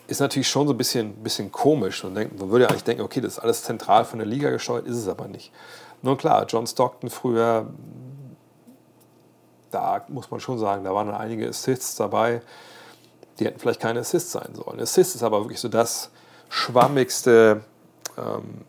[0.08, 2.04] ist natürlich schon so ein bisschen, bisschen komisch.
[2.04, 4.50] Und denkt, man würde ja eigentlich denken, okay, das ist alles zentral von der Liga
[4.50, 5.52] gesteuert, ist es aber nicht.
[6.02, 7.68] Nun klar, John Stockton früher,
[9.70, 12.42] da muss man schon sagen, da waren dann einige Assists dabei,
[13.38, 14.80] die hätten vielleicht keine Assists sein sollen.
[14.80, 16.10] Assists ist aber wirklich so das
[16.50, 17.62] schwammigste
[18.20, 18.66] ähm,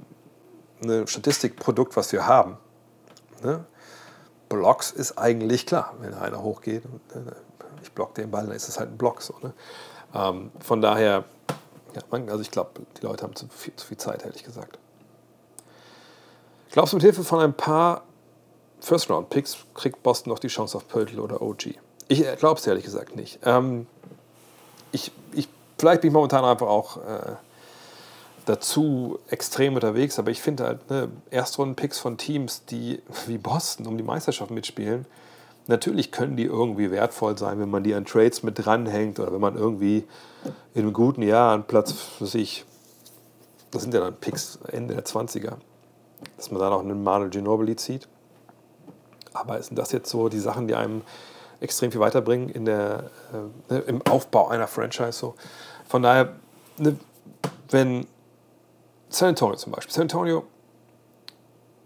[0.83, 2.57] ein Statistikprodukt, was wir haben.
[3.43, 3.65] Ne?
[4.49, 7.19] Blocks ist eigentlich klar, wenn einer hochgeht äh,
[7.83, 9.23] ich block den Ball, dann ist es halt ein Block.
[9.23, 9.53] So, ne?
[10.15, 11.25] ähm, von daher,
[11.95, 14.79] ja, also ich glaube, die Leute haben zu viel, zu viel Zeit, ehrlich gesagt.
[16.73, 18.03] Glaubst du, mit Hilfe von ein paar
[18.81, 21.75] First-Round-Picks kriegt Boston noch die Chance auf Pöltl oder OG?
[22.09, 23.41] Ich äh, glaube es ehrlich gesagt nicht.
[23.45, 23.87] Ähm,
[24.93, 25.49] ich, ich,
[25.79, 27.37] vielleicht bin ich momentan einfach auch äh,
[28.51, 33.97] dazu extrem unterwegs, aber ich finde halt, ne, Erstrunden-Picks von Teams, die wie Boston um
[33.97, 35.07] die Meisterschaft mitspielen,
[35.67, 39.41] natürlich können die irgendwie wertvoll sein, wenn man die an Trades mit dranhängt oder wenn
[39.41, 40.05] man irgendwie
[40.75, 42.65] in einem guten Jahr an Platz, was ich,
[43.71, 45.55] das sind ja dann Picks Ende der 20er,
[46.37, 48.09] dass man dann auch einen Manuel Ginobili zieht.
[49.33, 51.03] Aber sind das jetzt so die Sachen, die einem
[51.61, 55.13] extrem viel weiterbringen in der, äh, ne, im Aufbau einer Franchise?
[55.13, 55.37] So.
[55.87, 56.35] Von daher,
[56.79, 56.97] ne,
[57.69, 58.07] wenn
[59.11, 60.45] San Antonio zum Beispiel, San Antonio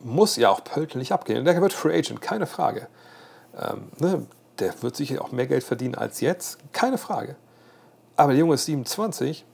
[0.01, 1.45] muss ja auch Pöltl nicht abgehen.
[1.45, 2.89] Der wird Free Agent, keine Frage.
[3.59, 4.27] Ähm, ne,
[4.59, 7.37] der wird sicher auch mehr Geld verdienen als jetzt, keine Frage.
[8.17, 9.45] Aber der Junge ist 27,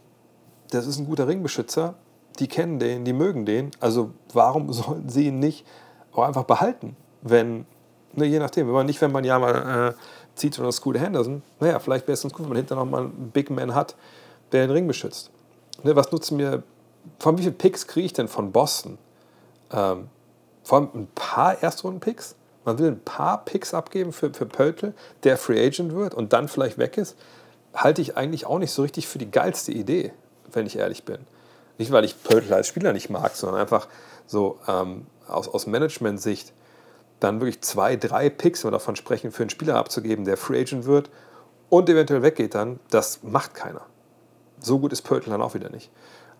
[0.70, 1.94] das ist ein guter Ringbeschützer,
[2.38, 3.70] die kennen den, die mögen den.
[3.80, 5.64] Also warum sollen sie ihn nicht
[6.12, 7.66] auch einfach behalten, wenn,
[8.12, 9.94] ne, je nachdem, wenn man nicht, wenn man ja mal äh,
[10.34, 13.02] zieht oder Scooter Henderson, naja, vielleicht wäre es ganz gut, wenn man hinter noch mal
[13.02, 13.94] einen Big Man hat,
[14.50, 15.30] der den Ring beschützt.
[15.84, 16.64] Ne, was nutzt mir,
[17.18, 18.98] von wie vielen Picks kriege ich denn von Boston?
[19.72, 20.08] Ähm,
[20.64, 22.36] vor allem ein paar Erstrunden-Picks?
[22.64, 24.94] Man will ein paar Picks abgeben für, für Pöltl,
[25.24, 27.16] der Free Agent wird und dann vielleicht weg ist,
[27.74, 30.12] halte ich eigentlich auch nicht so richtig für die geilste Idee,
[30.52, 31.20] wenn ich ehrlich bin.
[31.78, 33.88] Nicht, weil ich Pöltl als Spieler nicht mag, sondern einfach
[34.26, 36.52] so ähm, aus, aus Management-Sicht
[37.20, 40.60] dann wirklich zwei, drei Picks, wenn wir davon sprechen, für einen Spieler abzugeben, der Free
[40.60, 41.10] Agent wird
[41.68, 43.82] und eventuell weggeht dann, das macht keiner.
[44.60, 45.90] So gut ist Pöltl dann auch wieder nicht.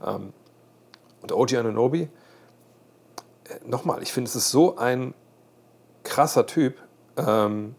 [0.05, 0.33] Ähm,
[1.23, 2.09] und OG Ananobi, äh,
[3.67, 5.15] nochmal, ich finde, es ist so ein
[6.03, 6.77] krasser Typ,
[7.17, 7.75] ähm,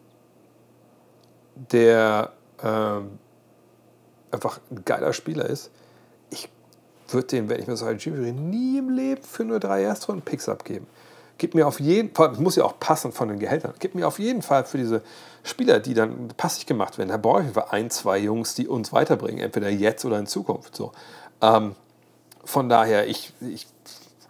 [1.56, 2.32] der
[2.64, 3.20] ähm,
[4.32, 5.72] einfach ein geiler Spieler ist.
[6.30, 6.50] Ich
[7.10, 10.50] würde den, wenn ich mir so einen Jimmy nie im Leben für nur drei Erstrunden-Picks
[10.50, 10.88] abgeben.
[11.38, 14.20] Gib mir auf jeden Fall, muss ja auch passen von den Gehältern, gib mir auf
[14.20, 15.02] jeden Fall für diese
[15.44, 19.40] Spieler, die dann passig gemacht werden, da brauche ich ein, zwei Jungs, die uns weiterbringen,
[19.40, 20.76] entweder jetzt oder in Zukunft.
[20.76, 20.92] So.
[21.42, 21.76] Ähm,
[22.44, 23.68] von daher, ich, ich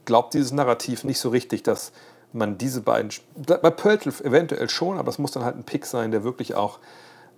[0.05, 1.91] glaube dieses Narrativ nicht so richtig, dass
[2.33, 6.11] man diese beiden, bei Pöltl eventuell schon, aber es muss dann halt ein Pick sein,
[6.11, 6.79] der wirklich auch,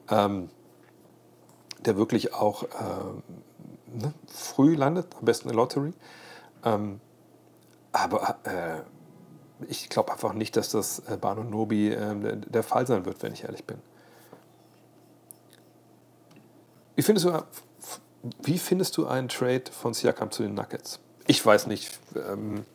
[0.10, 0.50] ähm,
[1.80, 3.24] der wirklich auch ähm,
[3.94, 5.94] ne, früh landet, am besten in Lottery.
[6.64, 7.00] Ähm,
[7.92, 8.82] aber äh,
[9.68, 13.34] ich glaube einfach nicht, dass das äh, Bano Nobi äh, der, Fall sein wird, wenn
[13.34, 13.78] ich ehrlich bin.
[16.96, 17.44] Wie findest du,
[18.42, 21.00] wie findest du einen Trade von Siakam zu den Nuggets?
[21.28, 22.00] Ich weiß nicht.
[22.16, 22.66] Ähm,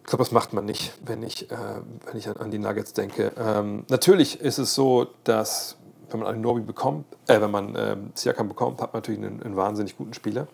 [0.00, 1.56] ich glaube, das macht man nicht, wenn ich, äh,
[2.04, 3.32] wenn ich an, die Nuggets denke.
[3.36, 5.76] Ähm, natürlich ist es so, dass
[6.10, 9.42] wenn man einen Nobi bekommt, äh, wenn man ähm, Siakam bekommt, hat man natürlich einen,
[9.42, 10.46] einen wahnsinnig guten Spieler.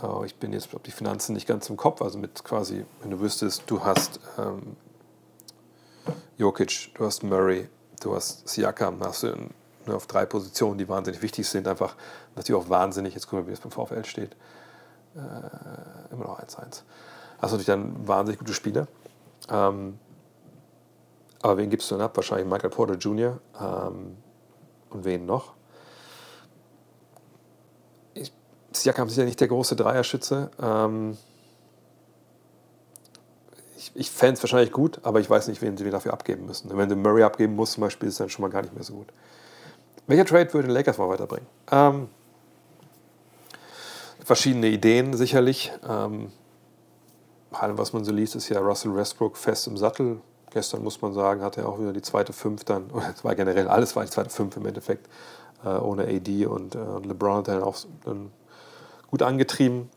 [0.00, 3.10] Äh, ich bin jetzt, glaube die Finanzen nicht ganz im Kopf, also mit quasi, wenn
[3.10, 4.76] du wüsstest, du hast ähm,
[6.36, 7.68] Jokic, du hast Murray,
[8.00, 9.50] du hast Siakam, hast du in,
[9.88, 11.96] ne, auf drei Positionen, die wahnsinnig wichtig sind, einfach
[12.36, 14.36] natürlich auch wahnsinnig, jetzt gucken wir, wie es beim VfL steht,
[15.14, 16.82] äh, immer noch 1-1
[17.38, 18.86] hast du natürlich dann wahnsinnig gute Spieler.
[19.48, 19.98] Ähm,
[21.40, 22.16] aber wen gibst du dann ab?
[22.16, 23.38] Wahrscheinlich Michael Porter Jr.
[23.60, 24.16] Ähm,
[24.90, 25.54] und wen noch?
[28.14, 28.32] Ich,
[28.72, 30.50] Siakam ist ja nicht der große Dreierschütze.
[30.60, 31.16] Ähm,
[33.76, 36.76] ich ich fände es wahrscheinlich gut, aber ich weiß nicht, wen sie dafür abgeben müssen.
[36.76, 38.82] Wenn du Murray abgeben musst, zum Beispiel, ist es dann schon mal gar nicht mehr
[38.82, 39.12] so gut.
[40.08, 41.46] Welcher Trade würde den Lakers mal weiterbringen?
[41.70, 42.08] Ähm,
[44.24, 45.70] verschiedene Ideen sicherlich.
[45.86, 46.32] Ähm,
[47.50, 50.22] allem, was man so liest, ist ja Russell Westbrook fest im Sattel.
[50.50, 53.34] Gestern muss man sagen, hat er auch wieder die zweite Fünf dann, oder es war
[53.34, 55.06] generell alles war die zweite Fünf im Endeffekt,
[55.62, 57.76] äh, ohne AD und äh, LeBron hat dann auch
[58.06, 58.30] dann
[59.10, 59.90] gut angetrieben.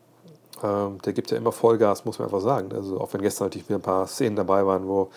[0.62, 2.70] Ähm, der gibt ja immer Vollgas, muss man einfach sagen.
[2.74, 5.10] Also auch wenn gestern natürlich wieder ein paar Szenen dabei waren, wo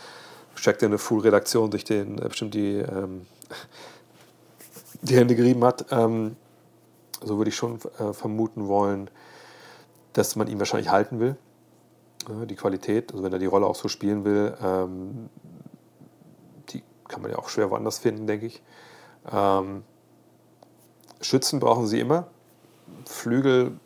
[0.81, 3.27] in der Full-Redaktion sich den äh, bestimmt die, ähm,
[5.01, 5.85] die Hände gerieben hat.
[5.91, 6.35] Ähm,
[7.21, 9.09] so würde ich schon äh, vermuten wollen,
[10.13, 11.37] dass man ihn wahrscheinlich halten will
[12.45, 15.29] die Qualität, also wenn er die Rolle auch so spielen will, ähm,
[16.69, 18.63] die kann man ja auch schwer woanders finden, denke ich.
[19.31, 19.83] Ähm,
[21.21, 22.27] Schützen brauchen sie immer,
[23.05, 23.79] Flügel,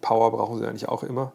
[0.00, 1.32] Power brauchen sie eigentlich auch immer.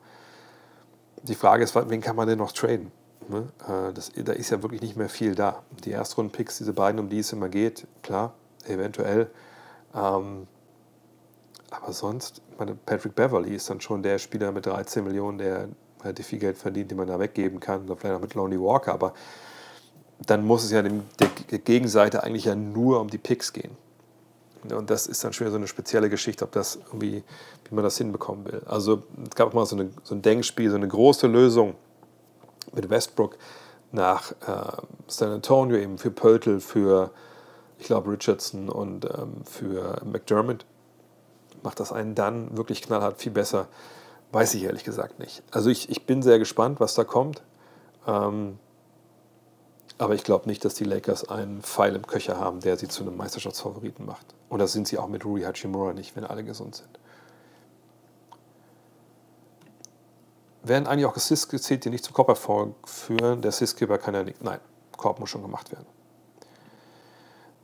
[1.24, 2.92] Die Frage ist, wen kann man denn noch traden?
[3.28, 3.48] Ne?
[3.68, 5.64] Äh, das, da ist ja wirklich nicht mehr viel da.
[5.84, 8.34] Die Erstrunden-Picks, diese beiden, um die es immer geht, klar,
[8.68, 9.30] eventuell.
[9.94, 10.48] Ähm,
[11.72, 15.70] aber sonst, meine, Patrick Beverly ist dann schon der Spieler mit 13 Millionen, der
[16.04, 18.94] relativ viel Geld verdient, den man da weggeben kann, oder vielleicht auch mit Lonely Walker,
[18.94, 19.14] aber
[20.26, 21.04] dann muss es ja dem,
[21.52, 23.76] der Gegenseite eigentlich ja nur um die Picks gehen.
[24.72, 27.24] Und das ist dann schon wieder so eine spezielle Geschichte, ob das irgendwie,
[27.70, 28.62] wie man das hinbekommen will.
[28.66, 31.76] Also es gab auch mal so, eine, so ein Denkspiel, so eine große Lösung
[32.74, 33.38] mit Westbrook
[33.92, 37.12] nach äh, San Antonio, eben für Pöltl, für,
[37.78, 40.66] ich glaube, Richardson und ähm, für McDermott.
[41.64, 43.68] Macht das einen dann wirklich knallhart viel besser
[44.36, 45.44] Weiß ich ehrlich gesagt nicht.
[45.52, 47.42] Also ich, ich bin sehr gespannt, was da kommt.
[48.06, 48.60] Ähm,
[49.98, 53.04] aber ich glaube nicht, dass die Lakers einen Pfeil im Köcher haben, der sie zu
[53.04, 54.26] einem Meisterschaftsfavoriten macht.
[54.50, 57.00] Und das sind sie auch mit Rui Hachimura nicht, wenn alle gesund sind.
[60.64, 63.42] werden eigentlich auch Assists gezählt, die nicht zum Korberfolg führen.
[63.42, 64.44] Der Assistgeber kann ja nicht.
[64.44, 64.60] Nein,
[64.98, 65.86] Korb muss schon gemacht werden.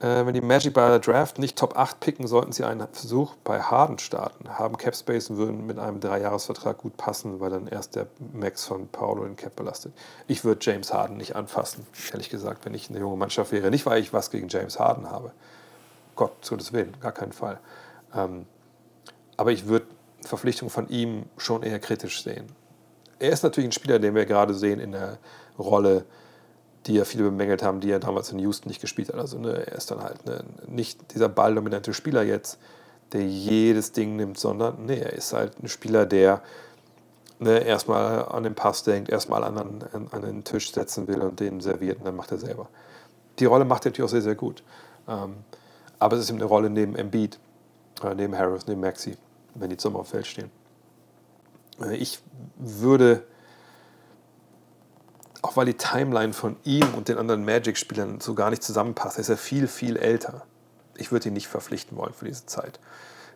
[0.02, 3.36] Äh, wenn die Magic bei der Draft nicht Top 8 picken, sollten sie einen Versuch
[3.44, 4.50] bei Harden starten.
[4.58, 8.66] Haben Cap Space und würden mit einem Dreijahresvertrag gut passen, weil dann erst der Max
[8.66, 9.94] von Paulo den Cap belastet.
[10.28, 13.70] Ich würde James Harden nicht anfassen, ehrlich gesagt, wenn ich eine junge Mannschaft wäre.
[13.70, 15.32] Nicht, weil ich was gegen James Harden habe.
[16.16, 17.60] Gott, zu Gottes Willen, gar keinen Fall.
[18.16, 18.48] Ähm,
[19.38, 19.86] aber ich würde
[20.22, 22.48] Verpflichtung von ihm schon eher kritisch sehen.
[23.20, 25.20] Er ist natürlich ein Spieler, den wir gerade sehen in der
[25.60, 26.06] Rolle,
[26.88, 29.20] die ja viele bemängelt haben, die er damals in Houston nicht gespielt hat.
[29.20, 32.60] Also ne, er ist dann halt ne, nicht dieser balldominante Spieler jetzt,
[33.14, 36.42] der jedes Ding nimmt, sondern nee, er ist halt ein Spieler, der
[37.40, 41.40] ne, erstmal an den Pass denkt, erstmal an, an, an, den Tisch setzen will und
[41.40, 42.70] den serviert und dann macht er selber.
[43.40, 44.64] Die Rolle macht er natürlich auch sehr, sehr gut.
[45.08, 45.36] Ähm,
[46.00, 47.38] aber es ist eben eine Rolle neben Embiid,
[48.04, 49.18] äh, neben Harris, neben Maxi,
[49.56, 50.50] wenn die zusammen auf Feld stehen.
[51.80, 52.20] Äh, ich
[52.58, 53.24] würde
[55.42, 59.18] auch weil die Timeline von ihm und den anderen Magic-Spielern so gar nicht zusammenpasst.
[59.18, 60.44] Er ist ja viel, viel älter.
[60.98, 62.80] Ich würde ihn nicht verpflichten wollen für diese Zeit.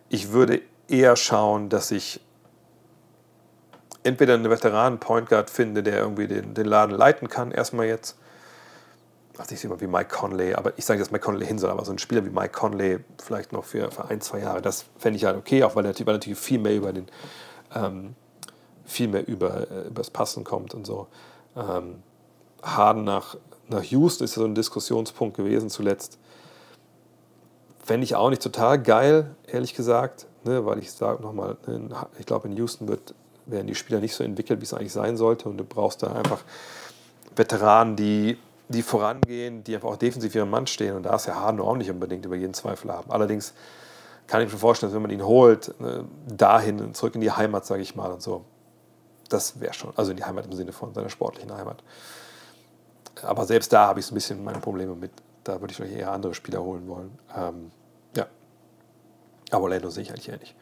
[0.08, 2.20] Ich würde eher schauen, dass ich
[4.04, 8.16] entweder einen Veteranen-Point Guard finde, der irgendwie den, den Laden leiten kann, erstmal jetzt.
[9.36, 11.70] Also ich sehe mal wie Mike Conley, aber ich sage, dass Mike Conley hin soll,
[11.70, 14.86] aber so ein Spieler wie Mike Conley vielleicht noch für, für ein, zwei Jahre, das
[14.96, 17.06] fände ich halt okay, auch weil er natürlich, viel mehr über den
[17.74, 18.14] ähm,
[18.86, 21.08] viel mehr über, äh, übers Passen kommt und so.
[21.56, 22.02] Ähm,
[22.62, 23.36] Harden nach,
[23.68, 26.18] nach Houston ist ja so ein Diskussionspunkt gewesen zuletzt.
[27.84, 31.56] Fände ich auch nicht total geil, ehrlich gesagt, ne, weil ich sage nochmal,
[32.18, 33.14] ich glaube, in Houston wird,
[33.46, 35.48] werden die Spieler nicht so entwickelt, wie es eigentlich sein sollte.
[35.48, 36.42] Und du brauchst da einfach
[37.34, 38.38] Veteranen, die,
[38.68, 40.96] die vorangehen, die einfach auch defensiv ihrem Mann stehen.
[40.96, 43.10] Und da ist ja Harden auch nicht unbedingt über jeden Zweifel haben.
[43.10, 43.54] Allerdings
[44.26, 47.66] kann ich mir vorstellen, dass wenn man ihn holt, ne, dahin, zurück in die Heimat,
[47.66, 48.44] sage ich mal, und so,
[49.28, 51.82] das wäre schon, also in die Heimat im Sinne von seiner sportlichen Heimat.
[53.22, 55.10] Aber selbst da habe ich so ein bisschen meine Probleme mit.
[55.44, 57.18] Da würde ich vielleicht eher andere Spieler holen wollen.
[57.36, 57.70] Ähm,
[58.14, 58.26] ja.
[59.50, 60.54] Aber Orlando sehe ich eigentlich eher nicht.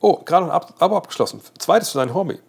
[0.00, 1.40] Oh, gerade ein Abo abgeschlossen.
[1.58, 2.40] Zweites für deinen Homie.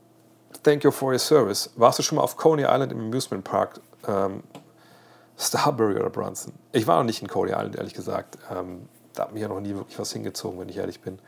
[0.64, 1.72] Thank you for your service.
[1.76, 3.80] Warst du schon mal auf Coney Island im Amusement Park?
[4.08, 4.44] Ähm,
[5.38, 6.54] Starbury oder Brunson?
[6.72, 8.38] Ich war noch nicht in Coney Island, ehrlich gesagt.
[8.52, 11.20] Ähm, da hat mich ja noch nie wirklich was hingezogen, wenn ich ehrlich bin.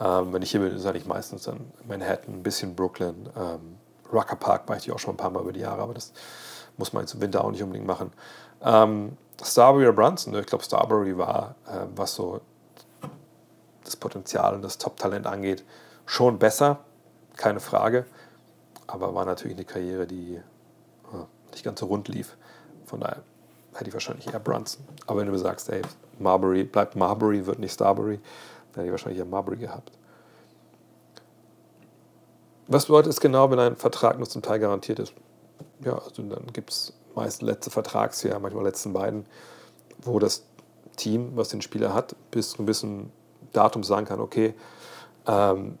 [0.00, 3.28] Ähm, wenn ich hier bin, ist eigentlich meistens dann Manhattan, ein bisschen Brooklyn.
[3.36, 3.76] Ähm,
[4.12, 6.12] Rucker Park war ich auch schon ein paar Mal über die Jahre, aber das
[6.76, 8.12] muss man jetzt im Winter auch nicht unbedingt machen.
[8.62, 10.40] Ähm, Starbury oder Brunson, ne?
[10.40, 12.40] ich glaube, Starbury war, äh, was so
[13.84, 15.64] das Potenzial und das Top-Talent angeht,
[16.06, 16.80] schon besser,
[17.36, 18.06] keine Frage.
[18.86, 22.36] Aber war natürlich eine Karriere, die äh, nicht ganz so rund lief.
[22.86, 23.22] Von daher
[23.74, 24.84] hätte ich wahrscheinlich eher Brunson.
[25.06, 25.82] Aber wenn du sagst, ey,
[26.18, 28.20] Marbury, bleibt Marbury, wird nicht Starbury,
[28.76, 29.92] hätte ich wahrscheinlich eher Marbury gehabt.
[32.66, 35.12] Was bedeutet es genau, wenn ein Vertrag nur zum Teil garantiert ist?
[35.84, 39.26] Ja, also dann gibt es meist letzte Vertragsjahr, manchmal letzten beiden,
[40.02, 40.44] wo das
[40.96, 43.12] Team, was den Spieler hat, bis zu einem gewissen
[43.52, 44.54] Datum sagen kann, okay,
[45.26, 45.78] ähm,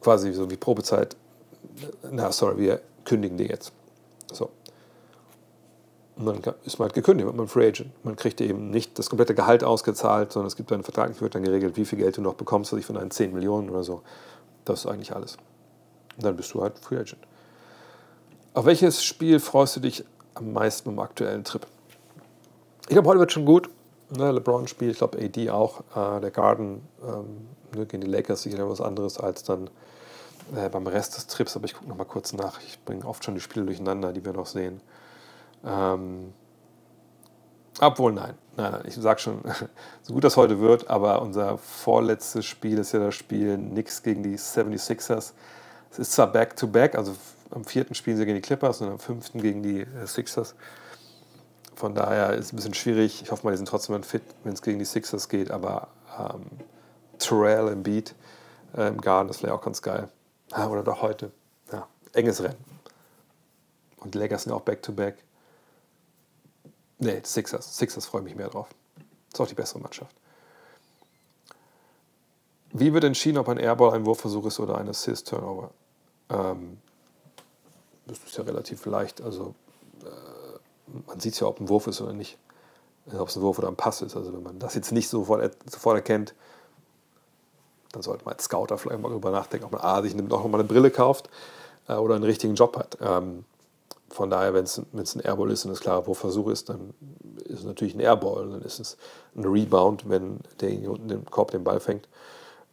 [0.00, 1.16] quasi so wie Probezeit,
[2.10, 3.72] na sorry, wir kündigen dir jetzt.
[6.16, 8.04] Und dann ist man halt gekündigt, wird man Free Agent.
[8.04, 11.42] Man kriegt eben nicht das komplette Gehalt ausgezahlt, sondern es gibt einen Vertrag, wird dann
[11.42, 14.02] geregelt, wie viel Geld du noch bekommst, was ich von deinen 10 Millionen oder so.
[14.64, 15.36] Das ist eigentlich alles.
[16.16, 17.18] Und dann bist du halt Free Agent.
[18.54, 20.04] Auf welches Spiel freust du dich
[20.34, 21.66] am meisten im aktuellen Trip?
[22.82, 23.68] Ich glaube, heute wird schon gut.
[24.16, 25.80] Ne, LeBron spielt, ich glaube, AD auch.
[25.96, 29.68] Äh, der Garden ähm, ne, gegen die Lakers sicher was anderes als dann
[30.54, 31.56] äh, beim Rest des Trips.
[31.56, 32.60] Aber ich gucke noch mal kurz nach.
[32.60, 34.80] Ich bringe oft schon die Spiele durcheinander, die wir noch sehen.
[35.64, 36.32] Ähm,
[37.80, 38.34] obwohl, nein.
[38.56, 39.40] Nein, nein, ich sage schon,
[40.02, 44.22] so gut das heute wird, aber unser vorletztes Spiel ist ja das Spiel Knicks gegen
[44.22, 45.32] die 76ers.
[45.90, 47.16] Es ist zwar Back-to-Back, -back, also
[47.50, 50.54] am vierten spielen sie gegen die Clippers und am fünften gegen die äh, Sixers.
[51.74, 53.22] Von daher ist es ein bisschen schwierig.
[53.22, 55.50] Ich hoffe mal, die sind trotzdem fit, wenn es gegen die Sixers geht.
[55.50, 55.88] Aber
[56.18, 56.46] ähm,
[57.18, 58.14] Terrell im Beat
[58.76, 60.08] äh, im Garden, das wäre auch ganz geil.
[60.50, 61.32] Ja, oder doch heute.
[61.72, 62.56] Ja, enges Rennen.
[63.98, 65.16] Und die Lakers sind auch Back-to-Back.
[65.16, 65.33] -back.
[66.98, 67.76] Nee, Sixers.
[67.76, 68.68] Sixers freue mich mehr drauf.
[69.32, 70.14] Ist auch die bessere Mannschaft.
[72.72, 75.70] Wie wird entschieden, ob ein Airball ein Wurfversuch ist oder ein Assist-Turnover?
[76.30, 76.78] Ähm,
[78.06, 79.20] das ist ja relativ leicht.
[79.20, 79.54] Also
[80.02, 82.38] äh, man sieht ja, ob ein Wurf ist oder nicht.
[83.06, 84.16] Also, ob es ein Wurf oder ein Pass ist.
[84.16, 86.34] Also wenn man das jetzt nicht sofort, sofort erkennt,
[87.92, 90.58] dann sollte man als Scouter vielleicht mal darüber nachdenken, ob man A, sich noch mal
[90.58, 91.30] eine Brille kauft
[91.88, 92.98] äh, oder einen richtigen Job hat.
[93.00, 93.44] Ähm,
[94.14, 96.94] von daher, wenn es ein Airball ist und es klarer Wurfversuch ist, dann
[97.44, 98.48] ist es natürlich ein Airball.
[98.48, 98.96] Dann ist es
[99.34, 102.08] ein Rebound, wenn derjenige unten den Korb den Ball fängt.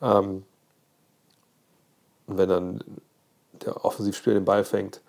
[0.01, 0.43] Ähm,
[2.27, 2.83] und wenn dann
[3.53, 5.01] der Offensivspieler den Ball fängt.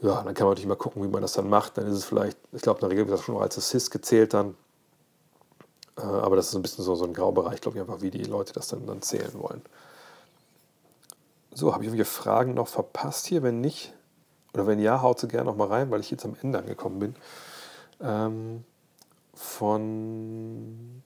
[0.00, 1.78] Ja, dann kann man natürlich mal gucken, wie man das dann macht.
[1.78, 4.34] Dann ist es vielleicht, ich glaube, in der Regel wird das schon als Assist gezählt
[4.34, 4.54] dann.
[5.96, 8.24] Äh, aber das ist ein bisschen so, so ein Graubereich, glaube ich, einfach, wie die
[8.24, 9.62] Leute das dann, dann zählen wollen.
[11.54, 13.42] So, habe ich irgendwelche Fragen noch verpasst hier?
[13.42, 13.94] Wenn nicht,
[14.58, 16.98] oder wenn ja, haut sie gerne noch mal rein, weil ich jetzt am Ende angekommen
[16.98, 17.14] bin.
[18.02, 18.64] Ähm,
[19.34, 21.02] von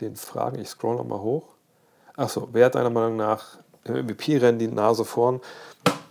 [0.00, 1.48] den Fragen, ich scroll noch mal hoch.
[2.16, 5.40] Achso, wer hat deiner Meinung nach im MVP-Rennen die Nase vorn?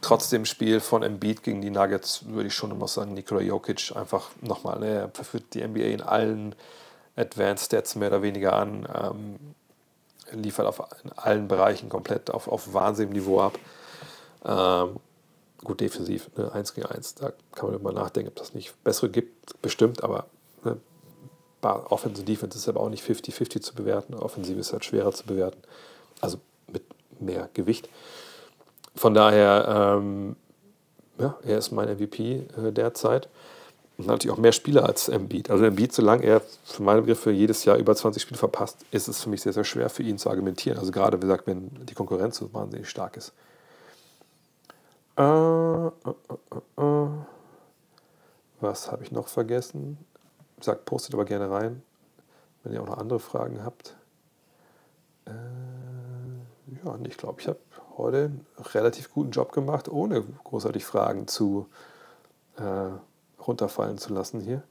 [0.02, 4.30] Trotzdem Spiel von Embiid gegen die Nuggets würde ich schon immer sagen, Nikola Jokic einfach
[4.42, 6.56] nochmal, ne, er verführt die NBA in allen
[7.16, 9.40] Advanced Stats mehr oder weniger an, ähm,
[10.32, 13.60] liefert auf, in allen Bereichen komplett auf, auf Wahnsinnsniveau ab.
[14.46, 15.00] Ähm,
[15.66, 19.10] gut defensiv, ne, 1 gegen 1, da kann man immer nachdenken, ob das nicht bessere
[19.10, 20.28] gibt, bestimmt, aber
[20.64, 20.78] ne,
[21.62, 24.14] Offensive und Defense ist aber auch nicht 50-50 zu bewerten.
[24.14, 25.62] Offensive ist halt schwerer zu bewerten,
[26.22, 26.38] also
[26.72, 26.84] mit
[27.20, 27.90] mehr Gewicht.
[28.96, 30.36] Von daher, ähm,
[31.20, 33.30] ja, er ist mein MVP äh, derzeit.
[33.98, 35.50] Und natürlich auch mehr Spieler als Embiid.
[35.50, 39.24] Also Embiid, solange er für meine Begriffe jedes Jahr über 20 Spiele verpasst, ist es
[39.24, 40.78] für mich sehr, sehr schwer für ihn zu argumentieren.
[40.78, 43.32] Also gerade, wie gesagt, wenn die Konkurrenz so wahnsinnig stark ist.
[45.18, 45.90] Äh, äh,
[46.78, 47.10] äh, äh.
[48.60, 49.98] Was habe ich noch vergessen?
[50.60, 51.84] Sagt, postet aber gerne rein,
[52.64, 53.96] wenn ihr auch noch andere Fragen habt.
[55.26, 55.32] Äh,
[56.84, 57.60] ja, ich glaube, ich habe
[57.98, 61.68] heute einen relativ guten Job gemacht, ohne großartig Fragen zu
[62.58, 62.90] äh,
[63.42, 64.64] runterfallen zu lassen hier.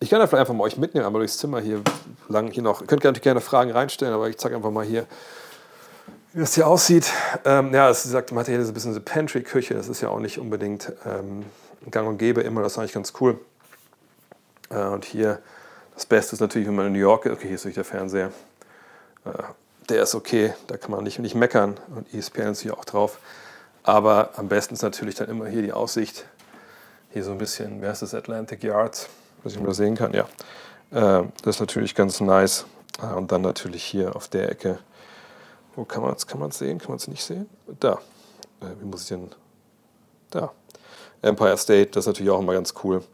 [0.00, 1.82] Ich kann einfach einfach mal euch mitnehmen, einmal durchs Zimmer hier
[2.28, 2.80] lang hier noch.
[2.80, 5.06] Ihr könnt natürlich gerne Fragen reinstellen, aber ich zeige einfach mal hier,
[6.32, 7.10] wie das hier aussieht.
[7.44, 9.74] Ähm, ja, es sagt, hier so ein bisschen eine Pantry-Küche.
[9.74, 11.44] Das ist ja auch nicht unbedingt ähm,
[11.90, 12.62] gang und gäbe immer.
[12.62, 13.40] Das ist eigentlich ganz cool.
[14.70, 15.40] Äh, und hier,
[15.94, 17.32] das Beste ist natürlich, wenn man in New York ist.
[17.32, 18.30] Okay, hier ist durch der Fernseher.
[19.24, 19.30] Äh,
[19.88, 21.78] der ist okay, da kann man nicht, nicht meckern.
[21.94, 23.18] Und ESPN ist hier auch drauf.
[23.82, 26.26] Aber am besten ist natürlich dann immer hier die Aussicht.
[27.10, 29.08] Hier so ein bisschen, wer ist das, Atlantic Yards,
[29.42, 30.28] was ich mal sehen kann, ja.
[30.90, 32.66] Äh, das ist natürlich ganz nice.
[33.00, 34.78] Äh, und dann natürlich hier auf der Ecke
[35.78, 36.78] wo kann man es kann sehen?
[36.78, 37.48] Kann man es nicht sehen?
[37.78, 38.00] Da.
[38.60, 39.30] Äh, wie muss ich denn?
[40.30, 40.50] Da.
[41.22, 43.04] Empire State, das ist natürlich auch immer ganz cool.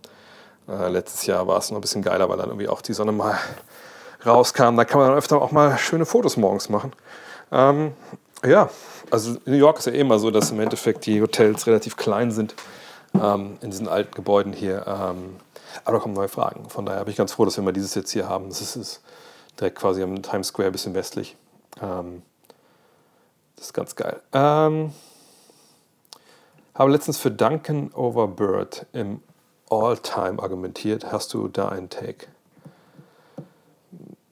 [0.67, 3.13] Äh, letztes Jahr war es noch ein bisschen geiler, weil dann irgendwie auch die Sonne
[3.13, 3.39] mal
[4.27, 4.77] rauskam.
[4.77, 6.93] Da kann man dann öfter auch mal schöne Fotos morgens machen.
[7.53, 7.93] Ähm,
[8.43, 8.71] ja,
[9.11, 12.31] also New York ist ja eh immer so, dass im Endeffekt die Hotels relativ klein
[12.31, 12.55] sind
[13.13, 14.87] ähm, in diesen alten Gebäuden hier.
[14.87, 15.37] Ähm,
[15.85, 16.71] aber da kommen neue Fragen.
[16.71, 18.49] Von daher bin ich ganz froh, dass wir mal dieses jetzt hier haben.
[18.49, 19.03] Das ist, ist
[19.61, 21.37] direkt quasi am Times Square, ein bisschen westlich.
[21.83, 22.23] Ähm,
[23.65, 24.21] das ist ganz geil.
[24.35, 24.93] Ähm,
[26.75, 29.23] habe letztens für Duncan over Bird im
[29.71, 31.11] All-Time argumentiert.
[31.11, 32.27] Hast du da einen Take?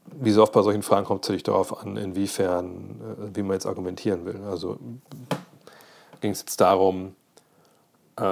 [0.05, 3.55] Wie so oft bei solchen Fragen kommt es natürlich darauf an, inwiefern, äh, wie man
[3.55, 4.39] jetzt argumentieren will.
[4.45, 4.79] Also
[6.21, 7.17] ging es jetzt darum,
[8.17, 8.25] äh,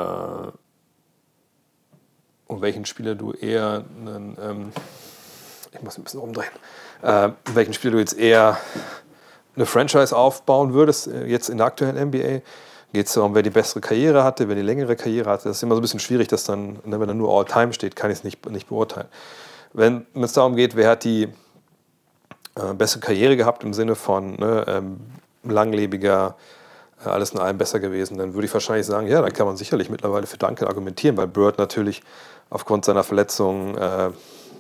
[2.47, 4.73] um welchen Spieler du eher einen, ähm,
[5.73, 6.53] ich muss ein bisschen umdrehen,
[7.01, 8.59] äh, welchen Spieler du jetzt eher
[9.61, 12.41] eine Franchise aufbauen würdest, äh, jetzt in der aktuellen NBA,
[12.93, 15.45] geht es darum, wer die bessere Karriere hatte, wer die längere Karriere hatte.
[15.49, 17.95] Das ist immer so ein bisschen schwierig, dass dann, ne, wenn da nur All-Time steht,
[17.95, 19.07] kann ich es nicht, nicht beurteilen.
[19.73, 21.29] Wenn es darum geht, wer hat die
[22.57, 25.01] äh, bessere Karriere gehabt im Sinne von ne, ähm,
[25.45, 26.37] langlebiger,
[27.05, 29.57] äh, alles in allem besser gewesen, dann würde ich wahrscheinlich sagen, ja, da kann man
[29.57, 32.03] sicherlich mittlerweile für Duncan argumentieren, weil Bird natürlich
[32.49, 34.13] aufgrund seiner Verletzung äh, eine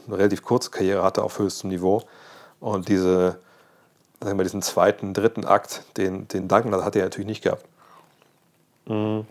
[0.08, 2.02] relativ kurze Karriere hatte auf höchstem Niveau
[2.60, 3.40] und diese
[4.22, 7.64] sagen wir, diesen zweiten, dritten Akt, den, den Duncan hat er natürlich nicht gehabt.
[8.86, 9.26] Mhm.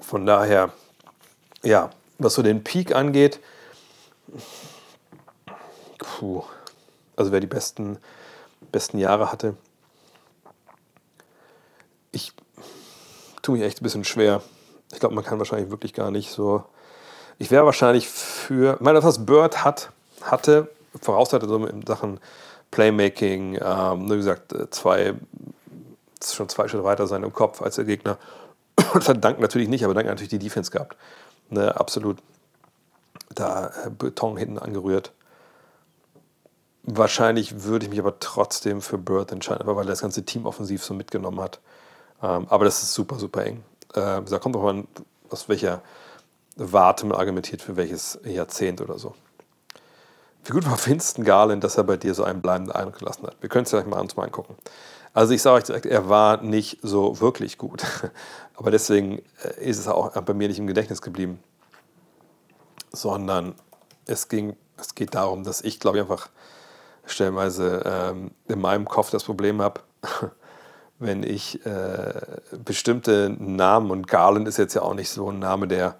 [0.00, 0.72] Von daher,
[1.62, 3.40] ja, was so den Peak angeht,
[5.98, 6.42] puh,
[7.16, 7.98] also wer die besten,
[8.72, 9.56] besten Jahre hatte,
[12.12, 12.32] ich
[13.42, 14.42] tue mich echt ein bisschen schwer.
[14.92, 16.64] Ich glaube, man kann wahrscheinlich wirklich gar nicht so.
[17.38, 18.74] Ich wäre wahrscheinlich für.
[18.74, 19.92] Ich meine, was Bird hat,
[20.22, 20.68] hatte,
[21.00, 22.20] voraussetzte so in Sachen
[22.70, 25.14] Playmaking, ähm, wie gesagt, äh, zwei,
[26.24, 28.18] schon zwei Schritte weiter sein im Kopf als der Gegner.
[28.94, 30.96] Das hat Dank natürlich nicht, aber Dank natürlich die Defense gehabt.
[31.48, 32.18] Ne, absolut
[33.34, 35.12] da äh, Beton hinten angerührt.
[36.82, 40.82] Wahrscheinlich würde ich mich aber trotzdem für Bird entscheiden, weil er das ganze Team offensiv
[40.82, 41.60] so mitgenommen hat.
[42.22, 43.62] Ähm, aber das ist super, super eng.
[43.94, 44.84] Äh, da kommt auch mal
[45.28, 45.82] aus welcher
[46.56, 49.14] Warte man argumentiert für welches Jahrzehnt oder so.
[50.44, 53.36] Wie gut war Winston Garland, dass er bei dir so einen bleibenden Eindruck gelassen hat?
[53.40, 54.56] Wir können es gleich mal uns mal angucken.
[55.12, 57.82] Also ich sage euch direkt, er war nicht so wirklich gut.
[58.56, 61.40] Aber deswegen äh, ist es auch bei mir nicht im Gedächtnis geblieben.
[62.92, 63.54] Sondern
[64.06, 66.28] es, ging, es geht darum, dass ich, glaube ich, einfach
[67.04, 69.80] stellenweise ähm, in meinem Kopf das Problem habe,
[70.98, 72.12] wenn ich äh,
[72.64, 75.96] bestimmte Namen, und Garland ist jetzt ja auch nicht so ein Name, der,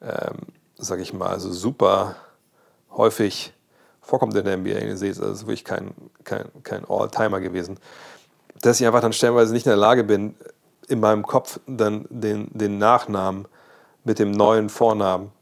[0.00, 0.38] ähm,
[0.76, 2.16] sag ich mal, so super
[2.90, 3.54] häufig
[4.02, 4.78] vorkommt in der NBA.
[4.78, 7.78] Ihr seht, das ist wirklich kein, kein, kein All-Timer gewesen.
[8.60, 10.34] Dass ich einfach dann stellenweise nicht in der Lage bin,
[10.88, 13.46] in meinem Kopf dann den, den Nachnamen
[14.04, 15.32] mit dem neuen Vornamen,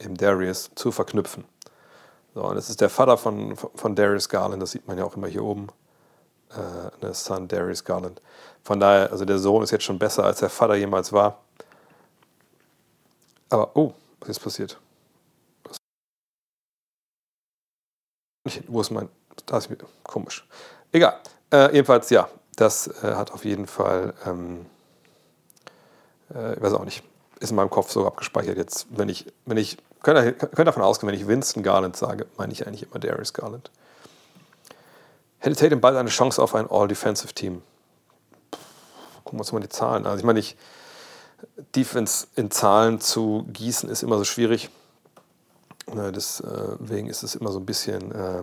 [0.00, 1.44] im Darius, zu verknüpfen.
[2.34, 5.16] So, und das ist der Vater von, von Darius Garland, das sieht man ja auch
[5.16, 5.68] immer hier oben.
[6.50, 8.20] Äh, der Son Darius Garland.
[8.62, 11.38] Von daher, also der Sohn ist jetzt schon besser, als der Vater jemals war.
[13.48, 14.78] Aber, oh, was ist passiert?
[18.68, 19.08] Wo ist mein.
[19.46, 19.78] Da ist mir.
[20.02, 20.46] Komisch.
[20.92, 21.18] Egal.
[21.52, 24.14] Äh, jedenfalls, ja, das äh, hat auf jeden Fall.
[24.26, 24.66] Ähm,
[26.34, 27.02] äh, ich weiß auch nicht.
[27.40, 28.86] Ist in meinem Kopf so abgespeichert jetzt.
[28.90, 29.32] Wenn ich.
[29.46, 32.98] Wenn ich könnt, könnt davon ausgehen, wenn ich Winston Garland sage, meine ich eigentlich immer
[32.98, 33.70] Darius Garland.
[35.38, 37.62] Hätte Tatum bald eine Chance auf ein All-Defensive-Team?
[39.24, 40.12] Gucken wir uns mal die Zahlen an.
[40.12, 40.56] Also ich meine, ich,
[41.74, 44.70] Defense in Zahlen zu gießen ist immer so schwierig.
[45.86, 48.42] Ne, deswegen ist es immer so ein bisschen äh,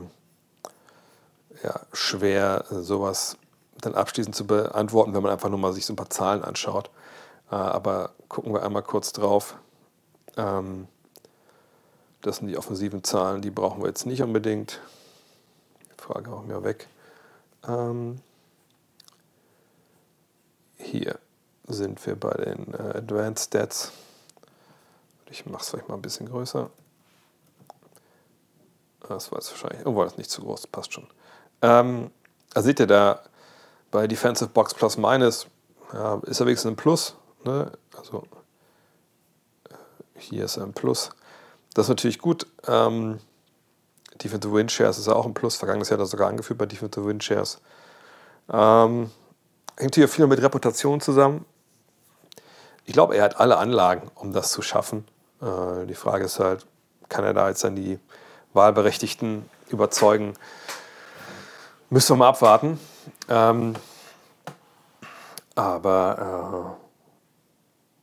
[1.64, 3.38] ja, schwer, sowas
[3.82, 6.90] dann abschließend zu beantworten, wenn man einfach nur mal sich so ein paar Zahlen anschaut.
[7.52, 9.56] Äh, aber gucken wir einmal kurz drauf.
[10.38, 10.88] Ähm,
[12.22, 14.82] das sind die offensiven Zahlen, die brauchen wir jetzt nicht unbedingt.
[15.98, 16.88] Frage auch mir weg.
[17.68, 18.20] Ähm,
[20.76, 21.20] hier
[21.68, 23.91] sind wir bei den äh, Advanced Stats.
[25.30, 26.70] Ich mache es vielleicht mal ein bisschen größer.
[29.10, 31.07] Das war jetzt wahrscheinlich, irgendwo das nicht zu groß, passt schon.
[31.61, 32.11] Ähm,
[32.53, 33.22] also seht ihr da
[33.91, 35.48] bei Defensive Box Plus Minus,
[35.94, 37.15] ja, ist er wenigstens ein Plus.
[37.44, 37.72] Ne?
[37.98, 38.23] Also
[39.69, 39.73] äh,
[40.15, 41.10] hier ist er ein Plus.
[41.73, 42.45] Das ist natürlich gut.
[42.68, 43.19] Ähm,
[44.23, 45.56] Defensive Win Shares ist auch ein Plus.
[45.56, 47.60] Vergangenes Jahr hat er sogar angeführt bei Defensive Win Shares.
[48.52, 49.10] Ähm,
[49.77, 51.45] hängt hier viel mit Reputation zusammen.
[52.86, 55.06] Ich glaube, er hat alle Anlagen, um das zu schaffen.
[55.41, 56.65] Äh, die Frage ist halt,
[57.07, 57.99] kann er da jetzt dann die
[58.54, 60.34] Wahlberechtigten überzeugen?
[61.90, 62.80] Müssen wir mal abwarten.
[63.28, 63.76] Ähm,
[65.56, 66.78] aber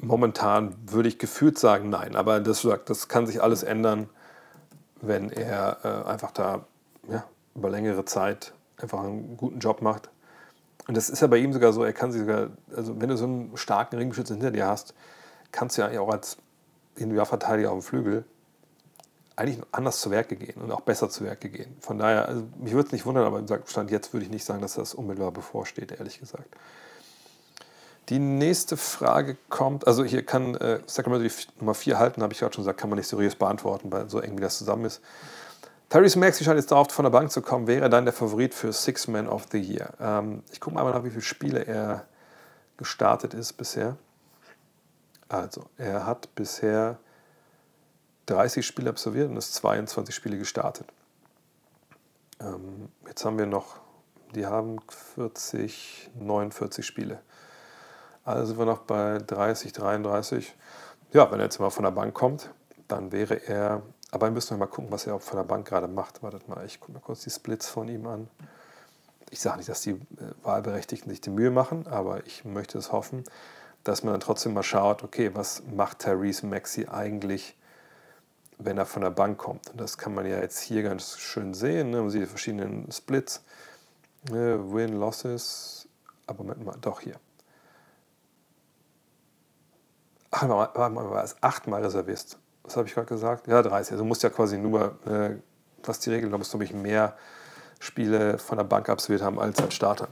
[0.00, 2.16] äh, momentan würde ich gefühlt sagen, nein.
[2.16, 4.08] Aber das, das kann sich alles ändern
[5.00, 6.64] wenn er äh, einfach da
[7.08, 7.24] ja,
[7.54, 10.10] über längere Zeit einfach einen guten Job macht.
[10.86, 13.16] Und das ist ja bei ihm sogar so, er kann sich sogar, also wenn du
[13.16, 14.94] so einen starken Ringbeschützer hinter dir hast,
[15.52, 16.36] kannst du ja auch als
[16.94, 18.24] Individualverteidiger auf dem Flügel
[19.36, 21.76] eigentlich anders zu Werke gehen und auch besser zu Werke gehen.
[21.80, 24.44] Von daher, also mich würde es nicht wundern, aber im Stand jetzt würde ich nicht
[24.44, 26.48] sagen, dass das unmittelbar bevorsteht, ehrlich gesagt.
[28.08, 32.38] Die nächste Frage kommt, also hier kann äh, Sacramento die Nummer 4 halten, habe ich
[32.38, 35.02] gerade schon gesagt, kann man nicht seriös beantworten, weil so eng wie das zusammen ist.
[35.88, 37.66] Tyrese Maxey scheint jetzt darauf, von der Bank zu kommen.
[37.66, 39.90] Wäre dann der Favorit für Six Man of the Year?
[40.00, 42.06] Ähm, ich gucke mal nach, wie viele Spiele er
[42.76, 43.96] gestartet ist bisher.
[45.28, 46.98] Also, er hat bisher
[48.26, 50.86] 30 Spiele absolviert und ist 22 Spiele gestartet.
[52.40, 53.76] Ähm, jetzt haben wir noch,
[54.34, 54.78] die haben
[55.14, 57.20] 40, 49 Spiele.
[58.24, 60.54] Also sind wir noch bei 30, 33.
[61.12, 62.50] Ja, wenn er jetzt mal von der Bank kommt,
[62.88, 66.22] dann wäre er, aber müssen wir mal gucken, was er von der Bank gerade macht.
[66.22, 68.28] Wartet mal, ich gucke mir kurz die Splits von ihm an.
[69.30, 69.98] Ich sage nicht, dass die äh,
[70.42, 73.24] Wahlberechtigten sich die Mühe machen, aber ich möchte es hoffen,
[73.84, 77.56] dass man dann trotzdem mal schaut, okay, was macht Therese Maxi eigentlich,
[78.58, 79.70] wenn er von der Bank kommt.
[79.70, 81.90] Und das kann man ja jetzt hier ganz schön sehen.
[81.90, 82.00] Ne?
[82.00, 83.42] Man sieht die verschiedenen Splits,
[84.30, 84.58] ne?
[84.72, 85.88] Win, Losses,
[86.26, 87.16] aber Moment mal, doch hier.
[90.30, 92.38] ach, warte mal, war es achtmal reservierst.
[92.62, 93.46] Was habe ich gerade gesagt?
[93.46, 93.92] Ja, 30.
[93.92, 95.36] Also du musst ja quasi nur, äh,
[95.84, 97.16] was die Regel, da musst du nämlich mehr
[97.78, 100.08] Spiele von der Bank absolviert haben als als Starter.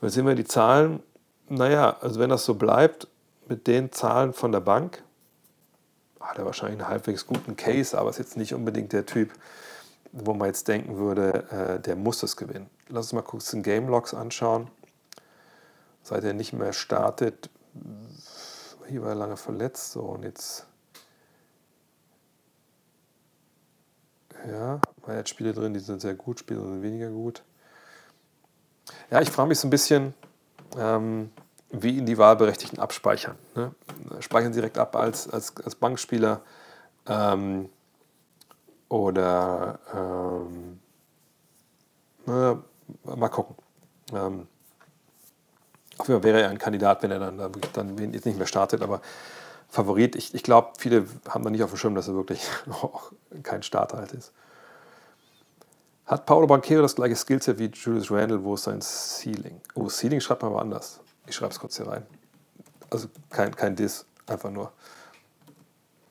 [0.00, 1.02] Und jetzt sehen wir die Zahlen.
[1.48, 3.08] Naja, also wenn das so bleibt
[3.48, 5.02] mit den Zahlen von der Bank,
[6.20, 9.32] hat er wahrscheinlich einen halbwegs guten Case, aber ist jetzt nicht unbedingt der Typ,
[10.12, 12.68] wo man jetzt denken würde, äh, der muss es gewinnen.
[12.88, 14.70] Lass uns mal kurz den Game Logs anschauen.
[16.02, 17.50] Seit er nicht mehr startet,
[18.88, 20.66] hier war er lange verletzt, so und jetzt.
[24.48, 27.42] Ja, man hat Spiele drin, die sind sehr gut, Spiele sind weniger gut.
[29.10, 30.14] Ja, ich frage mich so ein bisschen,
[30.78, 31.30] ähm,
[31.70, 33.36] wie ihn die Wahlberechtigten abspeichern.
[33.54, 33.74] Ne?
[34.20, 36.40] Speichern sie direkt ab als, als, als Bankspieler
[37.06, 37.68] ähm,
[38.88, 40.80] oder ähm,
[42.26, 42.62] na,
[43.04, 43.56] mal gucken.
[44.12, 44.46] Ähm,
[45.98, 48.82] auf jeden Fall wäre er ein Kandidat, wenn er dann, dann jetzt nicht mehr startet,
[48.82, 49.00] aber
[49.68, 50.16] Favorit.
[50.16, 53.12] Ich, ich glaube, viele haben da nicht auf dem Schirm, dass er wirklich auch
[53.42, 54.32] kein Starter halt ist.
[56.06, 58.42] Hat Paolo Banquero das gleiche Skillset wie Julius Randle?
[58.42, 59.60] Wo ist sein Ceiling?
[59.74, 61.00] Oh, Ceiling schreibt man aber anders.
[61.28, 62.06] Ich schreibe es kurz hier rein.
[62.90, 64.72] Also kein, kein Diss, einfach nur,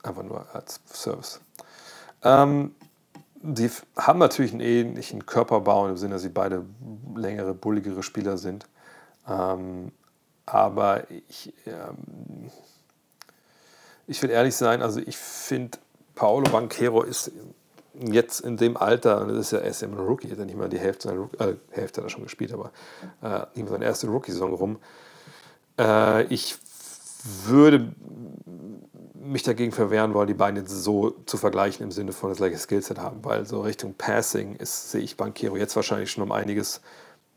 [0.02, 1.40] einfach nur als Service.
[2.22, 2.74] Ähm,
[3.40, 6.64] die haben natürlich einen ähnlichen Körperbau im Sinne, dass sie beide
[7.14, 8.66] längere, bulligere Spieler sind.
[9.28, 9.92] Ähm,
[10.46, 12.50] aber ich, ähm,
[14.06, 15.78] ich will ehrlich sein, also ich finde,
[16.14, 17.30] Paolo Banquero ist
[17.94, 20.68] jetzt in dem Alter, das ist ja erst immer ein Rookie, hat er nicht mal
[20.68, 22.70] die Hälfte seiner äh, Hälfte hat er schon gespielt, aber
[23.22, 24.78] äh, nicht mal seine erste Rookie-Saison rum.
[25.78, 26.56] Äh, ich
[27.44, 27.92] würde
[29.14, 32.98] mich dagegen verwehren wollen, die beiden so zu vergleichen im Sinne von das gleiche Skillset
[32.98, 36.80] haben, weil so Richtung Passing ist, sehe ich Banquero jetzt wahrscheinlich schon um einiges,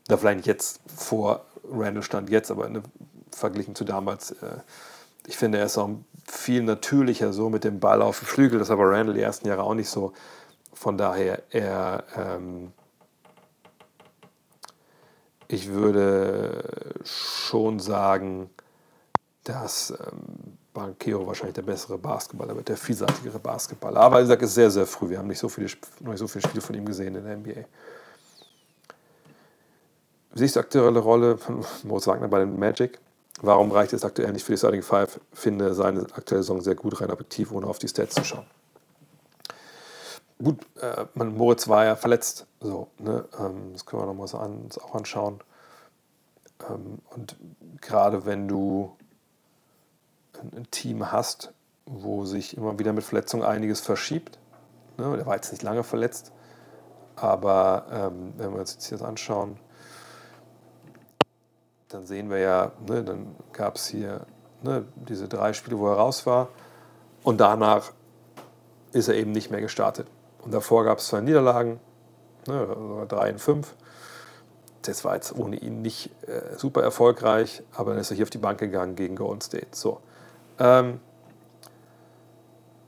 [0.08, 2.82] da vielleicht jetzt vor Randall stand jetzt, aber eine,
[3.30, 4.58] verglichen zu damals, äh,
[5.26, 5.90] ich finde, er ist auch
[6.26, 9.62] viel natürlicher so mit dem Ball auf dem Flügel, das aber Randall die ersten Jahre
[9.62, 10.12] auch nicht so.
[10.72, 12.72] Von daher, er, ähm,
[15.52, 16.64] ich würde
[17.04, 18.48] schon sagen,
[19.44, 24.00] dass ähm, Banquero wahrscheinlich der bessere Basketballer wird, der vielseitigere Basketballer.
[24.00, 25.10] Aber wie gesagt, es ist sehr, sehr früh.
[25.10, 25.68] Wir haben nicht so viele,
[26.00, 27.64] noch nicht so viele Spiele von ihm gesehen in der NBA.
[30.34, 32.98] Siehst du aktuelle Rolle von Moritz Wagner bei den Magic?
[33.42, 35.20] Warum reicht es aktuell nicht für die Starting Five?
[35.34, 38.46] Finde seine aktuelle Saison sehr gut, rein objektiv, ohne auf die Stats zu schauen.
[40.42, 43.24] Gut, äh, Moritz war ja verletzt, so, ne?
[43.38, 45.40] ähm, das können wir noch mal so an, uns auch anschauen.
[46.68, 47.36] Ähm, und
[47.80, 48.96] gerade wenn du
[50.56, 51.52] ein Team hast,
[51.86, 54.38] wo sich immer wieder mit Verletzungen einiges verschiebt.
[54.96, 55.16] Ne?
[55.16, 56.32] Der war jetzt nicht lange verletzt,
[57.16, 59.56] aber ähm, wenn wir uns jetzt hier das anschauen,
[61.88, 64.26] dann sehen wir ja, ne, dann gab es hier
[64.62, 66.48] ne, diese drei Spiele, wo er raus war
[67.22, 67.92] und danach
[68.92, 70.06] ist er eben nicht mehr gestartet.
[70.42, 71.80] Und davor gab es zwei Niederlagen,
[72.46, 73.74] ne, drei in fünf.
[74.82, 78.30] Das war jetzt ohne ihn nicht äh, super erfolgreich, aber dann ist er hier auf
[78.30, 79.68] die Bank gegangen gegen Golden State.
[79.72, 80.00] So.
[80.58, 81.00] Ähm,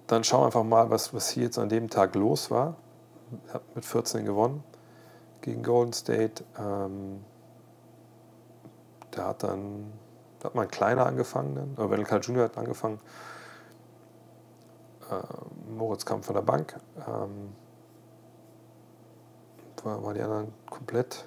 [0.08, 2.76] dann schauen wir einfach mal, was, was hier jetzt an dem Tag los war.
[3.52, 4.64] Habe mit 14 gewonnen
[5.40, 6.44] gegen Golden State.
[6.58, 7.24] Ähm,
[9.12, 9.92] da hat dann
[10.44, 12.44] da hat man kleiner angefangen, dann, oder Wendell Carl Jr.
[12.44, 13.00] hat angefangen.
[15.10, 16.76] Äh, Moritz kam von der Bank.
[16.96, 17.52] Ähm,
[19.84, 21.26] war, waren die anderen komplett?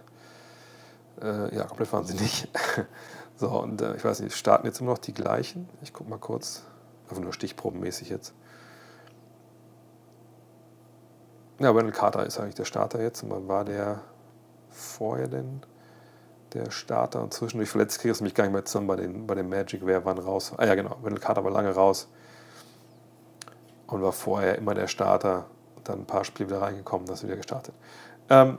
[1.21, 2.49] Äh, ja, komplett waren sie nicht.
[3.39, 5.69] So, und äh, ich weiß nicht, starten jetzt immer noch die gleichen.
[5.83, 6.63] Ich gucke mal kurz,
[7.07, 8.33] einfach nur stichprobenmäßig jetzt.
[11.59, 13.21] Ja, Wendell Carter ist eigentlich der Starter jetzt.
[13.21, 14.01] Und war der
[14.71, 15.61] vorher denn
[16.53, 17.21] der Starter?
[17.21, 19.49] Und zwischendurch verletzt kriege ich es nämlich gar nicht mehr zusammen bei den, bei den
[19.49, 20.53] Magic, wer wann raus.
[20.57, 22.07] Ah ja, genau, Wendell Carter war lange raus
[23.88, 25.45] und war vorher immer der Starter.
[25.84, 27.73] Dann ein paar Spiele wieder reingekommen, das wieder gestartet.
[28.30, 28.57] Ähm,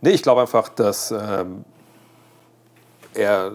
[0.00, 1.64] nee, ich glaube einfach, dass ähm,
[3.14, 3.52] er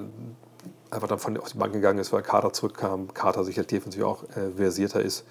[0.92, 4.24] einfach dann von auf die Bank gegangen ist, weil Kater zurückkam, Kater sicher defensiv auch
[4.36, 5.26] äh, versierter ist.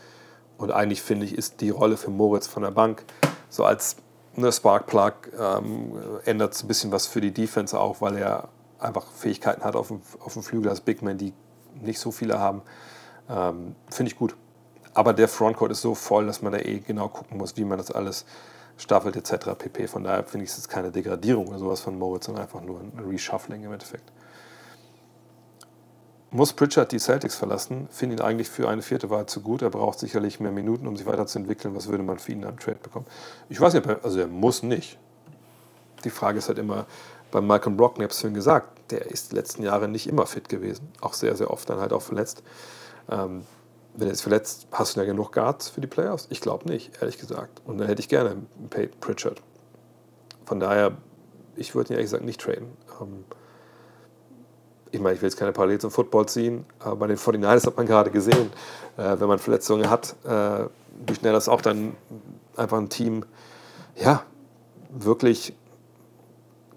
[0.59, 3.05] Und eigentlich finde ich, ist die Rolle für Moritz von der Bank
[3.49, 3.97] so als
[4.35, 5.93] ne, Sparkplug ähm,
[6.25, 10.01] ändert ein bisschen was für die Defense auch, weil er einfach Fähigkeiten hat auf dem,
[10.21, 11.33] auf dem Flügel als Big Man, die
[11.81, 12.63] nicht so viele haben.
[13.29, 14.37] Ähm, finde ich gut.
[14.99, 17.79] Aber der Frontcourt ist so voll, dass man da eh genau gucken muss, wie man
[17.79, 18.25] das alles
[18.77, 19.51] staffelt etc.
[19.57, 19.87] pp.
[19.87, 22.93] Von daher finde ich es keine Degradierung oder sowas von Moritz, sondern einfach nur ein
[23.09, 24.11] Reshuffling im Endeffekt.
[26.33, 27.87] Muss Pritchard die Celtics verlassen?
[27.93, 29.63] Finde ihn eigentlich für eine vierte Wahl zu gut.
[29.63, 31.77] Er braucht sicherlich mehr Minuten, um sich weiterzuentwickeln.
[31.77, 33.07] Was würde man für ihn am Trade bekommen?
[33.49, 34.99] Ich weiß nicht, also er muss nicht.
[36.03, 36.87] Die Frage ist halt immer,
[37.31, 40.49] bei Malcolm Brockton, ich es vorhin gesagt, der ist die letzten Jahre nicht immer fit
[40.49, 40.89] gewesen.
[41.01, 42.43] Auch sehr, sehr oft dann halt auch verletzt.
[43.09, 43.45] Ähm,
[43.99, 46.29] wenn er jetzt verletzt, hast du da genug Guards für die Playoffs?
[46.31, 47.61] Ich glaube nicht, ehrlich gesagt.
[47.65, 48.37] Und dann hätte ich gerne
[48.71, 49.43] Peyton Pritchard.
[50.47, 50.93] Von daher,
[51.57, 52.69] ich würde ihn ehrlich gesagt nicht traden.
[53.01, 53.25] Ähm,
[54.93, 57.77] ich meine, ich will jetzt keine Parallele zum Football ziehen, aber bei den 49ers hat
[57.77, 58.51] man gerade gesehen,
[58.97, 60.67] äh, wenn man Verletzungen hat, äh,
[61.07, 61.97] wie schnell das auch dann
[62.57, 63.25] einfach ein Team,
[63.97, 64.23] ja,
[64.91, 65.55] wirklich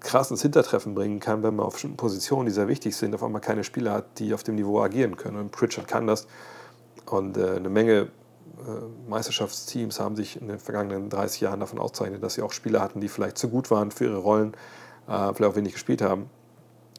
[0.00, 3.22] krass ins Hintertreffen bringen kann, wenn man auf bestimmten Positionen, die sehr wichtig sind, auf
[3.22, 5.36] einmal keine Spieler hat, die auf dem Niveau agieren können.
[5.36, 6.26] Und Pritchard kann das.
[7.06, 12.22] Und äh, eine Menge äh, Meisterschaftsteams haben sich in den vergangenen 30 Jahren davon auszeichnet,
[12.22, 14.54] dass sie auch Spieler hatten, die vielleicht zu gut waren für ihre Rollen,
[15.08, 16.30] äh, vielleicht auch wenig gespielt haben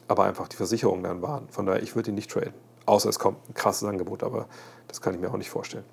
[0.08, 1.48] aber einfach die Versicherungen dann waren.
[1.48, 2.54] Von daher, ich würde ihn nicht traden.
[2.86, 4.46] Außer es kommt ein krasses Angebot, aber
[4.88, 5.84] das kann ich mir auch nicht vorstellen.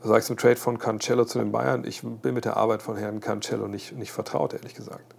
[0.00, 1.84] Was sagst du zum Trade von Cancello zu den Bayern?
[1.84, 5.14] Ich bin mit der Arbeit von Herrn Cancello nicht, nicht vertraut, ehrlich gesagt.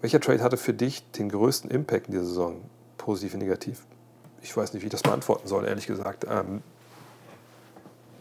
[0.00, 2.62] Welcher Trade hatte für dich den größten Impact in dieser Saison?
[2.96, 3.86] Positiv, negativ?
[4.42, 6.26] Ich weiß nicht, wie ich das beantworten soll, ehrlich gesagt.
[6.28, 6.62] Ähm,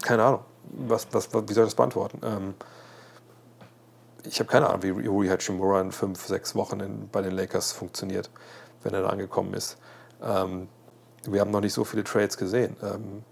[0.01, 0.41] keine Ahnung.
[0.63, 2.21] Was, was, wie soll ich das beantworten?
[2.23, 2.53] Ähm,
[4.23, 7.71] ich habe keine Ahnung, wie Rui Hachimura in fünf, sechs Wochen in, bei den Lakers
[7.71, 8.29] funktioniert,
[8.83, 9.77] wenn er da angekommen ist.
[10.21, 10.67] Ähm,
[11.27, 12.77] wir haben noch nicht so viele Trades gesehen.
[12.83, 13.23] Ähm,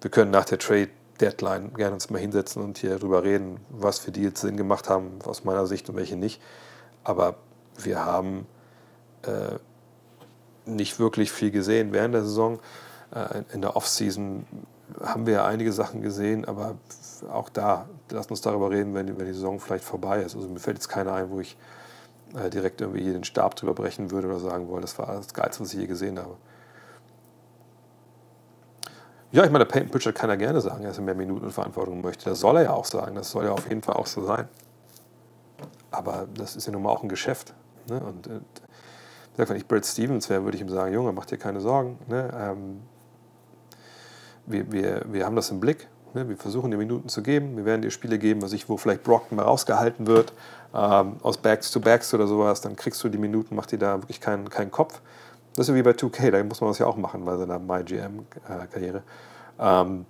[0.00, 0.90] wir können nach der Trade
[1.20, 5.18] Deadline gerne uns mal hinsetzen und hier drüber reden, was für Deals Sinn gemacht haben
[5.24, 6.40] aus meiner Sicht und welche nicht.
[7.04, 7.36] Aber
[7.76, 8.46] wir haben
[9.22, 9.58] äh,
[10.66, 12.58] nicht wirklich viel gesehen während der Saison.
[13.14, 14.46] Äh, in der Offseason
[15.02, 16.76] haben wir einige Sachen gesehen, aber
[17.32, 20.36] auch da, lass uns darüber reden, wenn, wenn die Saison vielleicht vorbei ist.
[20.36, 21.56] Also mir fällt jetzt keiner ein, wo ich
[22.34, 25.62] äh, direkt irgendwie den Stab drüber brechen würde oder sagen wollte, das war das Geilste,
[25.62, 26.36] was ich je gesehen habe.
[29.32, 32.00] Ja, ich meine, der Peyton Pritchard kann ja gerne sagen, dass er mehr Minuten Verantwortung
[32.02, 32.30] möchte.
[32.30, 33.16] Das soll er ja auch sagen.
[33.16, 34.48] Das soll ja auf jeden Fall auch so sein.
[35.90, 37.52] Aber das ist ja nun mal auch ein Geschäft.
[37.88, 37.98] Ne?
[37.98, 38.44] Und, und
[39.36, 41.98] wenn ich Brad Stevens wäre, würde ich ihm sagen, Junge, mach dir keine Sorgen.
[42.08, 42.30] Ne?
[42.36, 42.80] Ähm,
[44.46, 45.88] wir, wir, wir haben das im Blick.
[46.14, 46.28] Ne?
[46.28, 47.56] Wir versuchen dir Minuten zu geben.
[47.56, 50.32] Wir werden dir Spiele geben, was ich, wo vielleicht Brockton mal rausgehalten wird,
[50.74, 52.60] ähm, aus Backs to Backs oder sowas.
[52.60, 55.00] Dann kriegst du die Minuten, mach dir da wirklich keinen, keinen Kopf.
[55.54, 57.58] Das ist ja wie bei 2K, da muss man das ja auch machen bei seiner
[57.60, 59.02] MyGM-Karriere.
[59.58, 60.04] Ähm,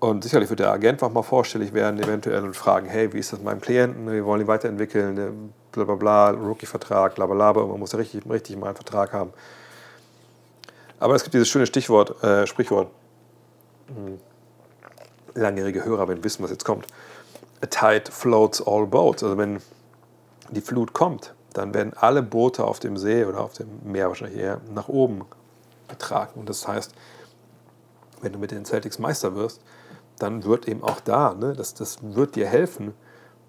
[0.00, 3.32] und sicherlich wird der Agent auch mal vorstellig werden, eventuell und fragen, hey, wie ist
[3.32, 4.10] das mit meinem Klienten?
[4.10, 8.28] Wir wollen ihn weiterentwickeln, bla bla bla, Rookie-Vertrag, bla bla bla, man muss ja richtig,
[8.28, 9.32] richtig mal einen Vertrag haben.
[11.00, 12.88] Aber es gibt dieses schöne Stichwort, äh, Sprichwort.
[13.88, 14.20] Hm.
[15.34, 16.86] Langjährige Hörer werden wissen, was jetzt kommt.
[17.62, 19.22] A tide floats all boats.
[19.22, 19.60] Also wenn
[20.50, 24.38] die Flut kommt, dann werden alle Boote auf dem See oder auf dem Meer wahrscheinlich
[24.38, 25.24] eher nach oben
[25.88, 26.38] getragen.
[26.38, 26.94] Und das heißt,
[28.20, 29.60] wenn du mit den Celtics Meister wirst,
[30.18, 32.94] dann wird eben auch da, ne, das, das wird dir helfen,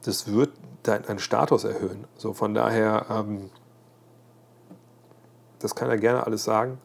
[0.04, 0.52] das wird
[0.84, 2.06] deinen Status erhöhen.
[2.18, 3.50] So von daher, ähm,
[5.60, 6.78] das kann er gerne alles sagen.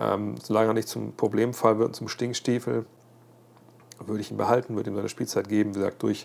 [0.00, 2.86] Ähm, solange er nicht zum Problemfall wird und zum Stinkstiefel,
[4.06, 6.24] würde ich ihn behalten, würde ihm seine Spielzeit geben, wie gesagt, durch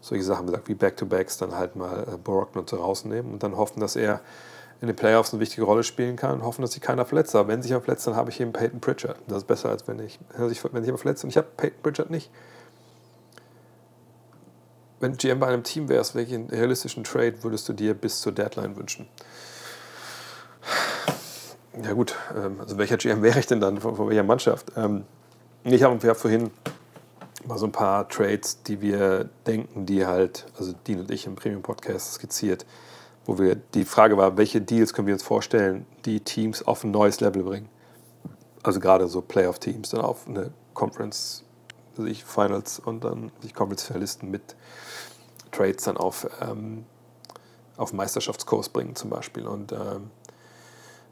[0.00, 3.56] solche Sachen, wie gesagt, wie Back-to-Backs dann halt mal äh, Borokman zu rausnehmen und dann
[3.56, 4.20] hoffen, dass er
[4.80, 7.36] in den Playoffs eine wichtige Rolle spielen kann und hoffen, dass sich keiner verletzt.
[7.36, 9.16] Aber wenn sich jemand verletzt, dann habe ich eben Peyton Pritchard.
[9.28, 12.10] Das ist besser, als wenn ich, wenn sich jemand verletzt und ich habe Peyton Pritchard
[12.10, 12.30] nicht.
[15.02, 18.76] Wenn GM bei einem Team wärst, welchen realistischen Trade würdest du dir bis zur Deadline
[18.76, 19.08] wünschen?
[21.82, 24.70] Ja gut, ähm, also welcher GM wäre ich denn dann, von, von welcher Mannschaft?
[24.76, 25.02] Ähm,
[25.64, 26.52] ich habe ja vorhin
[27.44, 31.34] mal so ein paar Trades, die wir denken, die halt, also Dean und ich im
[31.34, 32.64] Premium-Podcast skizziert,
[33.24, 36.92] wo wir die Frage war, welche Deals können wir uns vorstellen, die Teams auf ein
[36.92, 37.68] neues Level bringen.
[38.62, 41.42] Also gerade so Playoff-Teams dann auf eine Conference,
[41.96, 44.54] also ich Finals und dann die Conference-Finalisten mit
[45.52, 46.84] Trades dann auf, ähm,
[47.76, 49.46] auf Meisterschaftskurs bringen zum Beispiel.
[49.46, 50.10] Und ähm,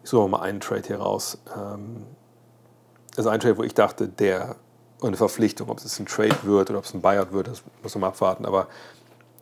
[0.02, 1.38] ich suche mal einen Trade hier raus.
[1.56, 2.06] Ähm,
[3.16, 4.56] also ein Trade, wo ich dachte, der
[5.02, 7.94] eine Verpflichtung, ob es ein Trade wird oder ob es ein Buyout wird, das muss
[7.94, 8.44] man mal abwarten.
[8.44, 8.68] Aber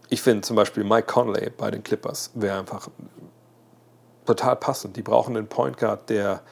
[0.09, 2.89] ich finde zum Beispiel Mike Conley bei den Clippers wäre einfach
[4.27, 4.97] total passend.
[4.97, 6.43] Die brauchen einen Point Guard, der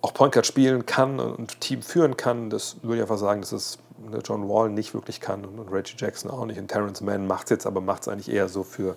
[0.00, 2.50] auch Point Guard spielen kann und Team führen kann.
[2.50, 3.78] Das würde ich einfach sagen, dass es
[4.24, 6.58] John Wall nicht wirklich kann und Reggie Jackson auch nicht.
[6.58, 8.96] Und Terrence Mann macht es jetzt, aber macht es eigentlich eher so für,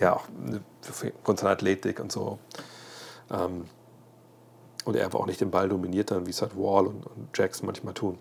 [0.00, 0.24] ja, auch
[0.80, 1.12] für
[1.48, 2.38] Athletik und so.
[3.30, 3.66] Ähm,
[4.84, 7.28] und er einfach auch nicht den Ball dominiert dann, wie es halt Wall und, und
[7.34, 8.18] Jackson manchmal tun.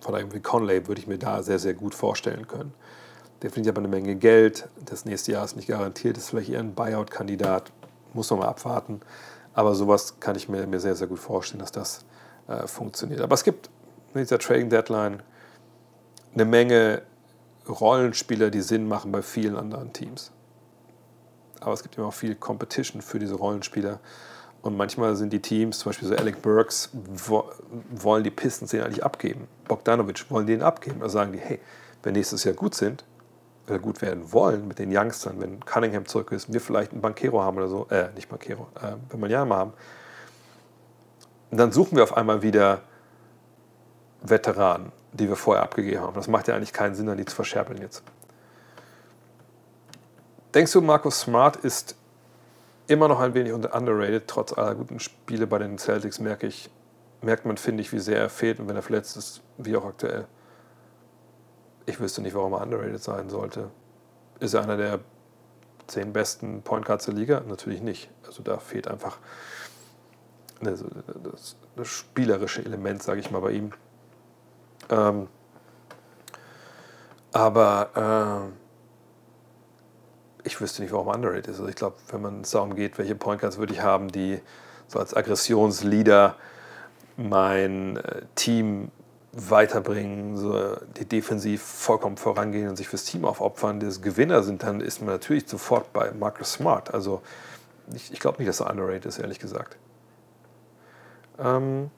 [0.00, 2.72] Von daher wie Conley würde ich mir da sehr, sehr gut vorstellen können.
[3.42, 4.68] Der verdient aber eine Menge Geld.
[4.84, 6.16] Das nächste Jahr ist nicht garantiert.
[6.16, 7.72] Ist vielleicht eher ein Buyout-Kandidat.
[8.14, 9.00] Muss man mal abwarten.
[9.52, 12.04] Aber sowas kann ich mir, mir sehr, sehr gut vorstellen, dass das
[12.48, 13.20] äh, funktioniert.
[13.20, 13.68] Aber es gibt
[14.18, 15.22] in dieser Trading Deadline
[16.34, 17.02] eine Menge
[17.68, 20.32] Rollenspieler, die Sinn machen bei vielen anderen Teams.
[21.60, 23.98] Aber es gibt immer auch viel Competition für diese Rollenspieler.
[24.62, 27.50] Und manchmal sind die Teams, zum Beispiel so Alec Burks, wo,
[27.90, 29.48] wollen die Pistons den eigentlich abgeben.
[29.66, 31.00] Bogdanovic wollen den abgeben.
[31.00, 31.60] Da sagen die, hey,
[32.02, 33.04] wenn nächstes Jahr gut sind,
[33.68, 37.42] oder gut werden wollen mit den Youngstern, wenn Cunningham zurück ist, wir vielleicht einen Bankero
[37.42, 39.72] haben oder so, äh, nicht Bankero, äh, wenn wir Jama haben,
[41.50, 42.82] dann suchen wir auf einmal wieder
[44.22, 46.14] Veteranen, die wir vorher abgegeben haben.
[46.14, 48.02] Das macht ja eigentlich keinen Sinn, an die zu verscherbeln jetzt.
[50.54, 51.96] Denkst du, Markus Smart ist
[52.86, 56.70] immer noch ein wenig underrated, trotz aller guten Spiele bei den Celtics, merke ich,
[57.20, 59.84] merkt man, finde ich, wie sehr er fehlt und wenn er verletzt ist, wie auch
[59.84, 60.26] aktuell
[61.86, 63.70] ich wüsste nicht, warum er underrated sein sollte.
[64.40, 65.00] Ist er einer der
[65.86, 67.42] zehn besten Point Guards der Liga?
[67.46, 68.10] Natürlich nicht.
[68.26, 69.18] Also da fehlt einfach
[70.60, 70.84] das,
[71.76, 73.72] das spielerische Element, sage ich mal, bei ihm.
[74.90, 75.28] Ähm,
[77.32, 78.50] aber
[80.44, 81.58] äh, ich wüsste nicht, warum er underrated ist.
[81.58, 84.40] Also ich glaube, wenn man es darum geht, welche Point Guards würde ich haben, die
[84.86, 86.36] so als Aggressionsleader
[87.16, 88.90] mein äh, Team
[89.32, 94.80] weiterbringen, so die defensiv vollkommen vorangehen und sich fürs Team aufopfern, das Gewinner sind, dann
[94.80, 96.94] ist man natürlich sofort bei Marcus Smart.
[96.94, 97.20] Also
[97.94, 99.76] ich, ich glaube nicht, dass er underrated ist, ehrlich gesagt.
[101.38, 101.90] Ähm,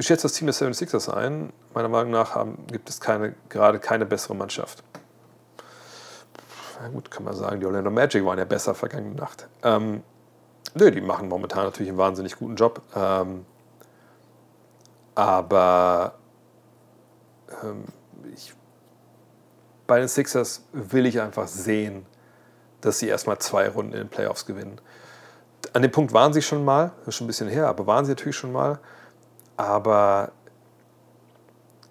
[0.00, 1.52] ich schätze das Team der 76ers ein.
[1.74, 4.82] Meiner Meinung nach haben, gibt es keine, gerade keine bessere Mannschaft.
[6.80, 9.46] Na gut, kann man sagen, die Orlando Magic waren ja besser vergangene Nacht.
[9.62, 10.02] Ähm,
[10.74, 12.80] nö, die machen momentan natürlich einen wahnsinnig guten Job.
[12.96, 13.44] Ähm,
[15.14, 16.14] aber
[17.62, 17.84] ähm,
[18.34, 18.54] ich,
[19.86, 22.06] bei den Sixers will ich einfach sehen,
[22.80, 24.80] dass sie erstmal zwei Runden in den Playoffs gewinnen.
[25.74, 28.06] An dem Punkt waren sie schon mal, das ist schon ein bisschen her, aber waren
[28.06, 28.78] sie natürlich schon mal.
[29.60, 30.32] Aber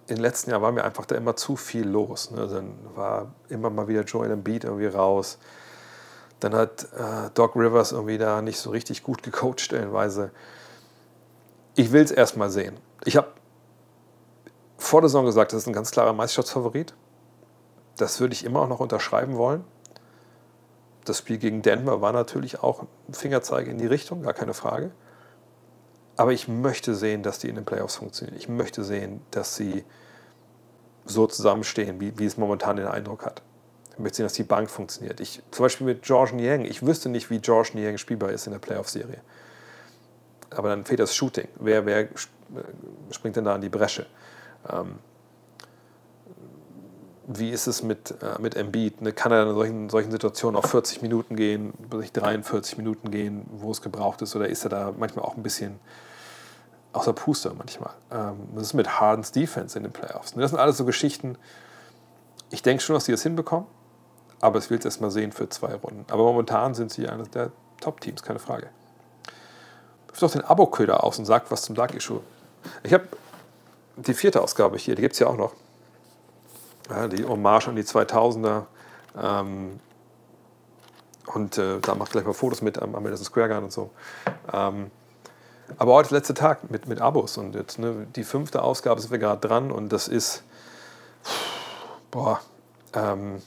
[0.08, 2.32] in den letzten Jahren war mir einfach da immer zu viel los.
[2.32, 2.48] Ne?
[2.48, 5.38] Dann war immer mal wieder Joel Embiid irgendwie raus.
[6.40, 10.32] Dann hat äh, Doc Rivers irgendwie da nicht so richtig gut gecoacht stellenweise.
[11.76, 13.28] Ich will es erstmal sehen ich habe
[14.78, 16.94] vor der Saison gesagt, das ist ein ganz klarer Meisterschaftsfavorit.
[17.98, 19.64] Das würde ich immer auch noch unterschreiben wollen.
[21.06, 24.92] Das Spiel gegen Denver war natürlich auch ein Fingerzeig in die Richtung, gar keine Frage.
[26.20, 28.38] Aber ich möchte sehen, dass die in den Playoffs funktionieren.
[28.38, 29.86] Ich möchte sehen, dass sie
[31.06, 33.42] so zusammenstehen, wie, wie es momentan den Eindruck hat.
[33.94, 35.22] Ich möchte sehen, dass die Bank funktioniert.
[35.22, 36.66] Ich, zum Beispiel mit George Niang.
[36.66, 39.22] Ich wüsste nicht, wie George Niang spielbar ist in der Playoff-Serie.
[40.50, 41.48] Aber dann fehlt das Shooting.
[41.58, 42.08] Wer, wer äh,
[43.12, 44.06] springt denn da in die Bresche?
[44.70, 45.00] Ähm,
[47.28, 49.02] wie ist es mit, äh, mit Embiid?
[49.02, 49.14] Ne?
[49.14, 53.82] Kann er in solchen, solchen Situationen auf 40 Minuten gehen, 43 Minuten gehen, wo es
[53.82, 54.36] gebraucht ist?
[54.36, 55.80] Oder ist er da manchmal auch ein bisschen
[56.94, 57.94] außer Puste manchmal?
[58.12, 60.34] Ähm, was ist mit Hardens Defense in den Playoffs?
[60.34, 61.38] Das sind alles so Geschichten.
[62.52, 63.68] Ich denke schon, dass sie das hinbekommen,
[64.42, 66.06] aber ich will es erst mal sehen für zwei Runden.
[66.12, 68.70] Aber momentan sind sie eines der Top-Teams, keine Frage
[70.22, 72.22] ruft doch den Abo-Köder aus und sagt was zum Dark Issue.
[72.84, 73.08] Ich habe
[73.96, 75.54] die vierte Ausgabe hier, die gibt es ja auch noch.
[76.90, 78.64] Ja, die Hommage an die 2000er.
[79.22, 79.80] Ähm,
[81.34, 83.92] und äh, da macht gleich mal Fotos mit am, am Madison Square Garden und so.
[84.52, 84.90] Ähm,
[85.78, 89.02] aber heute ist der letzte Tag mit, mit Abos und jetzt ne, die fünfte Ausgabe
[89.02, 90.44] sind wir gerade dran und das ist,
[92.12, 92.40] boah,
[92.94, 93.42] ähm,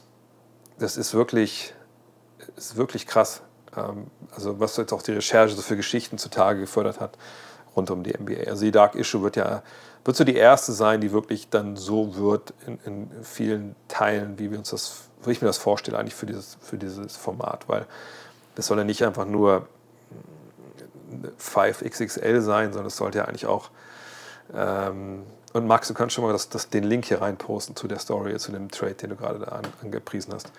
[0.79, 1.75] das ist wirklich,
[2.57, 3.43] ist wirklich krass.
[3.77, 7.19] Ähm, also was jetzt auch die Recherche so für Geschichten zutage gefördert hat
[7.75, 8.51] rund um die NBA.
[8.51, 9.63] Also die Dark Issue wird ja
[10.05, 14.51] wird so die erste sein, die wirklich dann so wird in, in vielen Teilen, wie
[14.51, 17.87] wir uns das, wie ich mir das vorstelle, eigentlich für dieses, für dieses Format, weil
[18.55, 19.69] das soll ja nicht einfach nur
[21.39, 23.71] 5XXL sein, sondern es sollte ja eigentlich auch
[24.55, 27.99] ähm, und Max, du kannst schon mal das, das, den Link hier reinposten zu der
[27.99, 30.51] Story, zu dem Trade, den du gerade da an, angepriesen hast.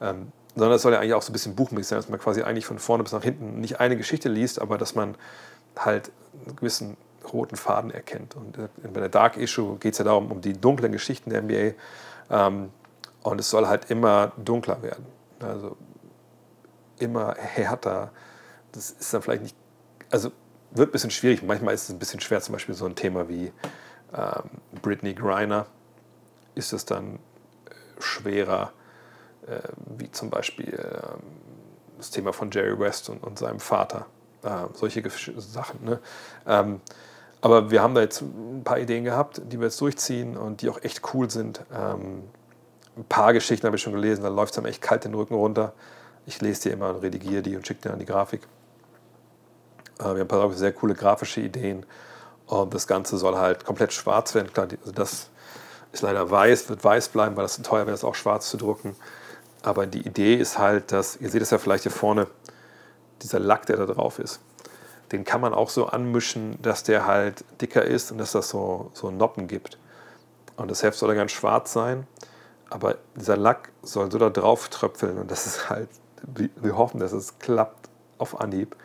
[0.00, 2.42] Ähm, sondern es soll ja eigentlich auch so ein bisschen buchmäßig sein, dass man quasi
[2.42, 5.14] eigentlich von vorne bis nach hinten nicht eine Geschichte liest, aber dass man
[5.76, 6.10] halt
[6.46, 6.96] einen gewissen
[7.32, 8.34] roten Faden erkennt.
[8.34, 11.42] Und äh, bei der Dark Issue geht es ja darum, um die dunklen Geschichten der
[11.42, 11.74] NBA.
[12.30, 12.70] Ähm,
[13.22, 15.06] und es soll halt immer dunkler werden.
[15.40, 15.76] Also
[16.98, 18.10] immer härter.
[18.72, 19.56] Das ist dann vielleicht nicht,
[20.10, 20.32] also
[20.72, 21.42] wird ein bisschen schwierig.
[21.42, 23.52] Manchmal ist es ein bisschen schwer, zum Beispiel so ein Thema wie
[24.14, 24.50] ähm,
[24.82, 25.66] Britney Griner.
[26.54, 28.72] Ist es dann äh, schwerer,
[29.46, 29.60] äh,
[29.98, 31.16] wie zum Beispiel äh,
[31.98, 34.06] das Thema von Jerry West und, und seinem Vater.
[34.42, 35.02] Äh, solche
[35.38, 35.84] Sachen.
[35.84, 35.98] Ne?
[36.46, 36.80] Ähm,
[37.40, 40.68] aber wir haben da jetzt ein paar Ideen gehabt, die wir jetzt durchziehen und die
[40.68, 41.62] auch echt cool sind.
[41.72, 42.24] Ähm,
[42.96, 45.34] ein paar Geschichten habe ich schon gelesen, da läuft es einem echt kalt den Rücken
[45.34, 45.72] runter.
[46.26, 48.42] Ich lese die immer und redigiere die und schicke die an die Grafik.
[50.00, 51.86] Äh, wir haben ein paar sehr coole grafische Ideen.
[52.46, 54.52] Und das Ganze soll halt komplett schwarz werden.
[54.52, 55.30] Klar, also das
[55.92, 58.56] ist leider weiß, wird weiß bleiben, weil das zu teuer wäre, das auch schwarz zu
[58.56, 58.96] drucken.
[59.62, 62.26] Aber die Idee ist halt, dass, ihr seht es ja vielleicht hier vorne,
[63.22, 64.40] dieser Lack, der da drauf ist,
[65.12, 68.90] den kann man auch so anmischen, dass der halt dicker ist und dass das so,
[68.94, 69.78] so Noppen gibt.
[70.56, 72.06] Und das Heft soll dann ganz schwarz sein,
[72.70, 75.88] aber dieser Lack soll so da drauf tröpfeln und das ist halt,
[76.22, 78.76] wir hoffen, dass es klappt auf Anhieb,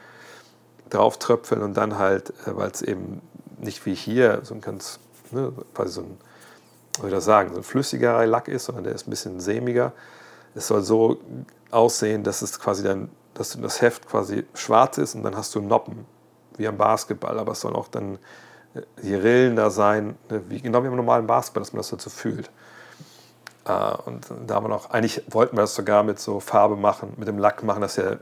[0.90, 3.22] drauf tröpfeln und dann halt, äh, weil es eben
[3.58, 5.00] nicht wie hier so ein ganz,
[5.32, 6.18] ne, quasi so ein,
[6.98, 9.94] soll ich das sagen, so ein flüssigerer Lack ist, sondern der ist ein bisschen sämiger
[10.56, 11.18] es soll so
[11.70, 15.62] aussehen, dass es quasi dann, dass das Heft quasi schwarz ist und dann hast du
[15.62, 16.06] Noppen,
[16.58, 18.18] wie am Basketball, aber es sollen auch dann
[18.74, 21.90] äh, die Rillen da sein, ne, wie, genau wie am normalen Basketball, dass man das
[21.90, 22.50] dazu fühlt.
[23.66, 27.14] Äh, und da haben wir noch, eigentlich wollten wir das sogar mit so Farbe machen,
[27.18, 28.16] mit dem Lack machen, dass ja,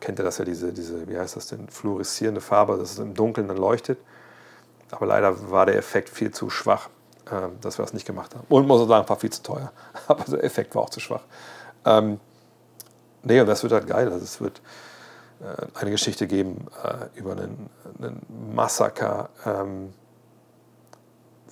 [0.00, 3.14] kennt ihr das ja, diese, diese, wie heißt das denn, fluoreszierende Farbe, dass es im
[3.14, 3.98] Dunkeln dann leuchtet.
[4.90, 6.88] Aber leider war der Effekt viel zu schwach.
[7.30, 8.46] Ähm, dass wir das nicht gemacht haben.
[8.48, 9.70] Und muss ich sagen, war viel zu teuer.
[10.08, 11.20] Aber der Effekt war auch zu schwach.
[11.84, 12.20] Ähm,
[13.22, 14.10] nee, und das wird halt geil.
[14.10, 14.62] Also es wird
[15.40, 17.68] äh, eine Geschichte geben äh, über einen,
[17.98, 19.92] einen Massaker ähm,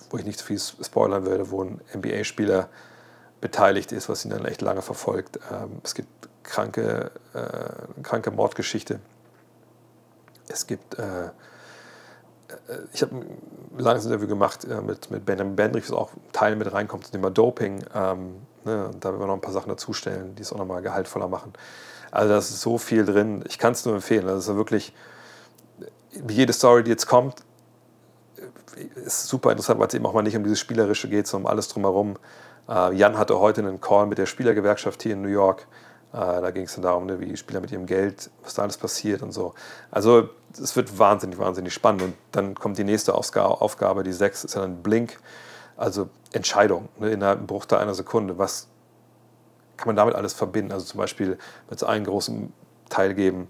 [0.09, 2.69] wo ich nicht zu viel spoilern würde, wo ein NBA-Spieler
[3.41, 5.39] beteiligt ist, was ihn dann echt lange verfolgt.
[5.51, 8.99] Ähm, es gibt kranke, äh, kranke Mordgeschichte.
[10.47, 11.29] Es gibt, äh, äh
[12.93, 13.39] ich habe ein
[13.77, 17.29] langes Interview gemacht äh, mit, mit Benjamin Bendrich, was auch Teil mit reinkommt zum Thema
[17.29, 17.85] Doping.
[17.93, 21.27] Ähm, ne, da werden wir noch ein paar Sachen dazustellen, die es auch nochmal gehaltvoller
[21.27, 21.53] machen.
[22.09, 23.43] Also da ist so viel drin.
[23.47, 24.25] Ich kann es nur empfehlen.
[24.25, 24.93] Das ist wirklich,
[26.29, 27.43] jede Story, die jetzt kommt,
[28.95, 31.51] ist super interessant, weil es eben auch mal nicht um dieses Spielerische geht, sondern um
[31.51, 32.17] alles drumherum.
[32.69, 35.67] Äh, Jan hatte heute einen Call mit der Spielergewerkschaft hier in New York.
[36.17, 38.77] Äh, da ging es dann darum, ne, wie Spieler mit ihrem Geld, was da alles
[38.77, 39.53] passiert und so.
[39.91, 40.29] Also
[40.59, 42.01] es wird wahnsinnig, wahnsinnig spannend.
[42.01, 45.19] Und dann kommt die nächste Aufgabe, die sechs, ist ja dann Blink.
[45.75, 48.39] Also Entscheidung ne, innerhalb einem Bruchteil einer Sekunde.
[48.39, 48.67] Was
[49.75, 50.71] kann man damit alles verbinden?
[50.71, 51.37] Also zum Beispiel
[51.69, 52.51] mit einem großen
[52.89, 53.47] Teil geben,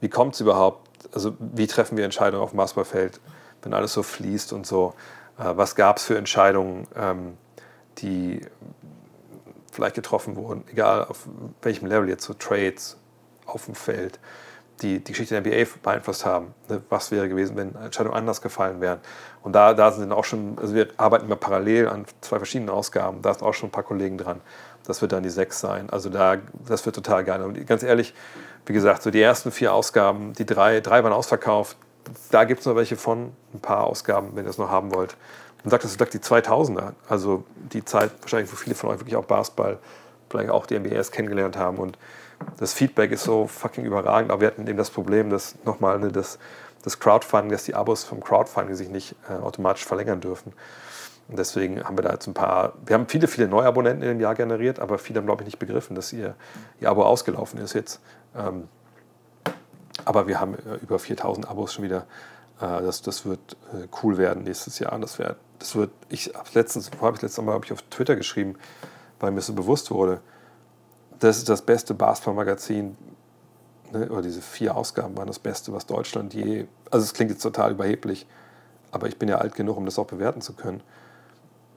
[0.00, 3.20] wie kommt es überhaupt, also wie treffen wir Entscheidungen auf dem Basketballfeld,
[3.62, 4.94] wenn alles so fließt und so.
[5.36, 7.36] Äh, was gab es für Entscheidungen, ähm,
[7.98, 8.40] die
[9.74, 11.26] vielleicht getroffen wurden, egal auf
[11.62, 12.96] welchem Level jetzt, so Trades
[13.46, 14.18] auf dem Feld,
[14.82, 16.54] die die Geschichte der NBA beeinflusst haben.
[16.68, 16.82] Ne?
[16.88, 19.00] Was wäre gewesen, wenn Entscheidungen anders gefallen wären?
[19.42, 23.22] Und da, da sind auch schon, also wir arbeiten immer parallel an zwei verschiedenen Ausgaben,
[23.22, 24.40] da sind auch schon ein paar Kollegen dran.
[24.86, 25.88] Das wird dann die sechs sein.
[25.90, 26.36] Also da,
[26.66, 27.42] das wird total geil.
[27.42, 28.14] Und ganz ehrlich,
[28.66, 31.76] wie gesagt, so die ersten vier Ausgaben, die drei, drei waren ausverkauft.
[32.30, 35.16] Da gibt es noch welche von, ein paar Ausgaben, wenn ihr das noch haben wollt.
[35.64, 39.16] Und sagt, das ist die 2000er, also die Zeit wahrscheinlich, wo viele von euch wirklich
[39.16, 39.78] auch Basketball,
[40.28, 41.78] vielleicht auch die NBA kennengelernt haben.
[41.78, 41.98] Und
[42.58, 44.30] das Feedback ist so fucking überragend.
[44.30, 46.38] Aber wir hatten eben das Problem, dass nochmal ne, das,
[46.82, 50.52] das Crowdfunding, dass die Abos vom Crowdfunding sich nicht äh, automatisch verlängern dürfen.
[51.28, 54.20] Und deswegen haben wir da jetzt ein paar, wir haben viele, viele Neuabonnenten in dem
[54.20, 56.34] Jahr generiert, aber viele haben, glaube ich, nicht begriffen, dass ihr,
[56.80, 58.00] ihr Abo ausgelaufen ist jetzt.
[58.36, 58.68] Ähm,
[60.04, 62.06] aber wir haben äh, über 4000 Abos schon wieder.
[62.60, 64.98] Äh, das, das wird äh, cool werden nächstes Jahr.
[64.98, 68.56] Das, wär, das wird, ich habe letztens, habe ich letztes Mal ich auf Twitter geschrieben,
[69.20, 70.20] weil mir so bewusst wurde,
[71.20, 72.96] das ist das beste Basketball-Magazin,
[73.92, 77.42] ne, oder diese vier Ausgaben waren das Beste, was Deutschland je, also es klingt jetzt
[77.42, 78.26] total überheblich,
[78.90, 80.82] aber ich bin ja alt genug, um das auch bewerten zu können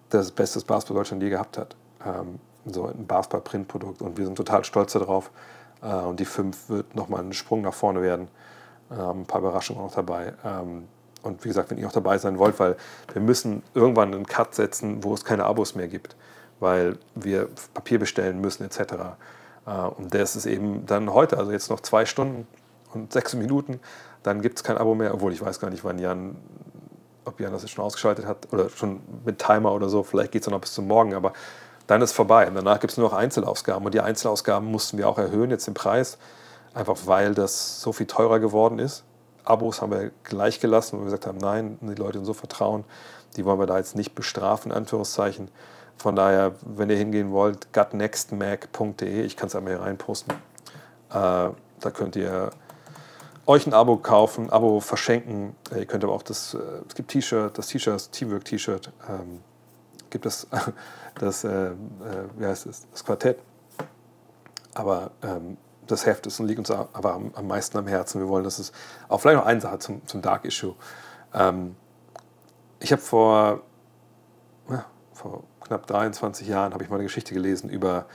[0.10, 1.76] das beste Basketball Deutschland je gehabt hat.
[2.06, 5.32] Ähm, so ein Basketball-Printprodukt und wir sind total stolz darauf.
[5.82, 8.28] Äh, und die 5 wird nochmal ein Sprung nach vorne werden.
[8.92, 10.34] Ähm, ein paar Überraschungen auch noch dabei.
[10.46, 10.88] Ähm,
[11.24, 12.78] und wie gesagt, wenn ihr auch dabei sein wollt, weil
[13.12, 16.16] wir müssen irgendwann einen Cut setzen, wo es keine Abos mehr gibt,
[16.60, 18.80] weil wir Papier bestellen müssen etc.
[19.66, 22.48] Äh, und das ist eben dann heute, also jetzt noch zwei Stunden
[22.94, 23.80] und sechs Minuten,
[24.24, 26.36] dann gibt es kein Abo mehr, obwohl ich weiß gar nicht, wann Jan
[27.28, 30.42] ob Jan das jetzt schon ausgeschaltet hat oder schon mit Timer oder so, vielleicht geht
[30.44, 31.34] es noch bis zum Morgen, aber
[31.86, 32.48] dann ist vorbei.
[32.48, 35.68] Und danach gibt es nur noch Einzelausgaben und die Einzelausgaben mussten wir auch erhöhen, jetzt
[35.68, 36.18] den Preis,
[36.78, 39.04] einfach weil das so viel teurer geworden ist.
[39.44, 42.84] Abos haben wir gleich gelassen, weil wir gesagt haben, nein, die Leute so vertrauen,
[43.36, 45.50] die wollen wir da jetzt nicht bestrafen, in Anführungszeichen.
[45.98, 51.92] Von daher, wenn ihr hingehen wollt, gutnextmac.de, ich kann es einmal hier reinposten, äh, da
[51.94, 52.52] könnt ihr
[53.48, 55.56] euch ein Abo kaufen, Abo verschenken.
[55.76, 59.40] Ihr könnt aber auch das, äh, es gibt T-Shirt, das T-Shirt, das Teamwork-T-Shirt, ähm,
[60.10, 60.48] gibt es
[61.20, 61.74] das, äh, äh,
[62.38, 63.40] wie heißt es, das Quartett.
[64.76, 65.58] Aber ähm,
[65.92, 68.22] das Heft ist und liegt uns aber am, am, meisten am Herzen.
[68.22, 68.72] Wir wollen, dass es
[69.08, 70.76] auch vielleicht noch eine Sache zum, zum Dark Issue.
[71.34, 71.76] Ähm,
[72.80, 73.62] ich habe vor,
[74.70, 78.06] ja, vor knapp 23 Jahren habe ich mal eine Geschichte gelesen über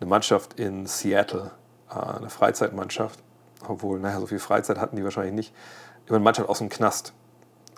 [0.00, 1.50] eine Mannschaft in Seattle,
[1.90, 3.20] äh, eine Freizeitmannschaft
[3.66, 5.54] obwohl, naja, so viel Freizeit hatten die wahrscheinlich nicht,
[6.06, 7.12] über eine Mannschaft aus dem Knast,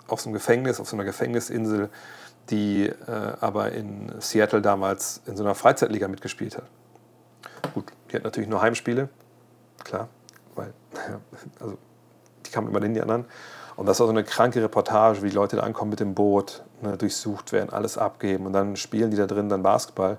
[0.07, 1.89] aus dem Gefängnis, auf so einer Gefängnisinsel,
[2.49, 6.65] die äh, aber in Seattle damals in so einer Freizeitliga mitgespielt hat.
[7.73, 9.09] Gut, die hat natürlich nur Heimspiele,
[9.83, 10.09] klar,
[10.55, 11.19] weil, naja,
[11.59, 11.77] also
[12.45, 13.25] die kamen immer in die anderen.
[13.75, 16.63] Und das war so eine kranke Reportage, wie die Leute da ankommen mit dem Boot,
[16.81, 20.17] ne, durchsucht werden, alles abgeben und dann spielen die da drin dann Basketball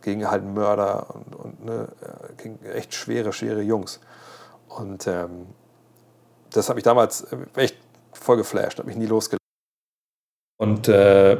[0.00, 4.00] gegen halt Mörder und, und ne, äh, gegen echt schwere, schwere Jungs.
[4.68, 5.48] Und ähm,
[6.50, 7.76] das hat mich damals äh, echt
[8.12, 9.38] voll geflasht, hat mich nie losgelassen.
[10.60, 11.36] Und äh,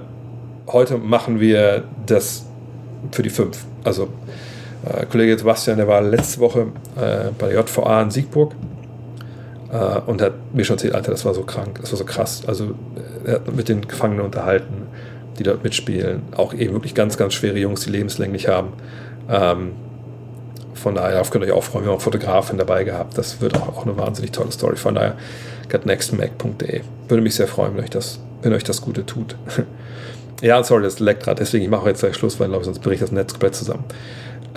[0.69, 2.45] heute machen wir das
[3.13, 3.65] für die fünf.
[3.85, 4.09] Also
[4.89, 6.67] äh, Kollege Sebastian, der war letzte Woche
[6.97, 8.55] äh, bei der JVA in Siegburg
[9.73, 12.43] äh, und hat mir schon erzählt, Alter, das war so krank, das war so krass.
[12.47, 12.75] Also
[13.25, 14.87] er hat mit den Gefangenen unterhalten,
[15.39, 16.23] die dort mitspielen.
[16.37, 18.73] Auch eben wirklich ganz, ganz schwere Jungs, die lebenslänglich haben.
[19.31, 19.73] Ähm,
[20.75, 21.85] von daher, darauf könnt ihr euch auch freuen.
[21.85, 23.19] Wir haben auch Fotografen dabei gehabt.
[23.19, 24.77] Das wird auch, auch eine wahnsinnig tolle Story.
[24.77, 25.17] Von daher,
[25.69, 26.83] getnextmac.de.
[27.09, 29.37] Würde mich sehr freuen, wenn euch das, wenn euch das Gute tut.
[30.41, 31.41] ja, sorry, das leckt gerade.
[31.41, 33.85] Deswegen ich mache jetzt gleich Schluss, weil ich, sonst bricht das Netz komplett zusammen.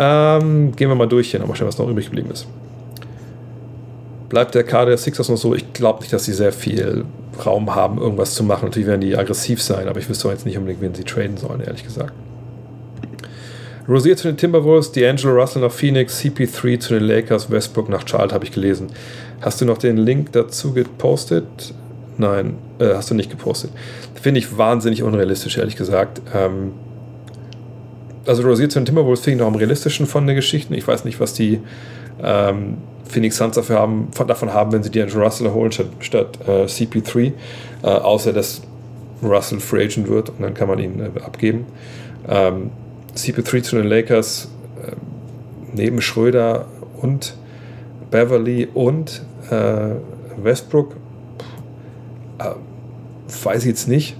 [0.03, 2.47] Ähm, gehen wir mal durch hier, nochmal schauen, was noch übrig geblieben ist.
[4.29, 5.53] Bleibt der Kader der Sixers noch so?
[5.53, 7.05] Ich glaube nicht, dass sie sehr viel
[7.45, 8.65] Raum haben, irgendwas zu machen.
[8.65, 11.61] Natürlich werden die aggressiv sein, aber ich wüsste jetzt nicht unbedingt, wen sie traden sollen,
[11.61, 12.13] ehrlich gesagt.
[13.87, 18.33] Rosier zu den Timberwolves, D'Angelo Russell nach Phoenix, CP3 zu den Lakers, Westbrook nach Charlotte
[18.33, 18.87] habe ich gelesen.
[19.41, 21.45] Hast du noch den Link dazu gepostet?
[22.17, 23.69] Nein, äh, hast du nicht gepostet.
[24.19, 26.21] Finde ich wahnsinnig unrealistisch, ehrlich gesagt.
[26.33, 26.71] Ähm,
[28.25, 30.73] also Rosier zu den Timberwolves finde ich noch am realistischen von den Geschichten.
[30.73, 31.59] Ich weiß nicht, was die
[32.21, 36.39] ähm, Phoenix Suns dafür haben, von, davon haben, wenn sie D'Angelo Russell holen statt, statt
[36.47, 37.33] äh, CP3.
[37.83, 38.61] Äh, außer, dass
[39.23, 41.65] Russell Free Agent wird und dann kann man ihn äh, abgeben.
[42.27, 42.71] Ähm,
[43.15, 44.49] CP3 zu den Lakers
[44.81, 44.91] äh,
[45.73, 46.65] neben Schröder
[47.01, 47.35] und
[48.09, 49.95] Beverly und äh,
[50.41, 50.95] Westbrook
[52.39, 52.45] äh,
[53.43, 54.17] weiß ich jetzt nicht.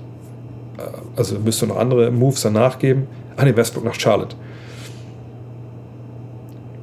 [1.16, 3.06] Also müsste noch andere Moves danach geben.
[3.44, 4.36] Ne, Westbrook nach Charlotte.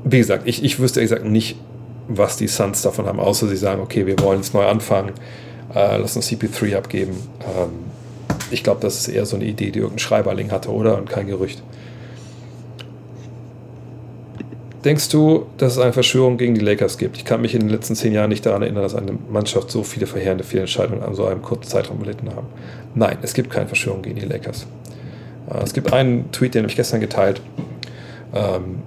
[0.05, 1.57] Wie gesagt, ich, ich wüsste ehrlich gesagt nicht,
[2.09, 5.13] was die Suns davon haben, außer sie sagen, okay, wir wollen es neu anfangen,
[5.75, 7.13] äh, lass uns CP3 abgeben.
[7.41, 7.71] Ähm,
[8.51, 10.97] ich glaube, das ist eher so eine Idee, die irgendein Schreiberling hatte, oder?
[10.97, 11.63] Und kein Gerücht.
[14.85, 17.17] Denkst du, dass es eine Verschwörung gegen die Lakers gibt?
[17.17, 19.83] Ich kann mich in den letzten zehn Jahren nicht daran erinnern, dass eine Mannschaft so
[19.83, 22.47] viele verheerende Fehlentscheidungen an so einem kurzen Zeitraum erlitten haben.
[22.95, 24.67] Nein, es gibt keine Verschwörung gegen die Lakers.
[25.51, 27.41] Äh, es gibt einen Tweet, den habe ich gestern geteilt.
[28.35, 28.83] Ähm,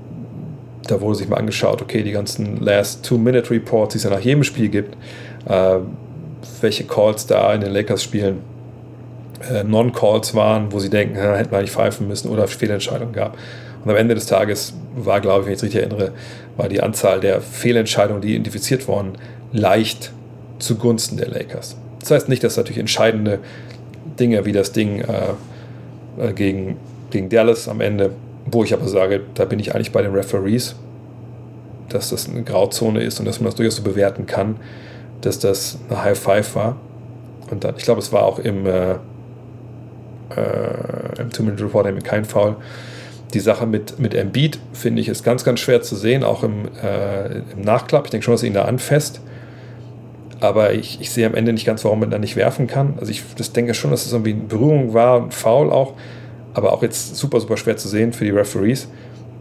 [0.88, 4.44] da wurde sich mal angeschaut, okay, die ganzen Last Two-Minute-Reports, die es ja nach jedem
[4.44, 4.98] Spiel gibt,
[5.48, 5.78] äh,
[6.60, 8.40] welche Calls da in den Lakers spielen,
[9.50, 13.38] äh, Non-Calls waren, wo sie denken, hätten wir eigentlich pfeifen müssen oder Fehlentscheidungen gab.
[13.84, 16.12] Und am Ende des Tages war, glaube ich, wenn ich es richtig erinnere,
[16.58, 19.14] war die Anzahl der Fehlentscheidungen, die identifiziert wurden,
[19.52, 20.12] leicht
[20.60, 21.78] zugunsten der Lakers.
[22.00, 23.40] Das heißt nicht, dass natürlich entscheidende
[24.20, 25.34] Dinge wie das Ding äh,
[26.18, 26.78] äh, gegen,
[27.10, 28.12] gegen Dallas am Ende,
[28.46, 30.76] wo ich aber sage, da bin ich eigentlich bei den Referees,
[31.90, 34.58] dass das eine Grauzone ist und dass man das durchaus so bewerten kann,
[35.22, 36.78] dass das eine High Five war.
[37.50, 38.98] Und dann, ich glaube, es war auch im, äh, äh,
[41.20, 42.56] im Two-Minute-Report kein Foul
[43.34, 46.68] die Sache mit, mit Embiid, finde ich, ist ganz, ganz schwer zu sehen, auch im,
[46.82, 48.06] äh, im Nachklapp.
[48.06, 49.22] Ich denke schon, dass ihn da anfasst.
[50.42, 52.96] Aber ich, ich sehe am Ende nicht ganz, warum man da nicht werfen kann.
[53.00, 55.94] Also ich das denke schon, dass es irgendwie eine Berührung war, ein Foul auch.
[56.54, 58.88] Aber auch jetzt super, super schwer zu sehen für die Referees.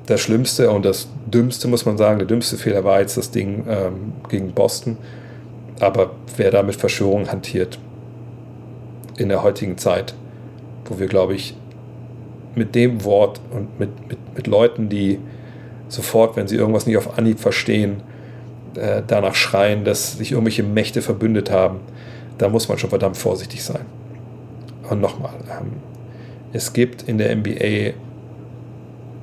[0.06, 3.64] Das Schlimmste und das Dümmste, muss man sagen, der dümmste Fehler war jetzt das Ding
[3.68, 4.98] ähm, gegen Boston.
[5.80, 7.78] Aber wer da mit Verschwörung hantiert
[9.16, 10.14] in der heutigen Zeit,
[10.84, 11.56] wo wir, glaube ich,
[12.54, 15.18] mit dem Wort und mit, mit, mit Leuten, die
[15.88, 18.02] sofort, wenn sie irgendwas nicht auf Anhieb verstehen,
[18.76, 21.80] äh, danach schreien, dass sich irgendwelche Mächte verbündet haben,
[22.38, 23.84] da muss man schon verdammt vorsichtig sein.
[24.88, 25.72] Und nochmal, ähm,
[26.52, 27.94] es gibt in der NBA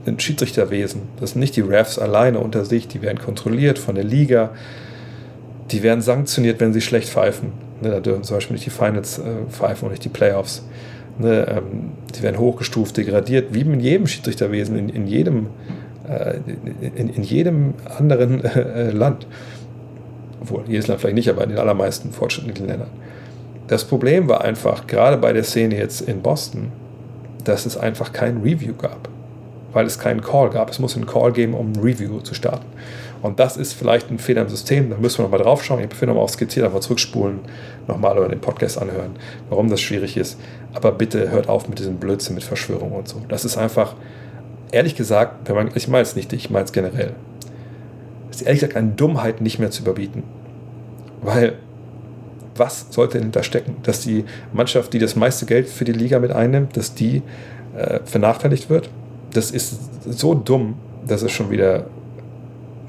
[0.05, 1.01] ein Schiedsrichterwesen.
[1.19, 4.51] Das sind nicht die Refs alleine unter sich, die werden kontrolliert von der Liga,
[5.71, 7.51] die werden sanktioniert, wenn sie schlecht pfeifen.
[7.81, 10.65] Ne, da dürfen zum Beispiel nicht die Finals äh, pfeifen und nicht die Playoffs.
[11.19, 15.47] Ne, ähm, die werden hochgestuft, degradiert, wie in jedem Schiedsrichterwesen, in, in jedem,
[16.95, 19.27] in, in, jedem anderen äh, Land.
[20.41, 22.89] Obwohl, jedes Land vielleicht nicht, aber in den allermeisten fortschrittlichen Ländern.
[23.67, 26.71] Das Problem war einfach, gerade bei der Szene jetzt in Boston,
[27.43, 29.09] dass es einfach kein Review gab.
[29.73, 30.69] Weil es keinen Call gab.
[30.69, 32.65] Es muss einen Call geben, um ein Review zu starten.
[33.21, 35.79] Und das ist vielleicht ein Fehler im System, da müssen wir nochmal drauf schauen.
[35.79, 37.39] Ich habe nochmal auch skizziert, einfach zurückspulen,
[37.87, 39.15] nochmal oder den Podcast anhören,
[39.49, 40.39] warum das schwierig ist.
[40.73, 43.21] Aber bitte hört auf mit diesem Blödsinn mit Verschwörung und so.
[43.27, 43.95] Das ist einfach,
[44.71, 47.13] ehrlich gesagt, wenn man, ich meine es nicht, ich meine es generell,
[48.29, 50.23] ist ehrlich gesagt eine Dummheit nicht mehr zu überbieten.
[51.21, 51.53] Weil
[52.55, 53.77] was sollte denn da stecken?
[53.83, 57.21] Dass die Mannschaft, die das meiste Geld für die Liga mit einnimmt, dass die
[57.77, 58.89] äh, benachteiligt wird?
[59.33, 60.75] Das ist so dumm,
[61.05, 61.85] dass es schon wieder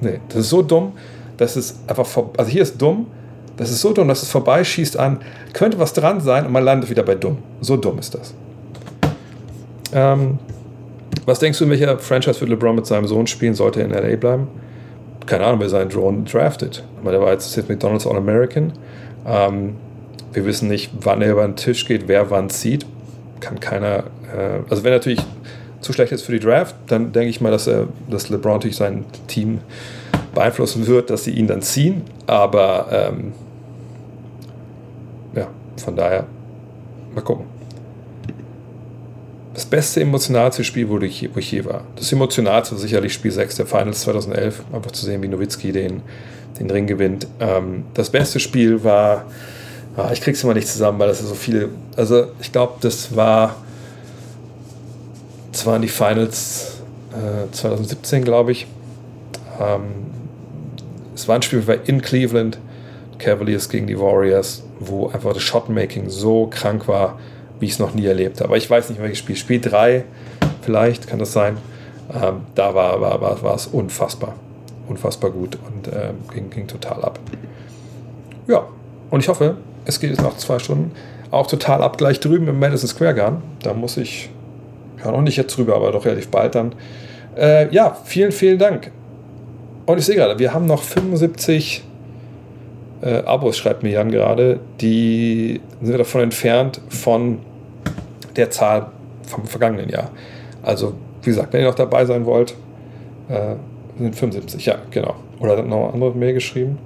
[0.01, 0.93] Nee, das ist so dumm,
[1.37, 3.07] dass es einfach vor, also hier ist dumm,
[3.57, 5.19] das ist so dumm, dass es vorbeischießt an,
[5.53, 7.39] könnte was dran sein und man landet wieder bei dumm.
[7.61, 8.35] So dumm ist das.
[9.93, 10.39] Ähm,
[11.29, 13.55] was denkst du, in welcher Franchise wird LeBron mit seinem Sohn spielen?
[13.55, 14.49] Sollte er in LA bleiben?
[15.27, 16.83] Keine Ahnung, wer seinen Drone draftet.
[17.05, 18.73] Der war jetzt, jetzt McDonald's All-American.
[19.27, 19.77] Ähm,
[20.33, 22.87] wir wissen nicht, wann er über den Tisch geht, wer wann zieht.
[23.41, 24.05] Kann keiner.
[24.35, 25.21] Äh, also, wenn natürlich
[25.83, 28.77] zu schlecht ist für die Draft, dann denke ich mal, dass, er, dass LeBron natürlich
[28.77, 29.61] sein Team
[30.35, 32.05] beeinflussen wird, dass sie ihn dann ziehen.
[32.27, 33.33] Aber ähm,
[35.35, 35.47] ja,
[35.77, 36.25] von daher,
[37.15, 37.58] mal gucken.
[39.59, 41.83] Das beste emotionalste Spiel, wo ich, wo ich je war.
[41.97, 44.63] Das emotionalste war sicherlich Spiel 6 der Finals 2011.
[44.73, 46.03] Einfach zu sehen, wie Nowitzki den,
[46.61, 47.27] den Ring gewinnt.
[47.41, 49.25] Ähm, das beste Spiel war,
[49.97, 53.57] ah, ich krieg's immer nicht zusammen, weil das so viele, also ich glaube, das war
[55.51, 56.81] das waren die Finals
[57.11, 58.69] äh, 2017, glaube ich.
[59.61, 59.81] Ähm,
[61.17, 62.61] es war ein Spiel in Cleveland.
[63.19, 67.19] Cavaliers gegen die Warriors, wo einfach das Shotmaking so krank war,
[67.61, 68.57] wie ich es noch nie erlebt habe.
[68.57, 69.37] Ich weiß nicht, welches Spiel.
[69.37, 70.05] Spiel 3,
[70.63, 71.57] vielleicht kann das sein.
[72.13, 74.35] Ähm, da war, war, war, war es unfassbar.
[74.89, 77.19] Unfassbar gut und ähm, ging, ging total ab.
[78.47, 78.67] Ja,
[79.11, 80.93] und ich hoffe, es geht jetzt noch zwei Stunden.
[81.31, 83.43] Auch total ab gleich drüben im Madison Square Garden.
[83.63, 84.31] Da muss ich,
[85.05, 86.75] ja noch nicht jetzt drüber, aber doch relativ bald dann.
[87.37, 88.91] Äh, ja, vielen, vielen Dank.
[89.85, 91.85] Und ich sehe gerade, wir haben noch 75
[93.01, 94.61] äh, Abos, schreibt mir Jan gerade.
[94.81, 97.39] Die sind wir davon entfernt von
[98.37, 98.91] der Zahl
[99.27, 100.11] vom vergangenen Jahr.
[100.63, 102.55] Also, wie gesagt, wenn ihr noch dabei sein wollt,
[103.29, 103.55] äh,
[103.99, 105.17] sind 75, ja, genau.
[105.41, 106.79] Oder hat noch andere Mail geschrieben?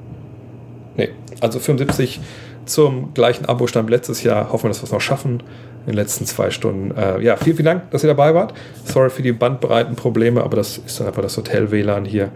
[0.97, 1.11] Nee,
[1.41, 2.21] also 75
[2.65, 4.53] zum gleichen Abo-Stand letztes Jahr.
[4.53, 5.43] Hoffen wir, dass wir es noch schaffen
[5.87, 6.97] in den letzten zwei Stunden.
[6.97, 8.55] Äh, ja, vielen, vielen Dank, dass ihr dabei wart.
[8.85, 12.31] Sorry für die bandbreiten Probleme, aber das ist dann einfach das Hotel-WLAN hier.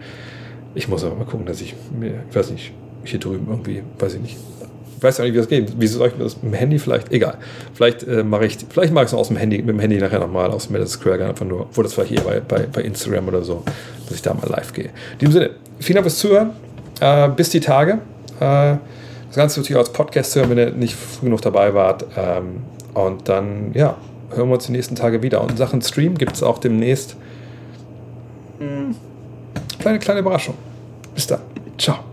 [0.75, 2.73] Ich muss aber mal gucken, dass ich mir, ich weiß nicht,
[3.09, 4.37] hier drüben irgendwie, weiß ich nicht.
[4.97, 5.79] Ich weiß ja nicht, wie das geht.
[5.79, 7.11] Wie soll ich das mit dem Handy vielleicht?
[7.11, 7.37] Egal.
[7.73, 10.19] Vielleicht äh, mache ich, vielleicht mache ich es aus dem Handy, mit dem Handy nachher
[10.19, 13.27] nochmal aus dem Madison Square einfach nur, wo das war hier bei, bei, bei Instagram
[13.27, 13.63] oder so,
[14.07, 14.85] dass ich da mal live gehe.
[14.85, 16.51] In diesem Sinne, vielen Dank fürs Zuhören.
[16.99, 17.99] Äh, bis die Tage.
[18.39, 18.77] Äh,
[19.27, 22.05] das Ganze natürlich als Podcast hören, wenn ihr nicht früh genug dabei wart.
[22.17, 22.63] Ähm,
[22.93, 23.97] und dann, ja,
[24.33, 25.41] hören wir uns die nächsten Tage wieder.
[25.41, 27.15] Und in Sachen Stream gibt es auch demnächst
[28.59, 28.95] mh, hm,
[29.79, 30.55] kleine, kleine Überraschung.
[31.13, 31.41] Bis dann.
[31.77, 32.06] Ciao.